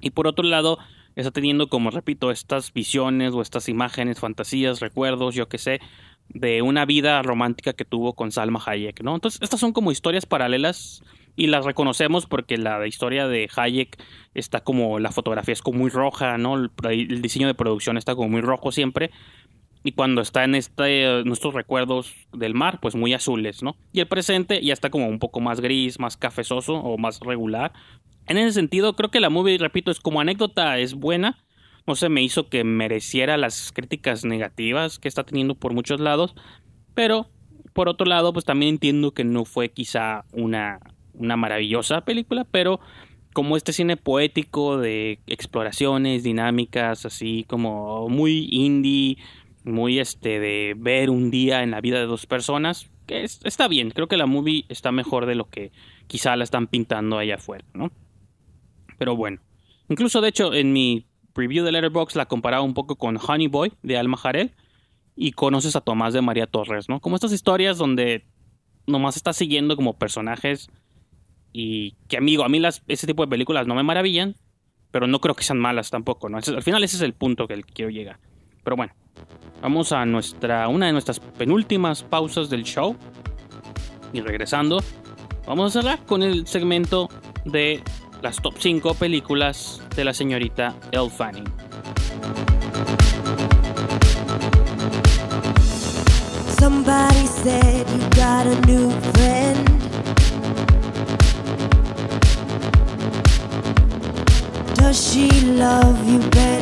Y 0.00 0.10
por 0.10 0.26
otro 0.26 0.46
lado, 0.46 0.78
está 1.14 1.30
teniendo 1.30 1.68
como, 1.68 1.90
repito, 1.90 2.30
estas 2.30 2.72
visiones 2.72 3.34
o 3.34 3.42
estas 3.42 3.68
imágenes, 3.68 4.18
fantasías, 4.18 4.80
recuerdos, 4.80 5.34
yo 5.34 5.50
qué 5.50 5.58
sé, 5.58 5.80
de 6.30 6.62
una 6.62 6.86
vida 6.86 7.20
romántica 7.22 7.74
que 7.74 7.84
tuvo 7.84 8.14
con 8.14 8.32
Salma 8.32 8.62
Hayek, 8.64 9.02
¿no? 9.02 9.14
Entonces, 9.14 9.42
estas 9.42 9.60
son 9.60 9.72
como 9.72 9.92
historias 9.92 10.24
paralelas 10.24 11.02
y 11.36 11.48
las 11.48 11.66
reconocemos 11.66 12.24
porque 12.24 12.56
la 12.56 12.86
historia 12.86 13.28
de 13.28 13.50
Hayek 13.54 14.02
está 14.32 14.60
como, 14.60 14.98
la 15.00 15.12
fotografía 15.12 15.52
es 15.52 15.60
como 15.60 15.80
muy 15.80 15.90
roja, 15.90 16.38
¿no? 16.38 16.54
El, 16.54 16.70
el 16.84 17.20
diseño 17.20 17.46
de 17.46 17.54
producción 17.54 17.98
está 17.98 18.14
como 18.14 18.30
muy 18.30 18.40
rojo 18.40 18.72
siempre. 18.72 19.10
Y 19.82 19.92
cuando 19.92 20.20
está 20.20 20.44
en 20.44 20.54
este, 20.54 21.24
nuestros 21.24 21.54
recuerdos 21.54 22.14
del 22.32 22.54
mar, 22.54 22.80
pues 22.80 22.94
muy 22.94 23.14
azules, 23.14 23.62
¿no? 23.62 23.76
Y 23.92 24.00
el 24.00 24.08
presente 24.08 24.60
ya 24.62 24.74
está 24.74 24.90
como 24.90 25.08
un 25.08 25.18
poco 25.18 25.40
más 25.40 25.60
gris, 25.60 25.98
más 25.98 26.16
cafezoso 26.16 26.74
o 26.74 26.98
más 26.98 27.20
regular. 27.20 27.72
En 28.26 28.36
ese 28.36 28.52
sentido, 28.52 28.94
creo 28.94 29.10
que 29.10 29.20
la 29.20 29.30
movie, 29.30 29.58
repito, 29.58 29.90
es 29.90 30.00
como 30.00 30.20
anécdota, 30.20 30.78
es 30.78 30.94
buena. 30.94 31.38
No 31.86 31.96
se 31.96 32.10
me 32.10 32.22
hizo 32.22 32.48
que 32.48 32.62
mereciera 32.62 33.38
las 33.38 33.72
críticas 33.72 34.24
negativas 34.24 34.98
que 34.98 35.08
está 35.08 35.24
teniendo 35.24 35.54
por 35.54 35.72
muchos 35.72 35.98
lados. 35.98 36.34
Pero, 36.94 37.30
por 37.72 37.88
otro 37.88 38.06
lado, 38.06 38.34
pues 38.34 38.44
también 38.44 38.74
entiendo 38.74 39.12
que 39.12 39.24
no 39.24 39.46
fue 39.46 39.70
quizá 39.70 40.24
una, 40.32 40.78
una 41.14 41.36
maravillosa 41.36 42.02
película, 42.04 42.44
pero 42.44 42.80
como 43.32 43.56
este 43.56 43.72
cine 43.72 43.96
poético 43.96 44.78
de 44.78 45.20
exploraciones, 45.26 46.22
dinámicas, 46.22 47.06
así 47.06 47.44
como 47.48 48.08
muy 48.08 48.48
indie, 48.50 49.18
muy 49.64 49.98
este 49.98 50.40
de 50.40 50.74
ver 50.76 51.10
un 51.10 51.30
día 51.30 51.62
en 51.62 51.70
la 51.70 51.80
vida 51.80 51.98
de 51.98 52.06
dos 52.06 52.26
personas, 52.26 52.90
que 53.06 53.24
es- 53.24 53.40
está 53.44 53.68
bien, 53.68 53.90
creo 53.90 54.08
que 54.08 54.16
la 54.16 54.26
movie 54.26 54.64
está 54.68 54.92
mejor 54.92 55.26
de 55.26 55.34
lo 55.34 55.48
que 55.48 55.72
quizá 56.06 56.36
la 56.36 56.44
están 56.44 56.66
pintando 56.66 57.18
allá 57.18 57.36
afuera, 57.36 57.64
¿no? 57.74 57.90
Pero 58.98 59.16
bueno, 59.16 59.40
incluso 59.88 60.20
de 60.20 60.28
hecho 60.28 60.52
en 60.54 60.72
mi 60.72 61.06
preview 61.32 61.64
de 61.64 61.72
Letterboxd 61.72 62.16
la 62.16 62.26
comparaba 62.26 62.62
un 62.62 62.74
poco 62.74 62.96
con 62.96 63.18
Honey 63.18 63.46
Boy 63.48 63.72
de 63.82 63.96
Alma 63.96 64.16
Jarel 64.16 64.52
y 65.16 65.32
conoces 65.32 65.76
a 65.76 65.80
Tomás 65.80 66.14
de 66.14 66.22
María 66.22 66.46
Torres, 66.46 66.88
¿no? 66.88 67.00
Como 67.00 67.16
estas 67.16 67.32
historias 67.32 67.78
donde 67.78 68.24
nomás 68.86 69.16
estás 69.16 69.36
siguiendo 69.36 69.76
como 69.76 69.98
personajes 69.98 70.70
y 71.52 71.92
que 72.08 72.16
amigo, 72.16 72.44
a 72.44 72.48
mí 72.48 72.60
ese 72.88 73.06
tipo 73.06 73.24
de 73.24 73.30
películas 73.30 73.66
no 73.66 73.74
me 73.74 73.82
maravillan, 73.82 74.36
pero 74.90 75.06
no 75.06 75.20
creo 75.20 75.34
que 75.34 75.44
sean 75.44 75.58
malas 75.58 75.90
tampoco, 75.90 76.28
¿no? 76.28 76.38
Al 76.38 76.62
final 76.62 76.82
ese 76.84 76.96
es 76.96 77.02
el 77.02 77.12
punto 77.14 77.46
que 77.46 77.62
quiero 77.62 77.90
llegar. 77.90 78.18
Pero 78.64 78.76
bueno, 78.76 78.92
vamos 79.62 79.92
a 79.92 80.04
nuestra 80.06 80.68
una 80.68 80.86
de 80.86 80.92
nuestras 80.92 81.20
penúltimas 81.20 82.02
pausas 82.02 82.50
del 82.50 82.64
show. 82.64 82.96
Y 84.12 84.20
regresando 84.20 84.82
vamos 85.46 85.74
a 85.74 85.80
cerrar 85.82 86.04
con 86.04 86.22
el 86.22 86.46
segmento 86.46 87.08
de 87.44 87.82
las 88.22 88.36
top 88.36 88.54
5 88.58 88.94
películas 88.94 89.80
de 89.96 90.04
la 90.04 90.12
señorita 90.12 90.74
Elle 90.92 91.10
Fanning. 91.10 91.44
Does 104.74 105.12
she 105.12 105.30
love 105.56 106.04
you 106.10 106.18
better 106.30 106.59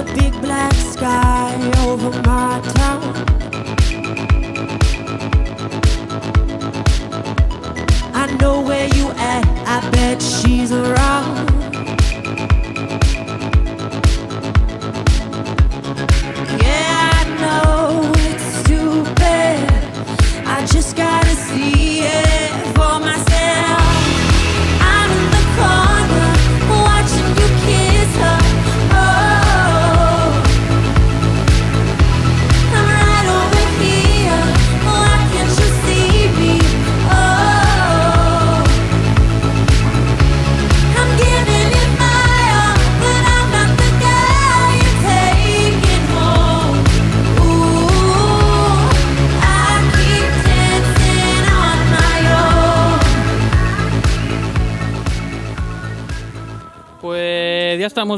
a 0.00 0.04
big 0.14 0.32
black 0.40 0.72
sky 0.72 1.54
over 1.84 2.10
my 2.22 2.60
town. 2.74 3.02
I 8.14 8.34
know 8.40 8.62
where 8.62 8.88
you 8.96 9.10
at, 9.10 9.44
I 9.66 9.90
bet 9.90 10.22
she's 10.22 10.72
around. 10.72 11.59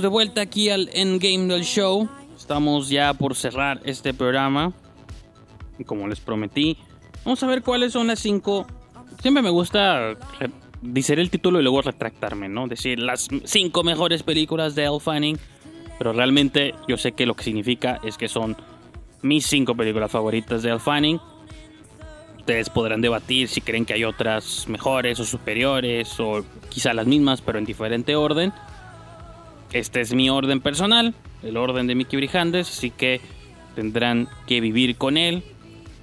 De 0.01 0.09
vuelta 0.09 0.41
aquí 0.41 0.71
al 0.71 0.89
endgame 0.95 1.53
del 1.53 1.65
show. 1.65 2.09
Estamos 2.35 2.89
ya 2.89 3.13
por 3.13 3.35
cerrar 3.35 3.81
este 3.85 4.15
programa. 4.15 4.73
Y 5.79 5.85
como 5.85 6.09
les 6.09 6.21
prometí, 6.21 6.79
vamos 7.25 7.43
a 7.43 7.47
ver 7.47 7.63
cuáles 7.63 7.93
son 7.93 8.07
las 8.07 8.21
cinco. 8.21 8.67
Siempre 9.21 9.43
me 9.43 9.51
gusta 9.51 10.15
decir 10.81 11.19
el 11.19 11.29
título 11.29 11.61
y 11.61 11.63
luego 11.63 11.83
retractarme, 11.83 12.49
¿no? 12.49 12.69
Decir 12.69 13.01
las 13.01 13.29
cinco 13.45 13.83
mejores 13.83 14.23
películas 14.23 14.75
de 14.75 14.85
Elle 14.85 15.01
Fanning. 15.01 15.39
Pero 15.99 16.15
realmente 16.15 16.75
yo 16.89 16.97
sé 16.97 17.13
que 17.13 17.27
lo 17.27 17.35
que 17.35 17.45
significa 17.45 18.01
es 18.03 18.17
que 18.17 18.29
son 18.29 18.57
mis 19.21 19.45
cinco 19.45 19.75
películas 19.75 20.11
favoritas 20.11 20.63
de 20.63 20.71
Elle 20.71 20.81
Fanning. 20.81 21.21
Ustedes 22.39 22.71
podrán 22.71 23.03
debatir 23.03 23.49
si 23.49 23.61
creen 23.61 23.85
que 23.85 23.93
hay 23.93 24.05
otras 24.05 24.67
mejores 24.69 25.21
o 25.21 25.25
superiores 25.25 26.19
o 26.19 26.45
quizá 26.71 26.95
las 26.95 27.07
mismas 27.07 27.43
pero 27.43 27.59
en 27.59 27.67
diferente 27.67 28.17
orden. 28.17 28.53
Este 29.73 30.03
es 30.03 30.13
mi 30.13 30.29
orden 30.29 30.61
personal, 30.61 31.15
el 31.43 31.57
orden 31.57 31.87
de 31.87 31.95
Mickey 31.95 32.19
Brijandes, 32.19 32.69
así 32.69 32.91
que 32.91 33.21
tendrán 33.75 34.29
que 34.47 34.61
vivir 34.61 34.97
con 34.97 35.17
él. 35.17 35.43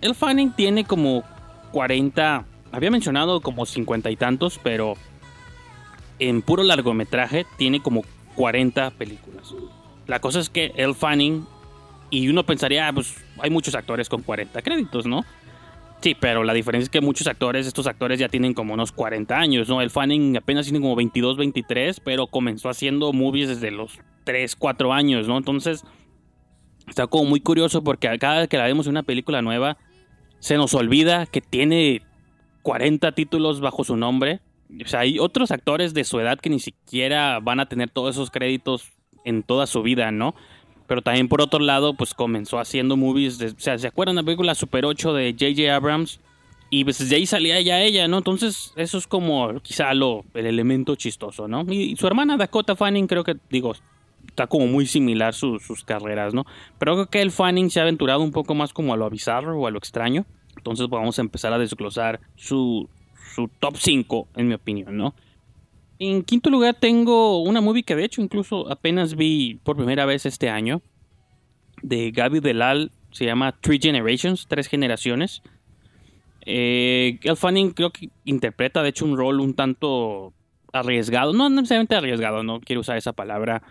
El 0.02 0.16
Fanning 0.16 0.54
tiene 0.54 0.86
como 0.86 1.24
40, 1.72 2.46
había 2.72 2.90
mencionado 2.90 3.42
como 3.42 3.68
50 3.68 4.10
y 4.10 4.16
tantos, 4.16 4.60
pero 4.64 4.96
en 6.18 6.42
puro 6.42 6.64
largometraje 6.64 7.46
tiene 7.58 7.80
como 7.80 8.04
40 8.36 8.90
películas. 8.92 9.54
La 10.08 10.20
cosa 10.20 10.40
es 10.40 10.50
que 10.50 10.72
El 10.76 10.96
Fanning, 10.96 11.46
y 12.10 12.28
uno 12.28 12.44
pensaría, 12.46 12.88
ah, 12.88 12.94
pues 12.94 13.24
hay 13.40 13.52
muchos 13.52 13.76
actores 13.76 14.10
con 14.10 14.24
40 14.24 14.64
créditos, 14.64 15.06
¿no? 15.06 15.26
Sí, 16.02 16.16
pero 16.18 16.46
la 16.46 16.54
diferencia 16.54 16.86
es 16.86 16.90
que 16.90 17.02
muchos 17.02 17.28
actores, 17.28 17.68
estos 17.68 17.86
actores 17.86 18.20
ya 18.20 18.30
tienen 18.30 18.54
como 18.54 18.74
unos 18.74 18.94
40 18.94 19.38
años, 19.38 19.68
¿no? 19.68 19.82
El 19.82 19.90
Fanning 19.90 20.38
apenas 20.38 20.66
tiene 20.66 20.80
como 20.80 20.96
22, 20.96 21.36
23, 21.36 22.00
pero 22.00 22.28
comenzó 22.28 22.70
haciendo 22.70 23.12
movies 23.12 23.50
desde 23.50 23.70
los 23.72 24.00
3, 24.24 24.56
4 24.56 24.94
años, 24.94 25.28
¿no? 25.28 25.38
Entonces, 25.38 25.84
está 26.88 27.08
como 27.08 27.26
muy 27.26 27.42
curioso 27.42 27.84
porque 27.84 28.18
cada 28.18 28.40
vez 28.40 28.48
que 28.48 28.58
la 28.58 28.66
vemos 28.66 28.86
en 28.88 28.92
una 28.92 29.04
película 29.04 29.42
nueva, 29.42 29.78
se 30.40 30.56
nos 30.56 30.74
olvida 30.74 31.26
que 31.26 31.42
tiene 31.42 32.02
40 32.62 33.12
títulos 33.12 33.60
bajo 33.60 33.84
su 33.84 33.98
nombre. 33.98 34.40
O 34.82 34.88
sea, 34.88 35.02
hay 35.02 35.20
otros 35.20 35.52
actores 35.52 35.94
de 35.94 36.06
su 36.06 36.20
edad 36.22 36.40
que 36.40 36.50
ni 36.50 36.60
siquiera 36.60 37.40
van 37.42 37.60
a 37.60 37.68
tener 37.68 37.90
todos 37.90 38.16
esos 38.16 38.32
créditos 38.32 38.94
en 39.26 39.44
toda 39.44 39.68
su 39.68 39.84
vida, 39.84 40.12
¿no? 40.12 40.34
Pero 40.90 41.02
también 41.02 41.30
por 41.30 41.40
otro 41.42 41.60
lado, 41.60 41.94
pues 41.94 42.14
comenzó 42.14 42.60
haciendo 42.60 42.98
movies, 42.98 43.38
de- 43.38 43.48
o 43.52 43.60
sea, 43.60 43.78
¿se 43.78 43.88
acuerdan 43.88 44.16
de 44.18 44.24
la 44.24 44.26
película 44.26 44.56
Super 44.56 44.84
8 44.86 45.14
de 45.14 45.32
J.J. 45.40 45.74
Abrams? 45.74 46.20
Y 46.72 46.84
pues 46.84 47.08
de 47.08 47.16
ahí 47.16 47.26
salía 47.26 47.62
ya 47.62 47.80
ella, 47.82 48.08
¿no? 48.08 48.18
Entonces 48.18 48.74
eso 48.76 48.98
es 48.98 49.08
como 49.08 49.60
quizá 49.62 49.94
lo, 49.94 50.26
el 50.34 50.46
elemento 50.48 50.96
chistoso, 50.96 51.48
¿no? 51.48 51.64
Y, 51.72 51.96
su 51.96 52.06
hermana 52.08 52.38
Dakota 52.38 52.76
Fanning 52.76 53.08
creo 53.08 53.24
que, 53.24 53.36
digo, 53.50 53.74
está 54.28 54.48
como 54.48 54.68
muy 54.68 54.86
similar 54.86 55.34
su- 55.34 55.60
sus 55.60 55.84
carreras, 55.84 56.34
¿no? 56.34 56.46
Pero 56.80 56.94
creo 56.96 57.06
que 57.08 57.22
el 57.22 57.32
Fanning 57.32 57.70
se 57.70 57.80
ha 57.80 57.84
aventurado 57.84 58.22
un 58.22 58.32
poco 58.32 58.54
más 58.56 58.74
como 58.74 58.94
a 58.94 58.98
lo 58.98 59.10
bizarro 59.10 59.60
o 59.60 59.68
a 59.68 59.72
lo 59.72 59.78
extraño. 59.78 60.26
Entonces 60.58 60.88
vamos 60.90 61.18
a 61.18 61.22
empezar 61.22 61.54
a 61.54 61.58
desglosar 61.60 62.20
su, 62.36 62.90
su 63.36 63.48
top 63.60 63.76
5, 63.78 64.28
en 64.36 64.48
mi 64.48 64.54
opinión, 64.56 64.98
¿no? 64.98 65.14
En 66.00 66.24
quinto 66.24 66.50
lugar 66.50 66.76
tengo 66.80 67.42
una 67.44 67.60
movie 67.62 67.84
que 67.84 67.96
de 67.96 68.06
hecho 68.06 68.22
incluso 68.22 68.72
apenas 68.72 69.16
vi 69.16 69.60
por 69.64 69.76
primera 69.76 70.06
vez 70.06 70.26
este 70.26 70.50
año. 70.50 70.82
De 71.82 72.12
Gaby 72.12 72.40
Delal. 72.40 72.92
Se 73.12 73.26
llama 73.26 73.54
Three 73.60 73.80
Generations, 73.82 74.48
Tres 74.48 74.68
Generaciones. 74.68 75.42
Eh, 76.46 77.20
El 77.24 77.36
Fanning 77.38 77.72
creo 77.72 77.92
que 77.92 78.10
interpreta 78.24 78.82
de 78.84 78.90
hecho 78.90 79.04
un 79.06 79.18
rol 79.18 79.40
un 79.42 79.56
tanto 79.56 80.34
arriesgado. 80.72 81.34
No 81.34 81.50
necesariamente 81.50 81.96
arriesgado, 81.96 82.44
no 82.44 82.62
quiero 82.62 82.82
usar 82.82 82.98
esa 82.98 83.14
palabra. 83.14 83.62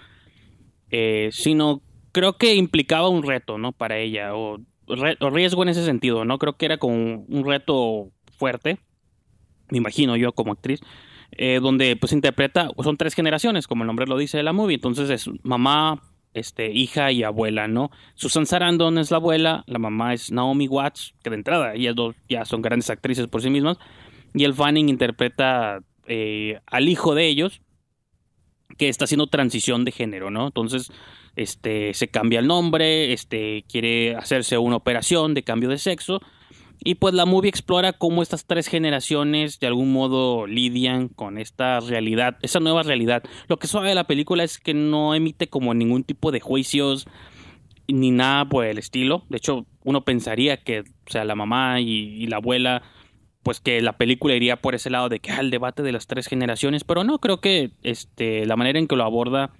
eh, 0.91 1.29
sino 1.33 1.83
creo 2.13 2.37
que 2.37 2.55
implicaba 2.55 3.09
un 3.09 3.23
reto, 3.23 3.59
¿no? 3.59 3.73
Para 3.73 3.99
ella. 3.99 4.35
O, 4.35 4.59
re- 4.87 5.17
o 5.21 5.31
riesgo 5.31 5.63
en 5.63 5.69
ese 5.71 5.85
sentido, 5.85 6.25
¿no? 6.25 6.39
Creo 6.39 6.57
que 6.57 6.67
era 6.67 6.79
como 6.79 7.25
un 7.29 7.45
reto 7.47 8.11
fuerte. 8.39 8.79
Me 9.71 9.79
imagino 9.79 10.17
yo 10.17 10.33
como 10.33 10.53
actriz 10.53 10.81
eh, 11.33 11.61
donde 11.63 11.97
pues 11.97 12.13
interpreta, 12.13 12.71
son 12.83 12.97
tres 12.97 13.15
generaciones, 13.15 13.67
como 13.67 13.85
el 13.85 13.87
nombre 13.87 14.07
lo 14.07 14.17
dice 14.17 14.37
de 14.37 14.43
la 14.43 14.53
movie, 14.53 14.77
entonces 14.77 15.11
es 15.11 15.31
mamá, 15.43 16.03
este, 16.35 16.73
hija 16.73 17.13
y 17.13 17.23
abuela, 17.23 17.69
¿no? 17.69 17.91
Susan 18.15 18.47
Sarandon 18.47 18.99
es 18.99 19.11
la 19.11 19.19
abuela, 19.19 19.65
la 19.67 19.79
mamá 19.79 20.15
es 20.15 20.31
Naomi 20.31 20.69
Watts, 20.69 21.15
que 21.23 21.31
de 21.31 21.37
entrada 21.37 21.75
ellas 21.75 21.95
dos 21.95 22.15
ya 22.29 22.45
son 22.45 22.63
grandes 22.63 22.91
actrices 22.91 23.27
por 23.27 23.43
sí 23.43 23.51
mismas, 23.51 23.79
y 24.35 24.45
el 24.45 24.55
Fanning 24.55 24.89
interpreta 24.89 25.81
eh, 26.07 26.61
al 26.67 26.89
hijo 26.89 27.15
de 27.15 27.27
ellos, 27.27 27.61
que 28.77 28.89
está 28.89 29.05
haciendo 29.05 29.27
transición 29.27 29.85
de 29.85 29.93
género, 29.93 30.31
¿no? 30.31 30.47
Entonces, 30.47 30.93
este, 31.37 31.95
se 31.95 32.09
cambia 32.09 32.41
el 32.41 32.47
nombre, 32.47 33.13
este, 33.13 33.65
quiere 33.69 34.15
hacerse 34.17 34.59
una 34.59 34.77
operación 34.77 35.35
de 35.35 35.43
cambio 35.43 35.69
de 35.69 35.79
sexo, 35.79 36.21
y 36.85 36.95
pues 36.97 37.15
la 37.15 37.27
movie 37.27 37.49
explora 37.49 37.93
cómo 37.93 38.23
estas 38.23 38.47
tres 38.47 38.69
generaciones 38.69 39.59
de 39.59 39.67
algún 39.67 39.93
modo 39.93 40.47
lidian 40.47 41.09
con 41.09 41.39
esta 41.39 41.81
realidad, 41.81 42.39
esa 42.43 42.61
nueva 42.61 42.83
realidad. 42.83 43.23
Lo 43.49 43.59
que 43.59 43.67
suave 43.67 43.89
de 43.89 43.95
la 43.95 44.05
película 44.05 44.45
es 44.45 44.59
que 44.59 44.75
no 44.75 45.15
emite 45.15 45.49
como 45.49 45.75
ningún 45.75 46.05
tipo 46.05 46.31
de 46.31 46.41
juicios 46.41 47.07
ni 47.89 48.11
nada 48.11 48.49
por 48.49 48.65
el 48.65 48.79
estilo. 48.79 49.25
De 49.29 49.39
hecho, 49.39 49.67
uno 49.83 50.05
pensaría 50.05 50.59
que, 50.59 50.81
o 50.81 51.11
sea, 51.11 51.25
la 51.25 51.35
mamá 51.35 51.81
y, 51.81 52.27
la 52.27 52.37
abuela, 52.37 52.83
pues 53.43 53.61
que 53.61 53.81
la 53.81 53.97
película 53.97 54.35
iría 54.35 54.61
por 54.61 54.75
ese 54.75 54.91
lado 54.91 55.09
de 55.09 55.21
que 55.21 55.33
ah, 55.33 55.41
el 55.41 55.51
debate 55.51 55.83
de 55.83 55.93
las 55.93 56.07
tres 56.07 56.27
generaciones, 56.27 56.85
pero 56.85 57.03
no, 57.03 57.19
creo 57.19 57.41
que 57.41 57.73
este, 57.83 58.47
la 58.47 58.57
manera 58.57 58.79
en 58.79 58.87
que 58.87 58.97
lo 58.97 59.05
aborda 59.05 59.53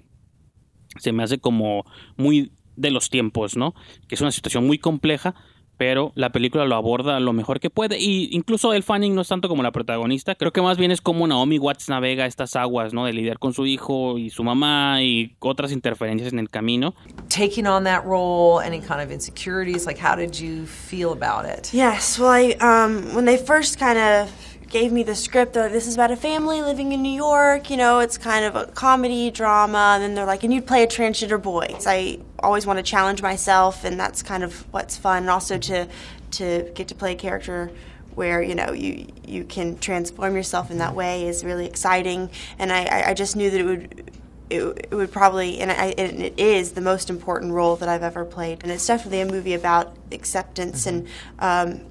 se 0.99 1.13
me 1.13 1.23
hace 1.23 1.39
como 1.39 1.85
muy 2.17 2.53
de 2.77 2.91
los 2.91 3.11
tiempos, 3.11 3.57
¿no? 3.57 3.75
Que 4.07 4.15
es 4.15 4.21
una 4.21 4.31
situación 4.31 4.67
muy 4.67 4.79
compleja, 4.79 5.35
pero 5.79 6.13
la 6.15 6.31
película 6.31 6.67
lo 6.67 6.75
aborda 6.75 7.19
lo 7.21 7.33
mejor 7.33 7.61
que 7.61 7.71
puede. 7.71 7.99
Y 7.99 8.29
incluso 8.33 8.75
el 8.75 8.83
Fanning 8.83 9.15
no 9.15 9.23
es 9.23 9.29
tanto 9.29 9.49
como 9.49 9.63
la 9.63 9.73
protagonista. 9.73 10.35
Creo 10.35 10.53
que 10.53 10.61
más 10.61 10.77
bien 10.77 10.91
es 10.91 11.01
como 11.01 11.27
Naomi 11.27 11.59
Watts 11.59 11.89
navega 11.89 12.27
estas 12.27 12.57
aguas, 12.57 12.93
¿no? 12.93 13.07
De 13.07 13.13
lidiar 13.13 13.39
con 13.39 13.55
su 13.55 13.65
hijo 13.65 14.19
y 14.19 14.31
su 14.31 14.45
mamá 14.45 15.03
y 15.03 15.37
otras 15.39 15.73
interferencias 15.73 16.33
en 16.33 16.41
el 16.41 16.51
camino. 16.51 16.95
taking 17.29 17.67
on 17.67 17.85
that 17.85 18.05
role, 18.05 18.59
any 18.59 18.81
kind 18.81 19.01
of 19.01 19.11
insecurities? 19.13 19.87
Like, 19.87 19.99
how 19.99 20.17
did 20.17 20.39
you 20.39 20.67
feel 20.67 21.13
about 21.13 21.45
it? 21.45 21.73
Yes, 21.73 22.19
well, 22.19 22.31
I, 22.31 22.57
um, 22.61 23.15
when 23.15 23.25
they 23.25 23.37
first 23.37 23.79
kind 23.79 23.99
of 23.99 24.48
gave 24.69 24.93
me 24.93 25.03
the 25.03 25.15
script, 25.15 25.55
they're 25.55 25.65
like, 25.65 25.73
this 25.73 25.87
is 25.87 25.95
about 25.95 26.11
a 26.11 26.17
family 26.17 26.61
living 26.63 26.93
in 26.93 27.03
New 27.03 27.13
York, 27.13 27.71
you 27.71 27.77
know, 27.77 28.01
it's 28.01 28.19
kind 28.19 28.45
of 28.45 28.55
a 28.55 28.67
comedy, 28.67 29.31
drama, 29.31 29.93
and 29.95 30.03
then 30.03 30.15
they're 30.15 30.27
like, 30.27 30.45
and 30.45 30.53
you'd 30.53 30.67
play 30.67 30.83
a 30.83 30.87
transgender 30.87 31.41
boy. 31.41 31.75
So 31.79 31.91
I 31.91 32.19
always 32.41 32.67
want 32.67 32.79
to 32.79 32.83
challenge 32.83 33.23
myself, 33.23 33.85
and 33.85 33.99
that's 33.99 34.23
kind 34.23 34.45
of 34.45 34.71
what's 34.73 34.97
fun, 34.97 35.23
and 35.25 35.31
also 35.31 35.59
to, 35.59 35.89
to 36.33 36.71
get 36.75 36.89
to 36.89 36.95
play 36.95 37.13
a 37.13 37.17
character 37.17 37.71
where 38.15 38.43
you 38.43 38.57
know 38.57 38.73
you 38.73 39.07
you 39.25 39.45
can 39.45 39.79
transform 39.79 40.35
yourself 40.35 40.73
in 40.73 40.79
that 40.79 40.93
way 40.93 41.29
is 41.29 41.45
really 41.45 41.67
exciting. 41.67 42.29
And 42.59 42.73
I, 42.73 43.11
I- 43.11 43.15
just 43.15 43.37
knew 43.37 43.49
that 43.49 43.61
it 43.61 43.65
would 43.65 44.11
it, 44.51 44.89
it 44.91 44.95
would 44.95 45.13
probably 45.13 45.61
and, 45.61 45.71
I, 45.71 45.95
and 45.97 46.21
it 46.21 46.37
is 46.37 46.73
the 46.73 46.81
most 46.81 47.11
important 47.11 47.53
role 47.53 47.77
that 47.77 47.89
I've 47.89 48.03
ever 48.03 48.25
played. 48.25 48.65
And 48.65 48.73
it's 48.73 48.85
definitely 48.85 49.21
a 49.21 49.27
movie 49.27 49.55
about 49.55 49.97
acceptance 50.11 50.85
and 50.85 51.07
um, 51.39 51.83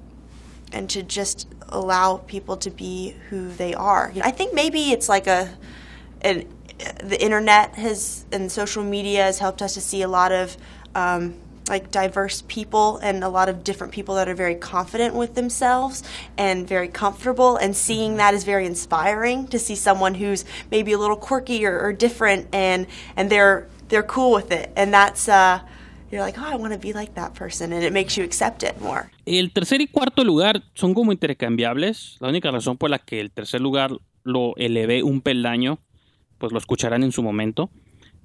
and 0.70 0.90
to 0.90 1.02
just 1.02 1.48
allow 1.68 2.18
people 2.18 2.56
to 2.58 2.70
be 2.70 3.14
who 3.28 3.48
they 3.48 3.74
are. 3.74 4.12
I 4.22 4.30
think 4.30 4.54
maybe 4.54 4.92
it's 4.92 5.08
like 5.08 5.26
a, 5.26 5.48
an, 6.22 6.46
the 7.02 7.20
internet 7.20 7.74
has 7.74 8.24
and 8.32 8.50
social 8.50 8.84
media 8.84 9.24
has 9.24 9.38
helped 9.38 9.62
us 9.62 9.74
to 9.74 9.80
see 9.80 10.02
a 10.02 10.08
lot 10.08 10.32
of 10.32 10.56
um, 10.94 11.34
like 11.68 11.90
diverse 11.90 12.42
people 12.48 12.98
and 12.98 13.22
a 13.22 13.28
lot 13.28 13.48
of 13.48 13.62
different 13.62 13.92
people 13.92 14.14
that 14.14 14.28
are 14.28 14.34
very 14.34 14.54
confident 14.54 15.14
with 15.14 15.34
themselves 15.34 16.02
and 16.36 16.66
very 16.66 16.88
comfortable 16.88 17.56
and 17.56 17.76
seeing 17.76 18.16
that 18.16 18.34
is 18.34 18.44
very 18.44 18.66
inspiring 18.66 19.46
to 19.48 19.58
see 19.58 19.74
someone 19.74 20.14
who's 20.14 20.44
maybe 20.70 20.92
a 20.92 20.98
little 20.98 21.16
quirky 21.16 21.64
or, 21.66 21.78
or 21.80 21.92
different 21.92 22.48
and 22.52 22.86
and 23.16 23.30
they're 23.30 23.68
they're 23.88 24.02
cool 24.02 24.32
with 24.32 24.50
it 24.50 24.70
and 24.76 24.92
that's 24.92 25.28
uh 25.28 25.60
you're 26.10 26.24
like 26.24 26.38
oh 26.38 26.52
I 26.52 26.56
want 26.56 26.72
to 26.72 26.78
be 26.78 26.92
like 26.92 27.12
that 27.14 27.32
person 27.32 27.72
and 27.72 27.82
it 27.82 27.92
makes 27.92 28.16
you 28.16 28.24
accept 28.24 28.62
it 28.62 28.80
more. 28.80 29.10
El 29.26 29.52
tercer 29.52 29.80
y 29.80 29.86
cuarto 29.86 30.24
lugar 30.24 30.62
son 30.74 30.94
como 30.94 31.12
intercambiables. 31.12 32.16
La 32.20 32.28
única 32.28 32.50
razón 32.50 32.76
por 32.76 32.90
la 32.90 32.98
que 32.98 33.20
el 33.20 33.30
tercer 33.30 33.60
lugar 33.60 33.92
lo 34.24 34.54
elevé 34.56 35.02
un 35.02 35.20
peldaño, 35.20 35.78
pues 36.38 36.52
lo 36.52 36.58
escucharán 36.58 37.02
en 37.02 37.12
su 37.12 37.22
momento. 37.22 37.70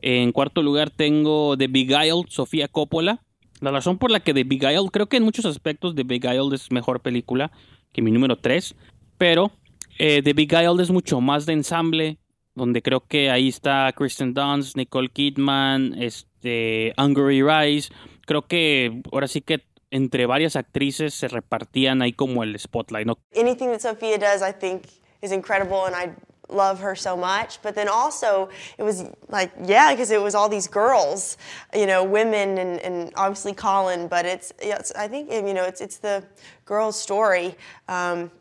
En 0.01 0.31
cuarto 0.33 0.61
lugar 0.61 0.89
tengo 0.89 1.57
The 1.57 1.67
Beguiled, 1.67 2.27
Sofía 2.27 2.67
Coppola. 2.67 3.21
La 3.61 3.71
razón 3.71 3.97
por 3.97 4.11
la 4.11 4.19
que 4.19 4.33
The 4.33 4.43
Beguiled, 4.43 4.91
creo 4.91 5.07
que 5.07 5.17
en 5.17 5.23
muchos 5.23 5.45
aspectos 5.45 5.95
The 5.95 6.03
Beguiled 6.03 6.53
es 6.53 6.71
mejor 6.71 7.01
película 7.01 7.51
que 7.93 8.01
mi 8.01 8.11
número 8.11 8.35
3, 8.37 8.75
pero 9.17 9.51
eh, 9.97 10.21
The 10.21 10.33
Beguiled 10.33 10.81
es 10.81 10.91
mucho 10.91 11.21
más 11.21 11.45
de 11.45 11.53
ensamble, 11.53 12.17
donde 12.55 12.81
creo 12.81 13.05
que 13.07 13.29
ahí 13.29 13.47
está 13.47 13.91
Kristen 13.95 14.33
Dunst, 14.33 14.75
Nicole 14.75 15.09
Kidman, 15.09 15.95
este, 16.43 16.93
Angry 16.97 17.41
Rice. 17.41 17.89
Creo 18.25 18.43
que 18.43 19.01
ahora 19.11 19.27
sí 19.27 19.41
que 19.41 19.61
entre 19.91 20.25
varias 20.25 20.55
actrices 20.55 21.13
se 21.13 21.27
repartían 21.27 22.01
ahí 22.01 22.13
como 22.13 22.43
el 22.43 22.57
spotlight, 22.57 23.05
¿no? 23.05 23.17
anything 23.35 23.67
that 23.67 23.81
Sophia 23.81 24.17
does, 24.17 24.41
I 24.41 24.51
think, 24.51 24.85
is 25.21 25.31
incredible, 25.31 25.85
and 25.85 25.95
I 25.95 26.11
love 26.49 26.79
her 26.79 26.95
so 26.95 27.15
much. 27.15 27.61
But 27.61 27.75
then 27.75 27.87
also, 27.87 28.49
it 28.77 28.83
was 28.83 29.05
like, 29.29 29.51
yeah, 29.63 29.91
because 29.91 30.09
it 30.09 30.19
was 30.19 30.33
all 30.33 30.49
these 30.49 30.67
girls, 30.67 31.37
you 31.75 31.85
know, 31.85 32.03
women, 32.03 32.57
and, 32.57 32.79
and 32.79 33.13
obviously 33.15 33.53
Colin. 33.53 34.07
But 34.07 34.25
it's, 34.25 34.51
it's 34.59 34.91
I 34.95 35.07
think, 35.07 35.31
you 35.31 35.53
know, 35.53 35.63
it's 35.63 35.79
it's 35.79 35.97
the 35.97 36.23
girl's 36.65 36.99
story. 36.99 37.55
Um, 37.87 38.31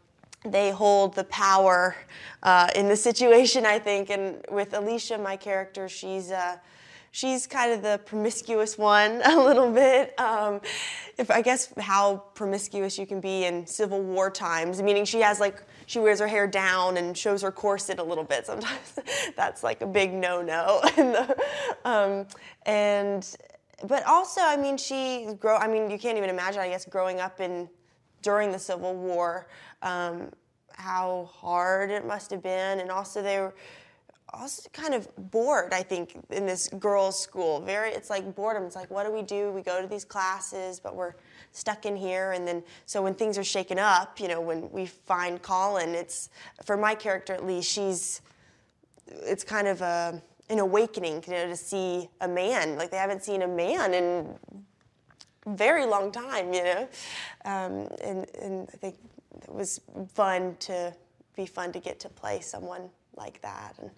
they 0.47 0.71
hold 0.71 1.15
the 1.15 1.25
power 1.25 1.95
uh, 2.43 2.69
in 2.75 2.89
the 2.89 2.97
situation, 2.97 3.67
I 3.67 3.79
think. 3.79 4.09
And 4.09 4.43
with 4.51 4.73
Alicia, 4.73 5.19
my 5.19 5.37
character, 5.37 5.87
she's. 5.87 6.31
Uh, 6.31 6.57
she's 7.13 7.47
kind 7.47 7.71
of 7.71 7.83
the 7.83 8.01
promiscuous 8.05 8.77
one 8.77 9.23
a 9.25 9.37
little 9.39 9.71
bit. 9.71 10.19
Um, 10.19 10.61
if 11.17 11.31
I 11.31 11.41
guess 11.41 11.73
how 11.79 12.25
promiscuous 12.35 12.99
you 12.99 13.07
can 13.07 13.21
be 13.21 13.45
in 13.45 13.67
Civil 13.67 14.03
War 14.03 14.31
times, 14.31 14.83
meaning 14.83 15.05
she 15.05 15.21
has 15.21 15.39
like 15.39 15.63
she 15.87 16.01
wears 16.01 16.19
her 16.19 16.27
hair 16.27 16.47
down 16.47 16.97
and 16.97 17.17
shows 17.17 17.43
her 17.43 17.53
corset 17.53 17.99
a 18.01 18.03
little 18.03 18.25
bit. 18.25 18.47
Sometimes 18.47 18.99
that's 19.37 19.63
like 19.63 19.83
a 19.83 19.87
big 19.87 20.13
no-no. 20.13 20.83
um, 21.85 22.27
and 22.67 23.37
but 23.87 24.05
also, 24.07 24.41
I 24.41 24.57
mean, 24.57 24.77
she 24.77 25.29
grow. 25.39 25.57
I 25.57 25.69
mean, 25.69 25.91
you 25.91 25.99
can't 25.99 26.17
even 26.17 26.31
imagine. 26.31 26.61
I 26.61 26.69
guess 26.69 26.85
growing 26.85 27.21
up 27.21 27.41
in 27.41 27.69
during 28.23 28.53
the 28.53 28.59
Civil 28.59 28.95
War, 28.95 29.49
um, 29.83 30.31
how 30.71 31.29
hard 31.33 31.91
it 31.91 32.07
must 32.07 32.31
have 32.31 32.43
been, 32.43 32.81
and 32.81 32.91
also 32.91 33.21
they 33.21 33.41
were 33.41 33.55
also 34.33 34.69
kind 34.73 34.95
of 34.95 35.09
bored 35.31 35.73
i 35.73 35.83
think 35.83 36.15
in 36.31 36.47
this 36.47 36.69
girls 36.79 37.21
school. 37.21 37.61
Very 37.61 37.91
it's 37.91 38.11
like 38.11 38.35
boredom. 38.35 38.65
It's 38.65 38.77
like 38.77 38.91
what 38.91 39.07
do 39.07 39.13
we 39.13 39.23
do? 39.23 39.51
We 39.53 39.63
go 39.63 39.81
to 39.81 39.87
these 39.87 40.05
classes 40.05 40.81
but 40.81 40.95
we're 40.95 41.15
stuck 41.53 41.87
in 41.87 41.97
here. 41.97 42.33
And 42.33 42.47
then 42.47 42.63
so 42.87 43.03
when 43.03 43.15
things 43.15 43.39
are 43.39 43.45
shaken 43.45 43.79
up 43.79 44.21
you 44.21 44.29
know 44.29 44.41
when 44.41 44.71
we 44.71 44.87
find 44.87 45.41
colin 45.43 45.91
it's 45.95 46.31
for 46.65 46.77
my 46.77 46.95
character 46.95 47.33
at 47.33 47.47
least 47.47 47.71
she's 47.71 48.23
it's 49.07 49.45
kind 49.45 49.69
of 49.69 49.81
a 49.83 50.23
an 50.49 50.59
awakening 50.59 51.23
you 51.27 51.33
know 51.33 51.47
to 51.47 51.57
see 51.57 52.09
a 52.21 52.29
man. 52.29 52.77
Like 52.77 52.91
they 52.91 52.97
haven't 52.97 53.23
seen 53.25 53.43
a 53.43 53.49
man 53.49 53.95
in 53.95 54.35
very 55.47 55.87
long 55.87 56.13
time 56.13 56.53
you 56.53 56.65
know? 56.65 56.89
Um, 57.45 57.89
and, 58.03 58.27
and 58.41 58.69
i 58.73 58.77
think 58.77 58.97
it 59.43 59.53
was 59.53 59.81
fun 60.15 60.57
to 60.61 60.95
be 61.35 61.47
fun 61.47 61.73
to 61.73 61.81
get 61.81 61.99
to 62.01 62.09
play 62.09 62.41
someone 62.41 62.91
like 63.17 63.41
that 63.41 63.75
and, 63.79 63.91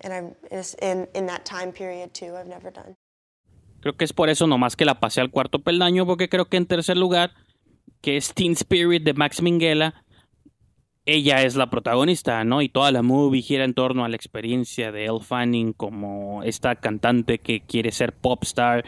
and 0.00 0.12
i'm 0.12 0.34
in, 0.80 1.08
in 1.14 1.26
that 1.26 1.44
time 1.44 1.72
period 1.72 2.12
too 2.12 2.34
i've 2.36 2.48
never 2.48 2.70
done 2.72 2.94
Creo 3.82 3.96
que 3.96 4.04
es 4.04 4.12
por 4.12 4.30
eso 4.30 4.46
nomás 4.46 4.76
que 4.76 4.84
la 4.84 5.00
pasé 5.00 5.20
al 5.20 5.32
cuarto 5.32 5.58
peldaño, 5.58 6.06
porque 6.06 6.28
creo 6.28 6.44
que 6.44 6.56
en 6.56 6.66
tercer 6.66 6.96
lugar, 6.96 7.34
que 8.00 8.16
es 8.16 8.32
Teen 8.32 8.52
Spirit 8.52 9.02
de 9.02 9.12
Max 9.12 9.42
Minghella, 9.42 10.04
ella 11.04 11.42
es 11.42 11.56
la 11.56 11.68
protagonista, 11.68 12.44
¿no? 12.44 12.62
Y 12.62 12.68
toda 12.68 12.92
la 12.92 13.02
movie 13.02 13.42
gira 13.42 13.64
en 13.64 13.74
torno 13.74 14.04
a 14.04 14.08
la 14.08 14.14
experiencia 14.14 14.92
de 14.92 15.06
Elle 15.06 15.20
Fanning 15.20 15.72
como 15.72 16.44
esta 16.44 16.76
cantante 16.76 17.38
que 17.38 17.62
quiere 17.62 17.90
ser 17.90 18.12
popstar 18.12 18.84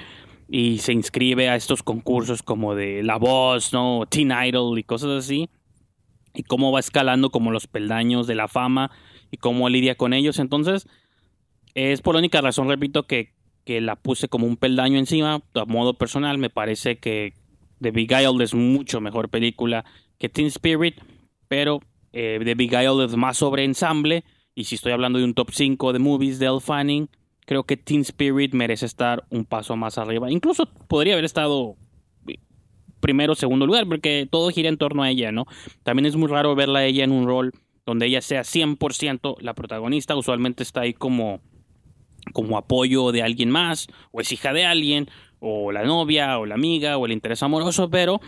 y 0.48 0.78
se 0.78 0.92
inscribe 0.92 1.48
a 1.48 1.56
estos 1.56 1.82
concursos 1.82 2.44
como 2.44 2.76
de 2.76 3.02
La 3.02 3.16
Voz, 3.16 3.72
¿no? 3.72 4.06
Teen 4.08 4.30
Idol 4.30 4.78
y 4.78 4.84
cosas 4.84 5.10
así. 5.24 5.50
Y 6.34 6.44
cómo 6.44 6.70
va 6.70 6.78
escalando 6.78 7.30
como 7.30 7.50
los 7.50 7.66
peldaños 7.66 8.28
de 8.28 8.36
la 8.36 8.46
fama 8.46 8.92
y 9.34 9.36
cómo 9.36 9.68
lidia 9.68 9.96
con 9.96 10.12
ellos. 10.12 10.38
Entonces, 10.38 10.86
es 11.74 12.02
por 12.02 12.14
la 12.14 12.20
única 12.20 12.40
razón, 12.40 12.68
repito, 12.68 13.08
que, 13.08 13.32
que 13.64 13.80
la 13.80 13.96
puse 13.96 14.28
como 14.28 14.46
un 14.46 14.56
peldaño 14.56 14.96
encima. 14.96 15.42
A 15.54 15.64
modo 15.64 15.94
personal, 15.94 16.38
me 16.38 16.50
parece 16.50 16.98
que 16.98 17.34
The 17.80 17.90
Beguiled 17.90 18.40
es 18.40 18.54
mucho 18.54 19.00
mejor 19.00 19.28
película 19.28 19.84
que 20.18 20.28
Teen 20.28 20.46
Spirit, 20.46 21.00
pero 21.48 21.80
eh, 22.12 22.40
The 22.44 22.54
Beguiled 22.54 23.04
es 23.04 23.16
más 23.16 23.36
sobre 23.38 23.64
ensamble. 23.64 24.22
Y 24.54 24.64
si 24.64 24.76
estoy 24.76 24.92
hablando 24.92 25.18
de 25.18 25.24
un 25.24 25.34
top 25.34 25.50
5 25.50 25.92
de 25.92 25.98
movies 25.98 26.38
de 26.38 26.46
Elle 26.46 26.60
Fanning, 26.60 27.08
creo 27.44 27.64
que 27.64 27.76
Teen 27.76 28.02
Spirit 28.02 28.54
merece 28.54 28.86
estar 28.86 29.24
un 29.30 29.44
paso 29.44 29.76
más 29.76 29.98
arriba. 29.98 30.30
Incluso 30.30 30.66
podría 30.86 31.14
haber 31.14 31.24
estado 31.24 31.76
primero 33.00 33.32
o 33.32 33.36
segundo 33.36 33.66
lugar, 33.66 33.86
porque 33.88 34.28
todo 34.30 34.48
gira 34.50 34.68
en 34.68 34.78
torno 34.78 35.02
a 35.02 35.10
ella, 35.10 35.32
¿no? 35.32 35.44
También 35.82 36.06
es 36.06 36.14
muy 36.14 36.28
raro 36.28 36.54
verla 36.54 36.78
a 36.78 36.84
ella 36.84 37.02
en 37.02 37.10
un 37.10 37.26
rol 37.26 37.52
donde 37.86 38.06
ella 38.06 38.22
sea 38.22 38.42
100% 38.42 39.36
la 39.40 39.54
protagonista. 39.54 40.16
Usualmente 40.16 40.62
está 40.62 40.82
ahí 40.82 40.94
como 40.94 41.40
como 42.32 42.56
apoyo 42.56 43.12
de 43.12 43.22
alguien 43.22 43.50
más, 43.50 43.88
o 44.10 44.20
es 44.20 44.32
hija 44.32 44.54
de 44.54 44.64
alguien, 44.64 45.10
o 45.40 45.72
la 45.72 45.84
novia, 45.84 46.38
o 46.38 46.46
la 46.46 46.54
amiga, 46.54 46.96
o 46.96 47.04
el 47.04 47.12
interés 47.12 47.42
amoroso, 47.42 47.90
pero 47.90 48.20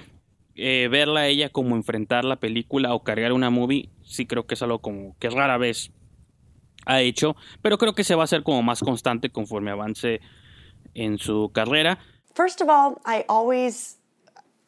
eh, 0.54 0.88
verla 0.90 1.20
a 1.20 1.26
ella 1.28 1.48
como 1.48 1.76
enfrentar 1.76 2.24
la 2.24 2.36
película 2.36 2.94
o 2.94 3.02
cargar 3.02 3.32
una 3.32 3.50
movie, 3.50 3.88
sí 4.02 4.26
creo 4.26 4.46
que 4.46 4.54
es 4.54 4.62
algo 4.62 4.80
como 4.80 5.16
que 5.18 5.30
rara 5.30 5.56
vez 5.58 5.92
ha 6.84 7.00
hecho, 7.00 7.36
pero 7.62 7.78
creo 7.78 7.94
que 7.94 8.04
se 8.04 8.14
va 8.14 8.22
a 8.22 8.24
hacer 8.24 8.42
como 8.42 8.62
más 8.62 8.80
constante 8.80 9.30
conforme 9.30 9.70
avance 9.70 10.20
en 10.94 11.18
su 11.18 11.50
carrera. 11.52 11.98
First 12.34 12.60
of 12.60 12.68
all, 12.68 12.96
I 13.04 13.24
always 13.28 13.98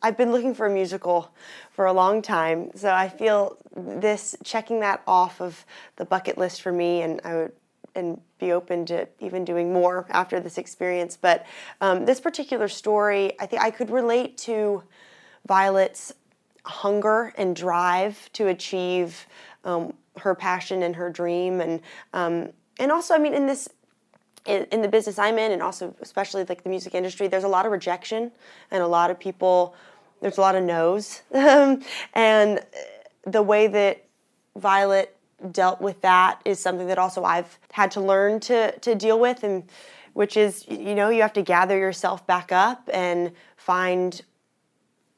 I've 0.00 0.16
been 0.16 0.30
looking 0.30 0.54
for 0.54 0.66
a 0.66 0.70
musical 0.70 1.32
for 1.72 1.86
a 1.86 1.92
long 1.92 2.22
time, 2.22 2.70
so 2.74 2.92
I 2.92 3.08
feel 3.08 3.56
this 3.74 4.36
checking 4.44 4.80
that 4.80 5.02
off 5.06 5.40
of 5.40 5.64
the 5.96 6.04
bucket 6.04 6.38
list 6.38 6.62
for 6.62 6.70
me, 6.70 7.02
and 7.02 7.20
I 7.24 7.34
would 7.34 7.52
and 7.94 8.20
be 8.38 8.52
open 8.52 8.86
to 8.86 9.08
even 9.18 9.44
doing 9.44 9.72
more 9.72 10.06
after 10.10 10.38
this 10.38 10.56
experience. 10.56 11.18
But 11.20 11.46
um, 11.80 12.04
this 12.04 12.20
particular 12.20 12.68
story, 12.68 13.32
I 13.40 13.46
think 13.46 13.60
I 13.60 13.70
could 13.70 13.90
relate 13.90 14.38
to 14.38 14.84
Violet's 15.46 16.14
hunger 16.64 17.32
and 17.36 17.56
drive 17.56 18.30
to 18.34 18.48
achieve 18.48 19.26
um, 19.64 19.94
her 20.18 20.34
passion 20.34 20.82
and 20.84 20.94
her 20.94 21.10
dream, 21.10 21.60
and 21.60 21.80
um, 22.12 22.50
and 22.78 22.92
also, 22.92 23.14
I 23.14 23.18
mean, 23.18 23.34
in 23.34 23.46
this 23.46 23.68
in, 24.46 24.66
in 24.70 24.82
the 24.82 24.88
business 24.88 25.18
I'm 25.18 25.38
in, 25.38 25.52
and 25.52 25.62
also 25.62 25.94
especially 26.00 26.44
like 26.44 26.62
the 26.62 26.70
music 26.70 26.94
industry, 26.94 27.26
there's 27.26 27.44
a 27.44 27.48
lot 27.48 27.66
of 27.66 27.72
rejection 27.72 28.30
and 28.70 28.82
a 28.82 28.86
lot 28.86 29.10
of 29.10 29.18
people. 29.18 29.74
There's 30.20 30.38
a 30.38 30.40
lot 30.40 30.56
of 30.56 30.64
no's, 30.64 31.22
um, 31.34 31.82
and 32.14 32.60
the 33.24 33.42
way 33.42 33.66
that 33.68 34.04
Violet 34.56 35.16
dealt 35.52 35.80
with 35.80 36.00
that 36.00 36.40
is 36.44 36.58
something 36.58 36.88
that 36.88 36.98
also 36.98 37.22
I've 37.22 37.58
had 37.72 37.90
to 37.92 38.00
learn 38.00 38.40
to 38.40 38.72
to 38.78 38.94
deal 38.94 39.20
with, 39.20 39.44
and 39.44 39.64
which 40.14 40.36
is 40.36 40.66
you 40.68 40.94
know 40.94 41.10
you 41.10 41.22
have 41.22 41.32
to 41.34 41.42
gather 41.42 41.78
yourself 41.78 42.26
back 42.26 42.50
up 42.50 42.88
and 42.92 43.32
find 43.56 44.22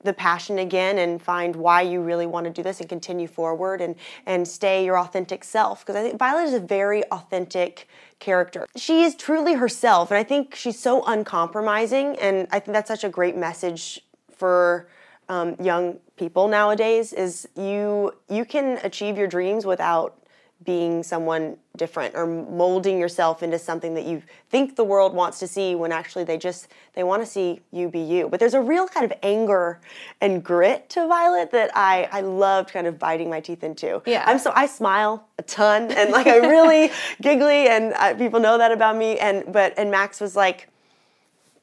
the 0.03 0.12
passion 0.12 0.59
again 0.59 0.98
and 0.98 1.20
find 1.20 1.55
why 1.57 1.82
you 1.82 2.01
really 2.01 2.26
want 2.26 2.44
to 2.44 2.51
do 2.53 2.62
this 2.62 2.80
and 2.80 2.88
continue 2.88 3.26
forward 3.26 3.80
and 3.80 3.94
and 4.26 4.46
stay 4.48 4.84
your 4.84 4.98
authentic 4.98 5.44
self 5.44 5.84
because 5.84 5.96
I 5.96 6.03
think 6.03 6.18
Violet 6.18 6.44
is 6.44 6.55
a 6.55 6.61
very 6.61 7.05
authentic 7.05 7.86
character. 8.18 8.66
She 8.76 9.03
is 9.03 9.14
truly 9.14 9.55
herself 9.55 10.11
and 10.11 10.18
I 10.18 10.22
think 10.22 10.55
she's 10.55 10.78
so 10.78 11.05
uncompromising 11.05 12.16
and 12.18 12.48
I 12.51 12.61
think 12.61 12.72
that's 12.74 12.88
such 12.88 13.05
a 13.05 13.11
great 13.11 13.36
message 13.36 14.01
for 14.41 14.88
um, 15.28 15.55
young 15.62 15.99
people 16.16 16.49
nowadays 16.49 17.12
is 17.12 17.47
you 17.57 18.12
you 18.28 18.45
can 18.45 18.80
achieve 18.82 19.16
your 19.16 19.28
dreams 19.28 19.64
without 19.64 20.16
being 20.64 21.03
someone 21.03 21.57
different 21.76 22.14
or 22.14 22.26
molding 22.26 22.99
yourself 22.99 23.43
into 23.43 23.59
something 23.59 23.95
that 23.95 24.05
you 24.05 24.22
think 24.51 24.76
the 24.76 24.84
world 24.84 25.14
wants 25.14 25.38
to 25.38 25.47
see 25.47 25.74
when 25.74 25.91
actually 25.93 26.22
they 26.24 26.36
just 26.36 26.68
they 26.93 27.03
want 27.03 27.22
to 27.22 27.26
see 27.26 27.61
you 27.70 27.88
be 27.88 28.01
you 28.01 28.28
but 28.28 28.38
there's 28.41 28.53
a 28.55 28.61
real 28.61 28.86
kind 28.86 29.07
of 29.11 29.12
anger 29.22 29.80
and 30.20 30.45
grit 30.45 30.86
to 30.91 31.07
violet 31.07 31.51
that 31.51 31.70
i 31.74 32.07
i 32.12 32.20
loved 32.20 32.70
kind 32.72 32.86
of 32.86 32.99
biting 32.99 33.30
my 33.30 33.41
teeth 33.41 33.62
into 33.64 34.03
Yeah. 34.05 34.22
i'm 34.26 34.38
so 34.38 34.53
i 34.55 34.66
smile 34.66 35.26
a 35.38 35.43
ton 35.43 35.91
and 35.93 36.11
like 36.11 36.26
i 36.26 36.36
really 36.36 36.91
giggly 37.22 37.68
and 37.68 37.95
uh, 37.95 38.14
people 38.14 38.41
know 38.41 38.59
that 38.59 38.72
about 38.72 38.97
me 38.97 39.18
and 39.18 39.51
but 39.51 39.72
and 39.78 39.91
max 39.91 40.20
was 40.20 40.36
like 40.36 40.68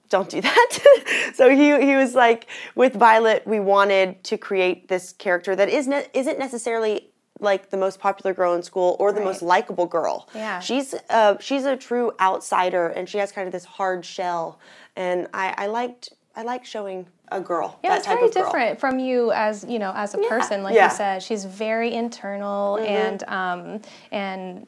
don't 0.10 0.30
do 0.30 0.42
that. 0.42 0.80
so 1.36 1.50
he 1.50 1.80
he 1.86 1.96
was 1.96 2.16
like, 2.16 2.48
with 2.76 2.94
Violet, 2.94 3.46
we 3.46 3.60
wanted 3.60 4.24
to 4.26 4.38
create 4.38 4.88
this 4.88 5.14
character 5.14 5.56
that 5.56 5.70
is 5.70 5.88
ne- 5.88 6.08
isn't 6.14 6.40
necessarily 6.40 7.10
like 7.40 7.70
the 7.70 7.78
most 7.78 8.00
popular 8.00 8.34
girl 8.34 8.54
in 8.56 8.64
school 8.64 8.96
or 9.00 9.12
the 9.12 9.22
most 9.22 9.42
likable 9.42 9.86
girl. 9.86 10.28
Yeah. 10.34 10.60
She's 10.60 10.96
uh 11.10 11.38
she's 11.40 11.66
a 11.66 11.78
true 11.78 12.12
outsider 12.20 12.88
and 12.88 13.08
she 13.08 13.18
has 13.20 13.32
kind 13.32 13.46
of 13.48 13.52
this 13.52 13.66
hard 13.66 14.04
shell. 14.06 14.60
And 14.96 15.28
I, 15.34 15.54
I 15.58 15.68
liked 15.68 16.14
I 16.36 16.42
like 16.44 16.66
showing 16.66 17.08
a 17.30 17.40
girl. 17.42 17.78
Yeah, 17.84 17.90
that 17.92 17.98
it's 17.98 18.06
type 18.08 18.16
very 18.18 18.28
of 18.30 18.34
girl. 18.34 18.44
different 18.46 18.80
from 18.80 18.98
you 19.00 19.32
as 19.34 19.64
you 19.68 19.78
know 19.80 19.92
as 19.96 20.14
a 20.16 20.18
person. 20.20 20.64
Like 20.64 20.74
Yeah. 20.76 20.90
you 20.90 20.96
said, 20.96 21.22
she's 21.24 21.46
very 21.46 21.94
internal 21.94 22.78
Mhm. 22.78 22.88
and 22.88 23.24
um, 23.28 23.82
and 24.12 24.68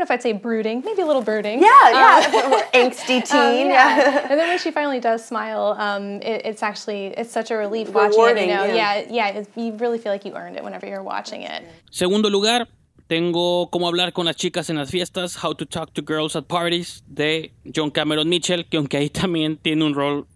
know 0.00 0.04
if 0.04 0.10
I'd 0.10 0.22
say 0.22 0.32
brooding, 0.32 0.82
maybe 0.84 1.02
a 1.02 1.06
little 1.06 1.22
brooding. 1.22 1.60
Yeah, 1.62 1.90
yeah. 1.90 2.20
Um, 2.40 2.52
Angsty 2.72 3.16
um, 3.16 3.22
teen, 3.22 3.66
yeah. 3.68 3.96
yeah. 3.96 4.28
and 4.30 4.40
then 4.40 4.48
when 4.48 4.58
she 4.58 4.70
finally 4.70 5.00
does 5.00 5.24
smile, 5.24 5.76
um, 5.78 6.22
it, 6.22 6.42
it's 6.44 6.62
actually 6.62 7.06
it's 7.16 7.30
such 7.30 7.50
a 7.50 7.56
relief 7.56 7.90
watching 7.90 8.12
it. 8.12 8.16
Rewarding, 8.16 8.48
You 8.48 8.54
know, 8.54 8.64
yeah. 8.64 9.04
yeah, 9.10 9.30
yeah. 9.30 9.44
you 9.56 9.72
really 9.76 9.98
feel 9.98 10.12
like 10.12 10.24
you 10.24 10.34
earned 10.34 10.56
it 10.56 10.64
whenever 10.64 10.86
you're 10.86 11.02
watching 11.02 11.42
it. 11.42 11.62
Segundo 11.90 12.30
lugar, 12.30 12.66
tengo 13.06 13.68
Cómo 13.70 13.88
hablar 13.88 14.12
con 14.12 14.26
las 14.26 14.36
chicas 14.36 14.70
en 14.70 14.76
las 14.76 14.90
fiestas, 14.90 15.36
How 15.42 15.54
to 15.54 15.66
Talk 15.66 15.92
to 15.94 16.02
Girls 16.02 16.36
at 16.36 16.44
Parties, 16.44 17.02
de 17.06 17.52
John 17.74 17.90
Cameron 17.90 18.28
Mitchell, 18.28 18.66
que 18.66 18.78
aunque 18.78 18.96
ahí 18.96 19.10
también 19.10 19.56
tiene 19.56 19.84
un 19.84 19.94
rol 19.94 20.26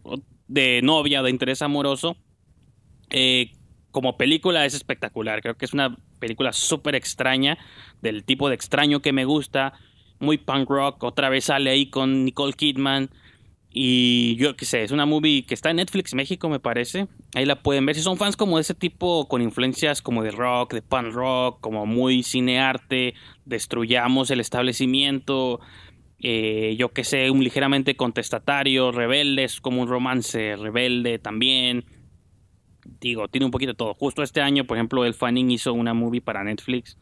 de 0.48 0.80
novia, 0.82 1.22
de 1.22 1.30
interés 1.30 1.62
amoroso, 1.62 2.16
eh, 3.10 3.52
como 3.92 4.16
película 4.16 4.66
es 4.66 4.74
espectacular. 4.74 5.40
Creo 5.40 5.56
que 5.56 5.64
es 5.64 5.72
una 5.72 5.96
película 6.18 6.52
súper 6.52 6.94
extraña, 6.94 7.58
del 8.02 8.24
tipo 8.24 8.48
de 8.48 8.54
extraño 8.54 9.00
que 9.00 9.12
me 9.12 9.24
gusta, 9.24 9.72
muy 10.18 10.38
punk 10.38 10.68
rock, 10.68 11.02
otra 11.04 11.28
vez 11.28 11.46
sale 11.46 11.70
ahí 11.70 11.86
con 11.90 12.24
Nicole 12.24 12.54
Kidman. 12.54 13.10
Y 13.76 14.36
yo 14.36 14.54
qué 14.54 14.66
sé, 14.66 14.84
es 14.84 14.92
una 14.92 15.04
movie 15.04 15.42
que 15.44 15.54
está 15.54 15.70
en 15.70 15.76
Netflix 15.76 16.14
México, 16.14 16.48
me 16.48 16.60
parece. 16.60 17.08
Ahí 17.34 17.44
la 17.44 17.60
pueden 17.60 17.84
ver. 17.84 17.96
Si 17.96 18.02
son 18.02 18.16
fans 18.16 18.36
como 18.36 18.56
de 18.56 18.60
ese 18.60 18.74
tipo, 18.74 19.26
con 19.26 19.42
influencias 19.42 20.00
como 20.00 20.22
de 20.22 20.30
rock, 20.30 20.74
de 20.74 20.80
punk 20.80 21.12
rock, 21.12 21.60
como 21.60 21.84
muy 21.84 22.22
cinearte, 22.22 23.14
destruyamos 23.44 24.30
el 24.30 24.38
establecimiento. 24.38 25.58
eh, 26.20 26.76
yo 26.78 26.92
qué 26.92 27.02
sé, 27.02 27.30
un 27.32 27.42
ligeramente 27.42 27.96
contestatario, 27.96 28.92
rebelde, 28.92 29.42
es 29.42 29.60
como 29.60 29.82
un 29.82 29.88
romance 29.88 30.54
rebelde 30.54 31.18
también. 31.18 31.84
Digo, 33.01 33.28
tiene 33.28 33.47
un 33.47 33.51
poquito 33.51 33.72
de 33.72 33.76
todo. 33.76 33.95
Justo 33.95 34.22
este 34.22 34.41
año, 34.41 34.64
por 34.64 34.76
ejemplo, 34.76 35.05
el 35.05 35.14
Fanning 35.14 35.51
hizo 35.51 35.72
una 35.72 35.95
movie 35.95 36.20
para 36.20 36.45
Netflix. 36.45 36.99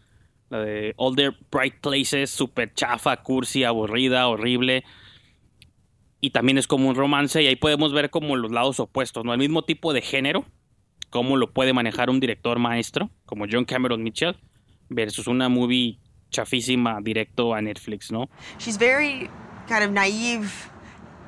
La 0.49 0.61
de 0.61 0.95
All 0.97 1.17
Their 1.17 1.37
Bright 1.51 1.81
Places, 1.81 2.31
super 2.31 2.73
chafa, 2.75 3.17
cursi, 3.23 3.65
aburrida, 3.65 4.29
horrible 4.29 4.85
y 6.25 6.31
también 6.31 6.57
es 6.57 6.69
como 6.69 6.89
un 6.89 6.95
romance 6.95 7.43
y 7.43 7.49
ahí 7.49 7.57
podemos 7.57 7.93
ver 7.93 8.09
como 8.09 8.37
los 8.37 8.53
lados 8.53 8.79
opuestos, 8.79 9.25
¿no? 9.25 9.33
El 9.33 9.41
mismo 9.41 9.63
tipo 9.63 9.93
de 9.93 10.01
género, 10.01 10.47
cómo 11.11 11.37
lo 11.37 11.53
puede 11.53 11.73
manejar 11.73 12.11
un 12.11 12.21
director 12.21 12.61
maestro, 12.61 13.11
como 13.27 13.47
John 13.51 13.65
Cameron 13.65 14.05
Mitchell, 14.05 14.37
versus 14.89 15.27
una 15.27 15.49
movie 15.49 15.99
chafísima 16.31 17.01
directo 17.03 17.55
a 17.55 17.61
Netflix, 17.61 18.13
¿no? 18.13 18.31
She's 18.59 18.79
very 18.79 19.29
kind 19.67 19.83
of 19.83 19.91
naive 19.91 20.49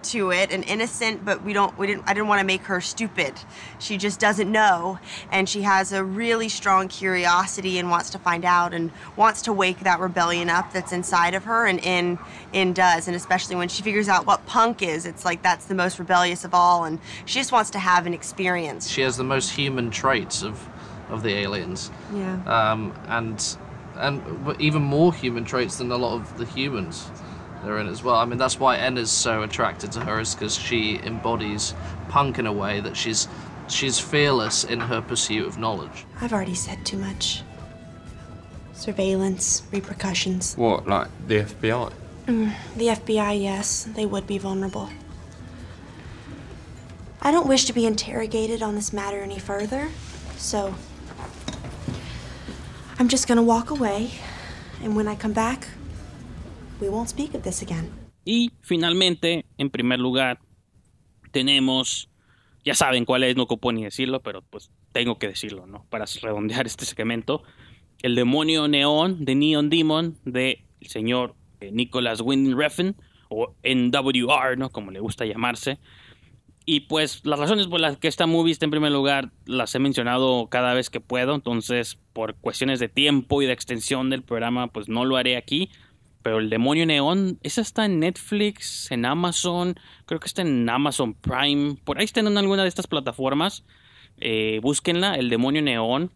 to 0.04 0.30
it 0.30 0.52
and 0.52 0.64
innocent, 0.64 1.24
but 1.24 1.42
we 1.42 1.52
don't 1.52 1.76
we 1.78 1.86
didn't 1.86 2.04
I 2.06 2.14
didn't 2.14 2.28
want 2.28 2.40
to 2.40 2.46
make 2.46 2.62
her 2.62 2.80
stupid. 2.80 3.34
She 3.78 3.96
just 3.96 4.20
doesn't 4.20 4.50
know 4.50 4.98
and 5.32 5.48
she 5.48 5.62
has 5.62 5.92
a 5.92 6.04
really 6.04 6.48
strong 6.48 6.88
curiosity 6.88 7.78
and 7.78 7.90
wants 7.90 8.10
to 8.10 8.18
find 8.18 8.44
out 8.44 8.74
and 8.74 8.90
wants 9.16 9.42
to 9.42 9.52
wake 9.52 9.80
that 9.80 10.00
rebellion 10.00 10.50
up 10.50 10.72
that's 10.72 10.92
inside 10.92 11.34
of 11.34 11.44
her 11.44 11.66
and 11.66 11.80
in 11.80 12.18
in 12.52 12.72
does 12.72 13.08
and 13.08 13.16
especially 13.16 13.56
when 13.56 13.68
she 13.68 13.82
figures 13.82 14.08
out 14.08 14.26
what 14.26 14.44
punk 14.46 14.82
is, 14.82 15.06
it's 15.06 15.24
like 15.24 15.42
that's 15.42 15.66
the 15.66 15.74
most 15.74 15.98
rebellious 15.98 16.44
of 16.44 16.54
all 16.54 16.84
and 16.84 16.98
she 17.24 17.38
just 17.38 17.52
wants 17.52 17.70
to 17.70 17.78
have 17.78 18.06
an 18.06 18.14
experience. 18.14 18.88
She 18.88 19.02
has 19.02 19.16
the 19.16 19.24
most 19.24 19.50
human 19.50 19.90
traits 19.90 20.42
of 20.42 20.68
of 21.10 21.22
the 21.22 21.34
aliens. 21.34 21.90
Yeah. 22.12 22.40
Um, 22.46 22.94
and 23.06 23.56
and 23.96 24.60
even 24.60 24.82
more 24.82 25.14
human 25.14 25.44
traits 25.44 25.78
than 25.78 25.90
a 25.90 25.96
lot 25.96 26.14
of 26.14 26.36
the 26.36 26.44
humans 26.44 27.08
they're 27.64 27.78
in 27.78 27.88
as 27.88 28.02
well. 28.02 28.16
I 28.16 28.24
mean, 28.24 28.38
that's 28.38 28.60
why 28.60 28.76
Enna's 28.76 29.10
so 29.10 29.42
attracted 29.42 29.92
to 29.92 30.00
her 30.00 30.20
is 30.20 30.34
because 30.34 30.56
she 30.56 31.00
embodies 31.02 31.74
punk 32.08 32.38
in 32.38 32.46
a 32.46 32.52
way 32.52 32.80
that 32.80 32.96
she's 32.96 33.28
she's 33.68 33.98
fearless 33.98 34.64
in 34.64 34.80
her 34.80 35.00
pursuit 35.00 35.46
of 35.46 35.58
knowledge. 35.58 36.04
I've 36.20 36.32
already 36.32 36.54
said 36.54 36.84
too 36.84 36.98
much. 36.98 37.42
Surveillance, 38.74 39.62
repercussions. 39.72 40.56
What, 40.56 40.86
like 40.86 41.08
the 41.26 41.36
FBI? 41.36 41.92
Mm, 42.26 42.54
the 42.76 42.88
FBI, 42.88 43.40
yes, 43.40 43.84
they 43.84 44.06
would 44.06 44.26
be 44.26 44.38
vulnerable. 44.38 44.90
I 47.22 47.30
don't 47.30 47.46
wish 47.46 47.64
to 47.66 47.72
be 47.72 47.86
interrogated 47.86 48.62
on 48.62 48.74
this 48.74 48.92
matter 48.92 49.20
any 49.22 49.38
further, 49.38 49.88
so 50.36 50.74
I'm 52.98 53.08
just 53.08 53.26
gonna 53.26 53.42
walk 53.42 53.70
away, 53.70 54.10
and 54.82 54.94
when 54.94 55.08
I 55.08 55.14
come 55.14 55.32
back, 55.32 55.68
we 56.80 56.88
won't 56.88 57.08
speak 57.08 57.34
of 57.34 57.42
this 57.42 57.62
again. 57.62 57.90
Y 58.24 58.52
finalmente, 58.62 59.44
en 59.58 59.70
primer 59.70 60.00
lugar, 60.00 60.40
tenemos, 61.30 62.08
ya 62.64 62.74
saben 62.74 63.04
cuál 63.04 63.24
es, 63.24 63.36
no 63.36 63.42
ocupo 63.42 63.72
ni 63.72 63.84
decirlo, 63.84 64.22
pero 64.22 64.42
pues 64.42 64.70
tengo 64.92 65.18
que 65.18 65.28
decirlo, 65.28 65.66
¿no? 65.66 65.84
Para 65.90 66.06
redondear 66.22 66.66
este 66.66 66.84
segmento, 66.84 67.42
el 68.02 68.14
demonio 68.14 68.68
neón 68.68 69.24
de 69.24 69.34
Neon 69.34 69.68
Demon 69.68 70.18
de 70.24 70.64
el 70.80 70.88
señor 70.88 71.34
eh, 71.60 71.70
Nicholas 71.72 72.20
Winding 72.20 72.56
Refn 72.56 72.96
o 73.28 73.54
NWR, 73.62 74.56
¿no? 74.56 74.70
Como 74.70 74.90
le 74.90 75.00
gusta 75.00 75.24
llamarse. 75.24 75.78
Y 76.66 76.80
pues 76.80 77.20
las 77.24 77.38
razones 77.38 77.66
por 77.66 77.80
las 77.80 77.98
que 77.98 78.08
esta 78.08 78.26
movie 78.26 78.52
está 78.52 78.64
en 78.64 78.70
primer 78.70 78.92
lugar 78.92 79.32
las 79.44 79.74
he 79.74 79.78
mencionado 79.78 80.48
cada 80.48 80.72
vez 80.72 80.88
que 80.88 81.00
puedo, 81.00 81.34
entonces 81.34 81.98
por 82.14 82.36
cuestiones 82.36 82.80
de 82.80 82.88
tiempo 82.88 83.42
y 83.42 83.46
de 83.46 83.52
extensión 83.52 84.08
del 84.08 84.22
programa 84.22 84.68
pues 84.68 84.88
no 84.88 85.04
lo 85.04 85.16
haré 85.16 85.36
aquí. 85.36 85.70
Pero 86.24 86.38
el 86.38 86.48
demonio 86.48 86.86
neón, 86.86 87.38
esa 87.42 87.60
está 87.60 87.84
en 87.84 88.00
Netflix, 88.00 88.90
en 88.90 89.04
Amazon, 89.04 89.78
creo 90.06 90.20
que 90.20 90.26
está 90.26 90.40
en 90.40 90.66
Amazon 90.70 91.12
Prime, 91.12 91.76
por 91.84 91.98
ahí 91.98 92.06
está 92.06 92.20
en 92.20 92.38
alguna 92.38 92.62
de 92.62 92.68
estas 92.70 92.86
plataformas. 92.86 93.62
Eh, 94.16 94.58
búsquenla, 94.62 95.16
el 95.16 95.28
demonio 95.28 95.60
neón. 95.60 96.12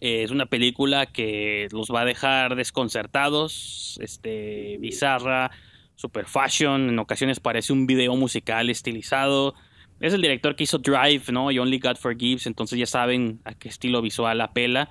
Eh, 0.00 0.22
es 0.22 0.30
una 0.30 0.46
película 0.46 1.06
que 1.06 1.66
los 1.72 1.88
va 1.88 2.02
a 2.02 2.04
dejar 2.04 2.54
desconcertados, 2.54 3.98
este, 4.00 4.78
bizarra, 4.78 5.50
super 5.96 6.26
fashion, 6.26 6.90
en 6.90 6.98
ocasiones 7.00 7.40
parece 7.40 7.72
un 7.72 7.88
video 7.88 8.14
musical 8.14 8.70
estilizado. 8.70 9.56
Es 9.98 10.14
el 10.14 10.22
director 10.22 10.54
que 10.54 10.62
hizo 10.62 10.78
Drive, 10.78 11.24
¿no? 11.32 11.50
Y 11.50 11.58
Only 11.58 11.80
God 11.80 11.96
Forgives, 11.96 12.46
entonces 12.46 12.78
ya 12.78 12.86
saben 12.86 13.40
a 13.44 13.54
qué 13.54 13.70
estilo 13.70 14.02
visual 14.02 14.40
apela. 14.40 14.88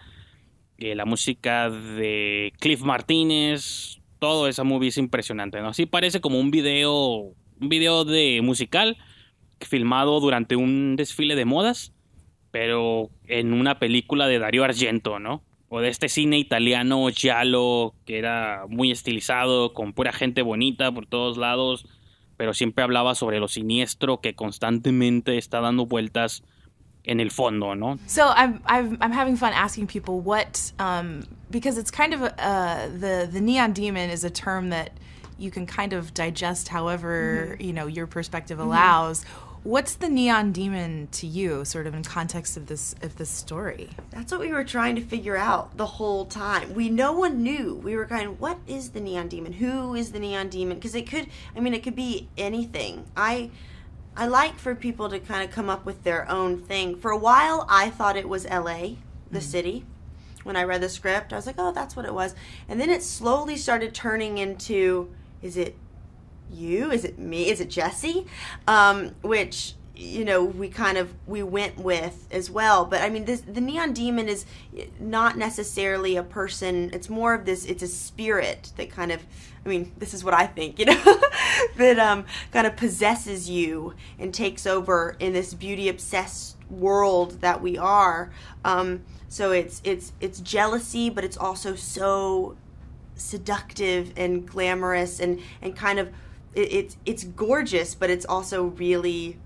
Eh, 0.77 0.93
la 0.93 1.05
música 1.05 1.69
de 1.69 2.51
Cliff 2.59 2.81
Martínez, 2.81 3.98
todo 4.19 4.47
esa 4.47 4.63
movie 4.63 4.89
es 4.89 4.97
impresionante, 4.97 5.61
¿no? 5.61 5.69
Así 5.69 5.85
parece 5.85 6.21
como 6.21 6.39
un 6.39 6.51
video, 6.51 7.33
un 7.59 7.69
video 7.69 8.05
de 8.05 8.41
musical 8.43 8.97
filmado 9.61 10.19
durante 10.19 10.55
un 10.55 10.95
desfile 10.95 11.35
de 11.35 11.45
modas, 11.45 11.93
pero 12.51 13.09
en 13.27 13.53
una 13.53 13.79
película 13.79 14.27
de 14.27 14.39
Dario 14.39 14.63
Argento, 14.63 15.19
¿no? 15.19 15.43
O 15.69 15.81
de 15.81 15.89
este 15.89 16.09
cine 16.09 16.39
italiano 16.39 17.07
giallo 17.13 17.93
que 18.05 18.17
era 18.17 18.65
muy 18.67 18.91
estilizado, 18.91 19.73
con 19.73 19.93
pura 19.93 20.11
gente 20.11 20.41
bonita 20.41 20.91
por 20.91 21.05
todos 21.05 21.37
lados, 21.37 21.85
pero 22.37 22.53
siempre 22.53 22.83
hablaba 22.83 23.15
sobre 23.15 23.39
lo 23.39 23.47
siniestro 23.47 24.19
que 24.21 24.33
constantemente 24.33 25.37
está 25.37 25.61
dando 25.61 25.85
vueltas 25.85 26.43
en 27.05 27.19
el 27.19 27.29
fondo, 27.29 27.73
¿no? 27.77 27.97
So 28.07 28.27
I'm 28.35 28.61
I'm 28.65 28.97
I'm 29.01 29.11
having 29.11 29.35
fun 29.37 29.53
asking 29.53 29.87
people 29.87 30.19
what 30.19 30.71
um, 30.79 31.23
because 31.49 31.77
it's 31.77 31.91
kind 31.91 32.13
of 32.13 32.21
a, 32.21 32.43
uh, 32.43 32.87
the 32.89 33.27
the 33.31 33.41
neon 33.41 33.73
demon 33.73 34.09
is 34.09 34.23
a 34.23 34.29
term 34.29 34.69
that 34.69 34.91
you 35.37 35.49
can 35.51 35.65
kind 35.65 35.93
of 35.93 36.13
digest 36.13 36.67
however 36.67 37.55
Mhm. 37.57 37.65
you 37.65 37.73
know 37.73 37.87
your 37.87 38.07
perspective 38.07 38.57
Mhm. 38.59 38.63
allows. 38.65 39.25
What's 39.63 39.95
the 39.95 40.07
neon 40.07 40.53
demon 40.53 41.09
to 41.11 41.27
you, 41.27 41.65
sort 41.65 41.85
of 41.85 41.93
in 41.93 42.01
context 42.03 42.55
of 42.55 42.67
this 42.67 42.95
of 43.01 43.15
this 43.17 43.29
story? 43.29 43.89
That's 44.11 44.31
what 44.31 44.39
we 44.41 44.51
were 44.53 44.63
trying 44.63 44.95
to 44.95 45.01
figure 45.01 45.35
out 45.35 45.75
the 45.77 45.85
whole 45.97 46.25
time. 46.25 46.73
We 46.73 46.89
no 46.89 47.11
one 47.11 47.43
knew. 47.43 47.75
We 47.83 47.95
were 47.95 48.05
kind 48.05 48.25
of 48.27 48.39
what 48.39 48.57
is 48.67 48.89
the 48.91 49.01
neon 49.01 49.27
demon? 49.27 49.53
Who 49.53 49.95
is 49.95 50.11
the 50.11 50.19
neon 50.19 50.47
demon? 50.49 50.75
Because 50.77 50.95
it 50.95 51.09
could 51.09 51.27
I 51.55 51.59
mean 51.59 51.73
it 51.73 51.83
could 51.83 51.95
be 51.95 52.27
anything. 52.37 53.03
I 53.17 53.49
I 54.19 54.27
like 54.27 54.59
for 54.59 54.75
people 54.75 55.07
to 55.07 55.19
kind 55.21 55.47
of 55.47 55.55
come 55.55 55.69
up 55.69 55.85
with 55.85 56.03
their 56.03 56.29
own 56.29 56.57
thing. 56.57 56.97
For 56.97 57.09
a 57.09 57.17
while 57.17 57.65
I 57.69 57.89
thought 57.89 58.17
it 58.17 58.27
was 58.27 58.45
LA, 58.49 58.95
the 59.31 59.39
city. 59.39 59.85
When 60.43 60.57
I 60.57 60.63
read 60.63 60.81
the 60.81 60.89
script, 60.89 61.31
I 61.31 61.37
was 61.37 61.45
like, 61.45 61.55
"Oh, 61.57 61.71
that's 61.71 61.95
what 61.95 62.03
it 62.03 62.13
was." 62.13 62.35
And 62.67 62.81
then 62.81 62.89
it 62.89 63.01
slowly 63.01 63.55
started 63.55 63.93
turning 63.93 64.37
into 64.37 65.09
is 65.41 65.55
it 65.55 65.77
you? 66.51 66.91
Is 66.91 67.05
it 67.05 67.17
me? 67.17 67.49
Is 67.49 67.61
it 67.61 67.69
Jesse? 67.69 68.27
Um, 68.67 69.15
which 69.21 69.75
you 69.99 70.23
know 70.23 70.43
we 70.43 70.69
kind 70.69 70.97
of 70.97 71.13
we 71.27 71.43
went 71.43 71.77
with 71.77 72.27
as 72.31 72.49
well. 72.49 72.85
But 72.85 73.01
i 73.01 73.09
mean 73.09 73.25
this 73.25 73.41
the 73.41 73.61
neon 73.61 73.93
demon 73.93 74.29
is 74.29 74.45
not 74.99 75.37
necessarily 75.37 76.15
a 76.15 76.23
person 76.23 76.89
it's 76.93 77.09
more 77.09 77.33
of 77.33 77.45
this 77.45 77.65
it's 77.65 77.83
a 77.83 77.87
spirit 77.87 78.71
that 78.77 78.89
kind 78.89 79.11
of 79.11 79.21
i 79.65 79.69
mean 79.69 79.91
this 79.97 80.13
is 80.13 80.23
what 80.23 80.33
i 80.33 80.45
think 80.45 80.79
you 80.79 80.85
know 80.85 81.01
that 81.77 81.99
um 81.99 82.25
kind 82.51 82.65
of 82.65 82.75
possesses 82.77 83.49
you 83.49 83.93
and 84.17 84.33
takes 84.33 84.65
over 84.65 85.15
in 85.19 85.33
this 85.33 85.53
beauty 85.53 85.89
obsessed 85.89 86.55
world 86.69 87.41
that 87.41 87.61
we 87.61 87.77
are. 87.77 88.31
Um 88.63 89.03
so 89.27 89.51
it's 89.51 89.81
it's 89.83 90.13
it's 90.19 90.39
jealousy 90.39 91.09
but 91.09 91.23
it's 91.23 91.37
also 91.37 91.75
so 91.75 92.57
seductive 93.15 94.13
and 94.17 94.47
glamorous 94.47 95.19
and 95.19 95.39
and 95.61 95.75
kind 95.75 95.99
of 95.99 96.09
it, 96.55 96.71
it's 96.73 96.97
it's 97.05 97.23
gorgeous 97.23 97.93
but 97.95 98.09
it's 98.09 98.25
also 98.25 98.65
really 98.65 99.37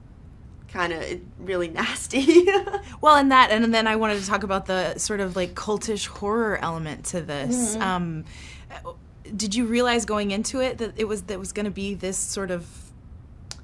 kind 0.74 0.91
of 0.91 1.03
really 1.39 1.69
nasty 1.69 2.47
Well, 3.01 3.15
and 3.15 3.32
that, 3.32 3.51
and 3.51 3.74
then 3.74 3.86
I 3.86 3.95
wanted 3.95 4.19
to 4.21 4.28
talk 4.28 4.43
about 4.43 4.65
the 4.65 4.97
sort 4.97 5.19
of 5.19 5.36
like 5.36 5.53
cultish 5.53 6.07
horror 6.07 6.57
element 6.61 7.05
to 7.07 7.21
this. 7.21 7.76
Mhm. 7.76 7.82
Um, 7.82 8.26
did 9.36 9.53
you 9.55 9.65
realize 9.65 10.05
going 10.05 10.32
into 10.32 10.59
it 10.61 10.80
that 10.80 10.93
it 10.97 11.05
was 11.05 11.24
that 11.24 11.39
was 11.39 11.51
going 11.53 11.65
to 11.65 11.71
be 11.71 11.93
this 11.93 12.17
sort 12.17 12.51
of 12.51 12.65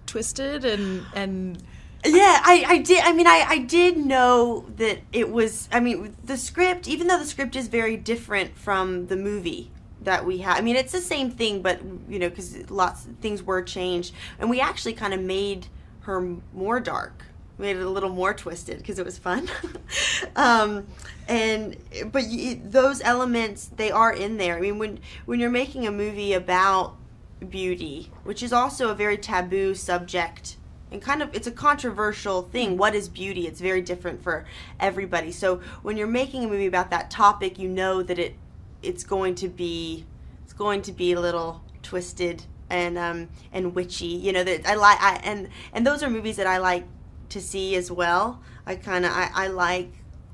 twisted 0.05 0.65
and 0.65 1.05
and 1.13 1.61
yeah 2.05 2.39
i 2.43 2.63
i 2.67 2.77
did 2.77 3.03
i 3.03 3.11
mean 3.11 3.27
i 3.27 3.45
i 3.47 3.57
did 3.59 3.97
know 3.97 4.65
that 4.77 4.99
it 5.11 5.29
was 5.29 5.67
i 5.71 5.79
mean 5.79 6.15
the 6.23 6.37
script 6.37 6.87
even 6.87 7.07
though 7.07 7.19
the 7.19 7.25
script 7.25 7.55
is 7.55 7.67
very 7.67 7.97
different 7.97 8.57
from 8.57 9.07
the 9.07 9.15
movie 9.15 9.69
that 10.01 10.25
we 10.25 10.39
had 10.39 10.57
i 10.57 10.61
mean 10.61 10.75
it's 10.75 10.93
the 10.93 11.01
same 11.01 11.29
thing 11.29 11.61
but 11.61 11.79
you 12.07 12.17
know 12.17 12.29
because 12.29 12.69
lots 12.71 13.05
of 13.05 13.15
things 13.17 13.43
were 13.43 13.61
changed 13.61 14.13
and 14.39 14.49
we 14.49 14.59
actually 14.61 14.93
kind 14.93 15.13
of 15.13 15.19
made 15.19 15.67
her 16.09 16.37
more 16.53 16.79
dark 16.79 17.23
made 17.59 17.75
it 17.75 17.83
a 17.83 17.89
little 17.89 18.09
more 18.09 18.33
twisted 18.33 18.77
because 18.79 18.97
it 18.97 19.05
was 19.05 19.17
fun. 19.17 19.49
Um 20.35 20.87
and 21.27 21.77
but 22.11 22.23
y 22.23 22.59
those 22.63 23.01
elements 23.01 23.69
they 23.75 23.91
are 23.91 24.11
in 24.11 24.37
there. 24.37 24.57
I 24.57 24.61
mean 24.61 24.77
when 24.79 24.99
when 25.25 25.39
you're 25.39 25.49
making 25.49 25.85
a 25.87 25.91
movie 25.91 26.33
about 26.33 26.95
beauty 27.47 28.11
which 28.23 28.43
is 28.43 28.51
also 28.51 28.89
a 28.89 28.95
very 28.95 29.17
taboo 29.17 29.73
subject 29.75 30.57
and 30.91 31.01
kind 31.01 31.21
of 31.21 31.33
it's 31.33 31.47
a 31.47 31.51
controversial 31.51 32.43
thing 32.43 32.77
what 32.77 32.95
is 32.95 33.07
beauty? 33.07 33.47
It's 33.47 33.61
very 33.61 33.81
different 33.81 34.21
for 34.23 34.45
everybody. 34.79 35.31
So 35.31 35.61
when 35.81 35.95
you're 35.97 36.07
making 36.07 36.43
a 36.45 36.47
movie 36.47 36.67
about 36.67 36.89
that 36.89 37.09
topic 37.09 37.59
you 37.59 37.69
know 37.69 38.03
that 38.03 38.19
it 38.19 38.35
it's 38.81 39.03
going 39.03 39.35
to 39.35 39.47
be 39.47 40.05
it's 40.43 40.53
going 40.53 40.81
to 40.83 40.91
be 40.91 41.13
a 41.13 41.19
little 41.19 41.61
twisted 41.81 42.43
and 42.69 42.97
um 42.97 43.29
and 43.51 43.73
witchy 43.75 44.05
you 44.05 44.31
know 44.31 44.43
that 44.43 44.67
i 44.67 44.75
like 44.75 45.01
I, 45.01 45.15
and 45.23 45.49
and 45.73 45.85
those 45.85 46.03
are 46.03 46.09
movies 46.09 46.37
that 46.37 46.47
i 46.47 46.57
like 46.57 46.85
to 47.29 47.41
see 47.41 47.75
as 47.75 47.91
well. 47.91 48.41
I 48.65 48.75
kind 48.75 49.05
of 49.05 49.11
I, 49.11 49.29
I 49.33 49.47
like 49.47 49.91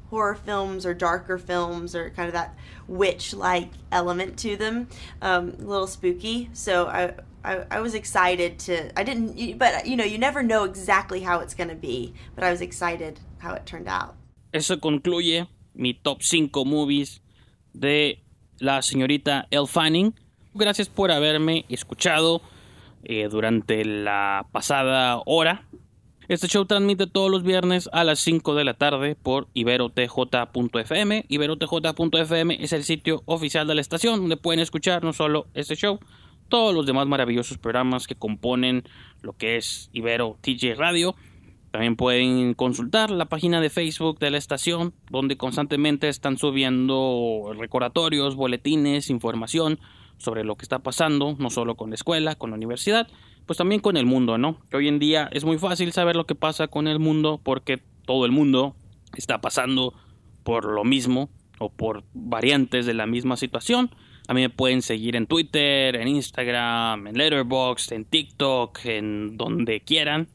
horror 0.10 0.36
films 0.36 0.86
or 0.86 0.94
darker 0.94 1.38
films 1.38 1.96
or 1.96 2.10
kind 2.12 2.28
of 2.28 2.34
that 2.34 2.56
witch 2.88 3.34
like 3.34 3.70
element 3.92 4.38
to 4.38 4.56
them 4.56 4.88
um 5.22 5.56
a 5.60 5.64
little 5.64 5.88
spooky. 5.88 6.50
So 6.54 6.88
i 6.88 7.14
I, 7.44 7.64
I 7.70 7.80
was 7.80 7.94
excited 7.94 8.58
to 8.66 9.00
i 9.00 9.04
didn't 9.04 9.60
but 9.60 9.86
you 9.86 9.96
know 9.96 10.04
you 10.04 10.18
never 10.18 10.42
know 10.42 10.64
exactly 10.64 11.22
how 11.22 11.42
it's 11.42 11.54
going 11.54 11.70
to 11.70 11.76
be 11.76 12.12
but 12.34 12.44
i 12.44 12.50
was 12.50 12.60
excited 12.60 13.20
how 13.38 13.54
it 13.54 13.66
turned 13.68 13.88
out. 13.88 14.16
Eso 14.52 14.78
concluye 14.78 15.48
mi 15.76 15.94
top 15.94 16.24
5 16.24 16.66
movies 16.66 17.20
de 17.78 18.20
la 18.62 18.82
señorita 18.82 19.46
Elle 19.52 19.68
Fanning. 19.68 20.14
Gracias 20.58 20.88
por 20.88 21.12
haberme 21.12 21.66
escuchado 21.68 22.42
eh, 23.04 23.28
durante 23.30 23.84
la 23.84 24.48
pasada 24.54 25.22
hora. 25.26 25.66
Este 26.30 26.48
show 26.48 26.64
transmite 26.64 27.08
todos 27.08 27.30
los 27.30 27.44
viernes 27.44 27.90
a 27.92 28.06
las 28.06 28.20
5 28.20 28.56
de 28.56 28.64
la 28.64 28.74
tarde 28.74 29.18
por 29.22 29.50
iberotj.fm. 29.54 31.26
Iberotj.fm 31.28 32.58
es 32.64 32.72
el 32.72 32.86
sitio 32.86 33.22
oficial 33.26 33.68
de 33.68 33.76
la 33.76 33.82
estación 33.82 34.22
donde 34.22 34.38
pueden 34.38 34.62
escuchar 34.62 35.04
no 35.04 35.12
solo 35.12 35.48
este 35.56 35.76
show, 35.76 36.00
todos 36.48 36.74
los 36.74 36.86
demás 36.86 37.06
maravillosos 37.06 37.58
programas 37.58 38.08
que 38.08 38.16
componen 38.16 38.86
lo 39.24 39.34
que 39.34 39.58
es 39.58 39.90
Ibero 39.92 40.38
TJ 40.40 40.76
Radio. 40.78 41.18
También 41.72 41.98
pueden 41.98 42.54
consultar 42.54 43.12
la 43.12 43.26
página 43.26 43.60
de 43.60 43.70
Facebook 43.70 44.20
de 44.20 44.32
la 44.32 44.38
estación, 44.38 44.94
donde 45.12 45.36
constantemente 45.36 46.08
están 46.08 46.38
subiendo 46.38 47.52
recordatorios, 47.58 48.38
boletines, 48.38 49.10
información 49.10 49.80
sobre 50.18 50.44
lo 50.44 50.56
que 50.56 50.64
está 50.64 50.80
pasando, 50.80 51.36
no 51.40 51.50
solo 51.50 51.76
con 51.76 51.90
la 51.90 51.96
escuela, 51.96 52.36
con 52.36 52.52
la 52.52 52.56
universidad, 52.56 53.08
pues 53.46 53.58
también 53.58 53.82
con 53.82 53.98
el 53.98 54.06
mundo, 54.06 54.38
¿no? 54.38 54.60
Que 54.70 54.78
hoy 54.78 54.88
en 54.88 55.00
día 55.00 55.30
es 55.32 55.46
muy 55.46 55.58
fácil 55.58 55.92
saber 55.92 56.16
lo 56.16 56.26
que 56.26 56.36
pasa 56.36 56.68
con 56.68 56.88
el 56.88 57.00
mundo 57.00 57.40
porque 57.44 57.82
todo 58.06 58.26
el 58.26 58.32
mundo 58.32 58.76
está 59.16 59.42
pasando 59.42 59.94
por 60.44 60.66
lo 60.66 60.84
mismo 60.84 61.30
o 61.60 61.70
por 61.70 62.04
variantes 62.14 62.86
de 62.86 62.94
la 62.94 63.06
misma 63.06 63.38
situación. 63.38 63.92
A 64.28 64.34
mí 64.34 64.42
me 64.42 64.50
pueden 64.50 64.82
seguir 64.82 65.16
en 65.16 65.28
Twitter, 65.28 65.96
en 65.96 66.08
Instagram, 66.08 67.08
en 67.08 67.18
Letterboxd, 67.18 67.94
en 67.94 68.06
TikTok, 68.06 68.80
en 68.86 69.38
donde 69.38 69.82
quieran. 69.82 70.28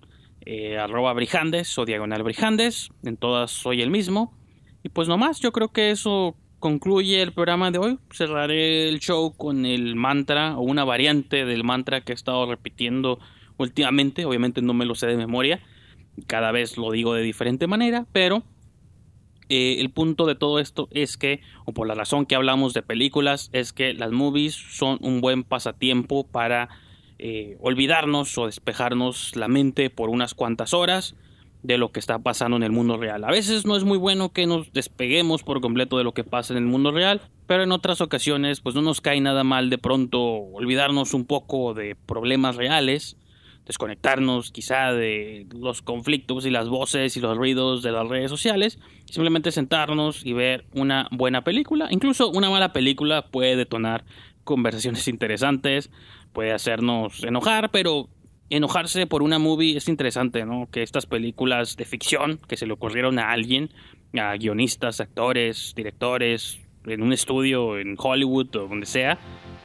Eh, 0.47 0.79
arroba 0.79 1.13
Brijandes 1.13 1.77
o 1.79 1.85
diagonal 1.85 2.23
Brijandes. 2.23 2.91
En 3.03 3.17
todas 3.17 3.51
soy 3.51 3.83
el 3.83 3.91
mismo. 3.91 4.37
Y 4.83 4.89
pues 4.91 5.09
nomás, 5.09 5.41
yo 5.41 5.53
creo 5.53 5.69
que 5.69 5.91
eso 5.91 6.37
concluye 6.61 7.23
el 7.23 7.33
programa 7.33 7.71
de 7.71 7.79
hoy. 7.79 7.99
Cerraré 8.13 8.89
el 8.89 9.01
show 9.01 9.35
con 9.37 9.67
el 9.67 9.97
mantra 9.97 10.57
o 10.57 10.61
una 10.61 10.85
variante 10.85 11.45
del 11.45 11.65
mantra 11.65 12.03
que 12.03 12.13
he 12.13 12.15
estado 12.15 12.47
repitiendo 12.47 13.19
últimamente. 13.57 14.25
Obviamente 14.25 14.63
no 14.63 14.75
me 14.75 14.85
lo 14.85 14.95
sé 14.95 15.09
de 15.09 15.17
memoria. 15.17 15.61
Cada 16.27 16.53
vez 16.53 16.77
lo 16.77 16.93
digo 16.93 17.15
de 17.15 17.23
diferente 17.23 17.67
manera, 17.67 18.07
pero 18.13 18.45
eh, 19.49 19.81
el 19.81 19.91
punto 19.91 20.27
de 20.27 20.35
todo 20.35 20.59
esto 20.61 20.89
es 20.93 21.17
que, 21.17 21.41
o 21.65 21.73
por 21.73 21.89
la 21.89 21.95
razón 21.95 22.27
que 22.27 22.37
hablamos 22.37 22.75
de 22.75 22.83
películas, 22.83 23.49
es 23.53 23.73
que 23.73 23.95
las 23.95 24.13
movies 24.13 24.55
son 24.55 24.99
un 25.01 25.21
buen 25.21 25.45
pasatiempo 25.45 26.27
para 26.27 26.69
eh, 27.19 27.57
olvidarnos 27.61 28.37
o 28.39 28.47
despejarnos 28.47 29.35
la 29.35 29.49
mente 29.49 29.89
por 29.89 30.11
unas 30.11 30.35
cuantas 30.35 30.75
horas 30.75 31.17
de 31.63 31.79
lo 31.79 31.93
que 31.93 32.01
está 32.01 32.19
pasando 32.19 32.57
en 32.57 32.63
el 32.63 32.73
mundo 32.73 32.97
real. 32.97 33.25
A 33.25 33.31
veces 33.31 33.67
no 33.67 33.77
es 33.77 33.85
muy 33.85 33.99
bueno 33.99 34.33
que 34.33 34.47
nos 34.47 34.73
despeguemos 34.73 35.43
por 35.43 35.61
completo 35.61 35.99
de 35.99 36.05
lo 36.05 36.15
que 36.15 36.25
pasa 36.25 36.55
en 36.55 36.59
el 36.59 36.67
mundo 36.67 36.91
real, 36.91 37.21
pero 37.47 37.63
en 37.63 37.73
otras 37.73 38.01
ocasiones 38.01 38.61
pues 38.61 38.75
no 38.75 38.83
nos 38.83 39.01
cae 39.01 39.21
nada 39.21 39.45
mal 39.45 39.71
de 39.71 39.79
pronto 39.79 40.21
olvidarnos 40.21 41.13
un 41.15 41.27
poco 41.27 41.75
de 41.75 41.97
problemas 42.07 42.57
reales, 42.57 43.17
desconectarnos 43.67 44.51
quizá 44.53 44.93
de 44.93 45.47
los 45.55 45.83
conflictos 45.83 46.47
y 46.47 46.51
las 46.51 46.69
voces 46.69 47.17
y 47.17 47.21
los 47.21 47.37
ruidos 47.37 47.83
de 47.83 47.93
las 47.93 48.09
redes 48.09 48.31
sociales, 48.31 48.79
simplemente 49.05 49.53
sentarnos 49.53 50.25
y 50.25 50.33
ver 50.33 50.65
una 50.73 51.09
buena 51.11 51.45
película, 51.45 51.89
incluso 51.91 52.31
una 52.31 52.49
mala 52.51 52.73
película 52.73 53.27
puede 53.27 53.57
detonar 53.57 54.05
conversaciones 54.45 55.07
interesantes, 55.09 55.91
puede 56.33 56.53
hacernos 56.53 57.23
enojar, 57.23 57.71
pero 57.71 58.09
enojarse 58.51 59.07
por 59.07 59.23
una 59.23 59.39
movie 59.39 59.77
es 59.77 59.89
interesante, 59.89 60.45
¿no? 60.45 60.69
Que 60.71 60.83
estas 60.83 61.07
películas 61.07 61.77
de 61.77 61.85
ficción 61.85 62.39
que 62.49 62.57
se 62.57 62.67
le 62.67 62.73
ocurrieron 62.73 63.19
a 63.19 63.31
alguien, 63.31 63.71
a 64.19 64.35
guionistas, 64.37 65.01
actores, 65.01 65.73
directores, 65.75 66.61
en 66.87 67.03
un 67.03 67.13
estudio, 67.13 67.79
en 67.79 67.95
Hollywood 67.99 68.57
o 68.57 68.67
donde 68.67 68.87
sea, 68.87 69.19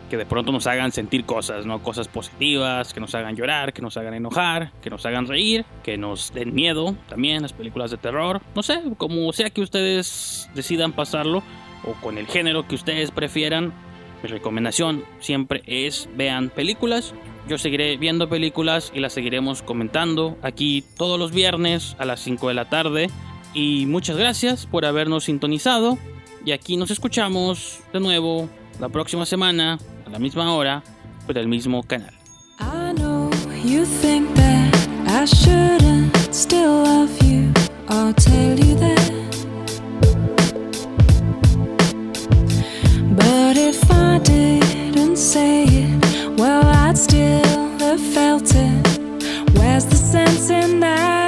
que 0.10 0.18
de 0.18 0.26
pronto 0.26 0.52
nos 0.52 0.68
hagan 0.68 0.92
sentir 0.92 1.26
cosas, 1.26 1.66
¿no? 1.66 1.82
Cosas 1.82 2.08
positivas, 2.08 2.94
que 2.94 3.00
nos 3.00 3.16
hagan 3.16 3.36
llorar, 3.36 3.74
que 3.74 3.82
nos 3.82 3.98
hagan 3.98 4.14
enojar, 4.14 4.72
que 4.82 4.90
nos 4.90 5.06
hagan 5.06 5.28
reír, 5.28 5.66
que 5.84 5.98
nos 5.98 6.34
den 6.34 6.54
miedo 6.54 6.96
también, 7.10 7.42
las 7.42 7.54
películas 7.54 7.92
de 7.92 7.98
terror, 7.98 8.42
no 8.56 8.64
sé, 8.64 8.82
como 8.98 9.32
sea 9.34 9.50
que 9.50 9.62
ustedes 9.62 10.50
decidan 10.54 10.94
pasarlo 10.94 11.42
o 11.84 11.94
con 12.02 12.18
el 12.18 12.28
género 12.28 12.68
que 12.68 12.76
ustedes 12.76 13.12
prefieran, 13.12 13.74
mi 14.22 14.30
recomendación 14.30 15.04
siempre 15.20 15.64
es 15.66 16.10
vean 16.16 16.50
películas. 16.50 17.14
Yo 17.48 17.60
seguiré 17.60 17.98
viendo 17.98 18.28
películas 18.28 18.92
y 18.94 19.00
las 19.00 19.14
seguiremos 19.14 19.62
comentando 19.62 20.38
aquí 20.42 20.84
todos 20.98 21.20
los 21.20 21.32
viernes 21.32 21.96
a 22.00 22.06
las 22.06 22.22
5 22.22 22.48
de 22.48 22.54
la 22.56 22.70
tarde. 22.70 23.10
Y 23.54 23.86
muchas 23.86 24.18
gracias 24.18 24.66
por 24.66 24.86
habernos 24.86 25.26
sintonizado. 25.26 25.98
Y 26.44 26.52
aquí 26.52 26.76
nos 26.76 26.90
escuchamos 26.92 27.80
de 27.94 28.00
nuevo 28.00 28.50
la 28.80 28.90
próxima 28.90 29.26
semana 29.26 29.78
a 30.06 30.10
la 30.10 30.20
misma 30.20 30.54
hora 30.54 30.84
por 31.28 31.38
el 31.38 31.48
mismo 31.48 31.84
canal. 31.84 32.14
Still 46.96 47.78
have 47.80 48.00
felt 48.00 48.56
it. 48.56 49.00
Where's 49.58 49.86
the 49.86 49.96
sense 49.96 50.50
in 50.50 50.80
that? 50.80 51.25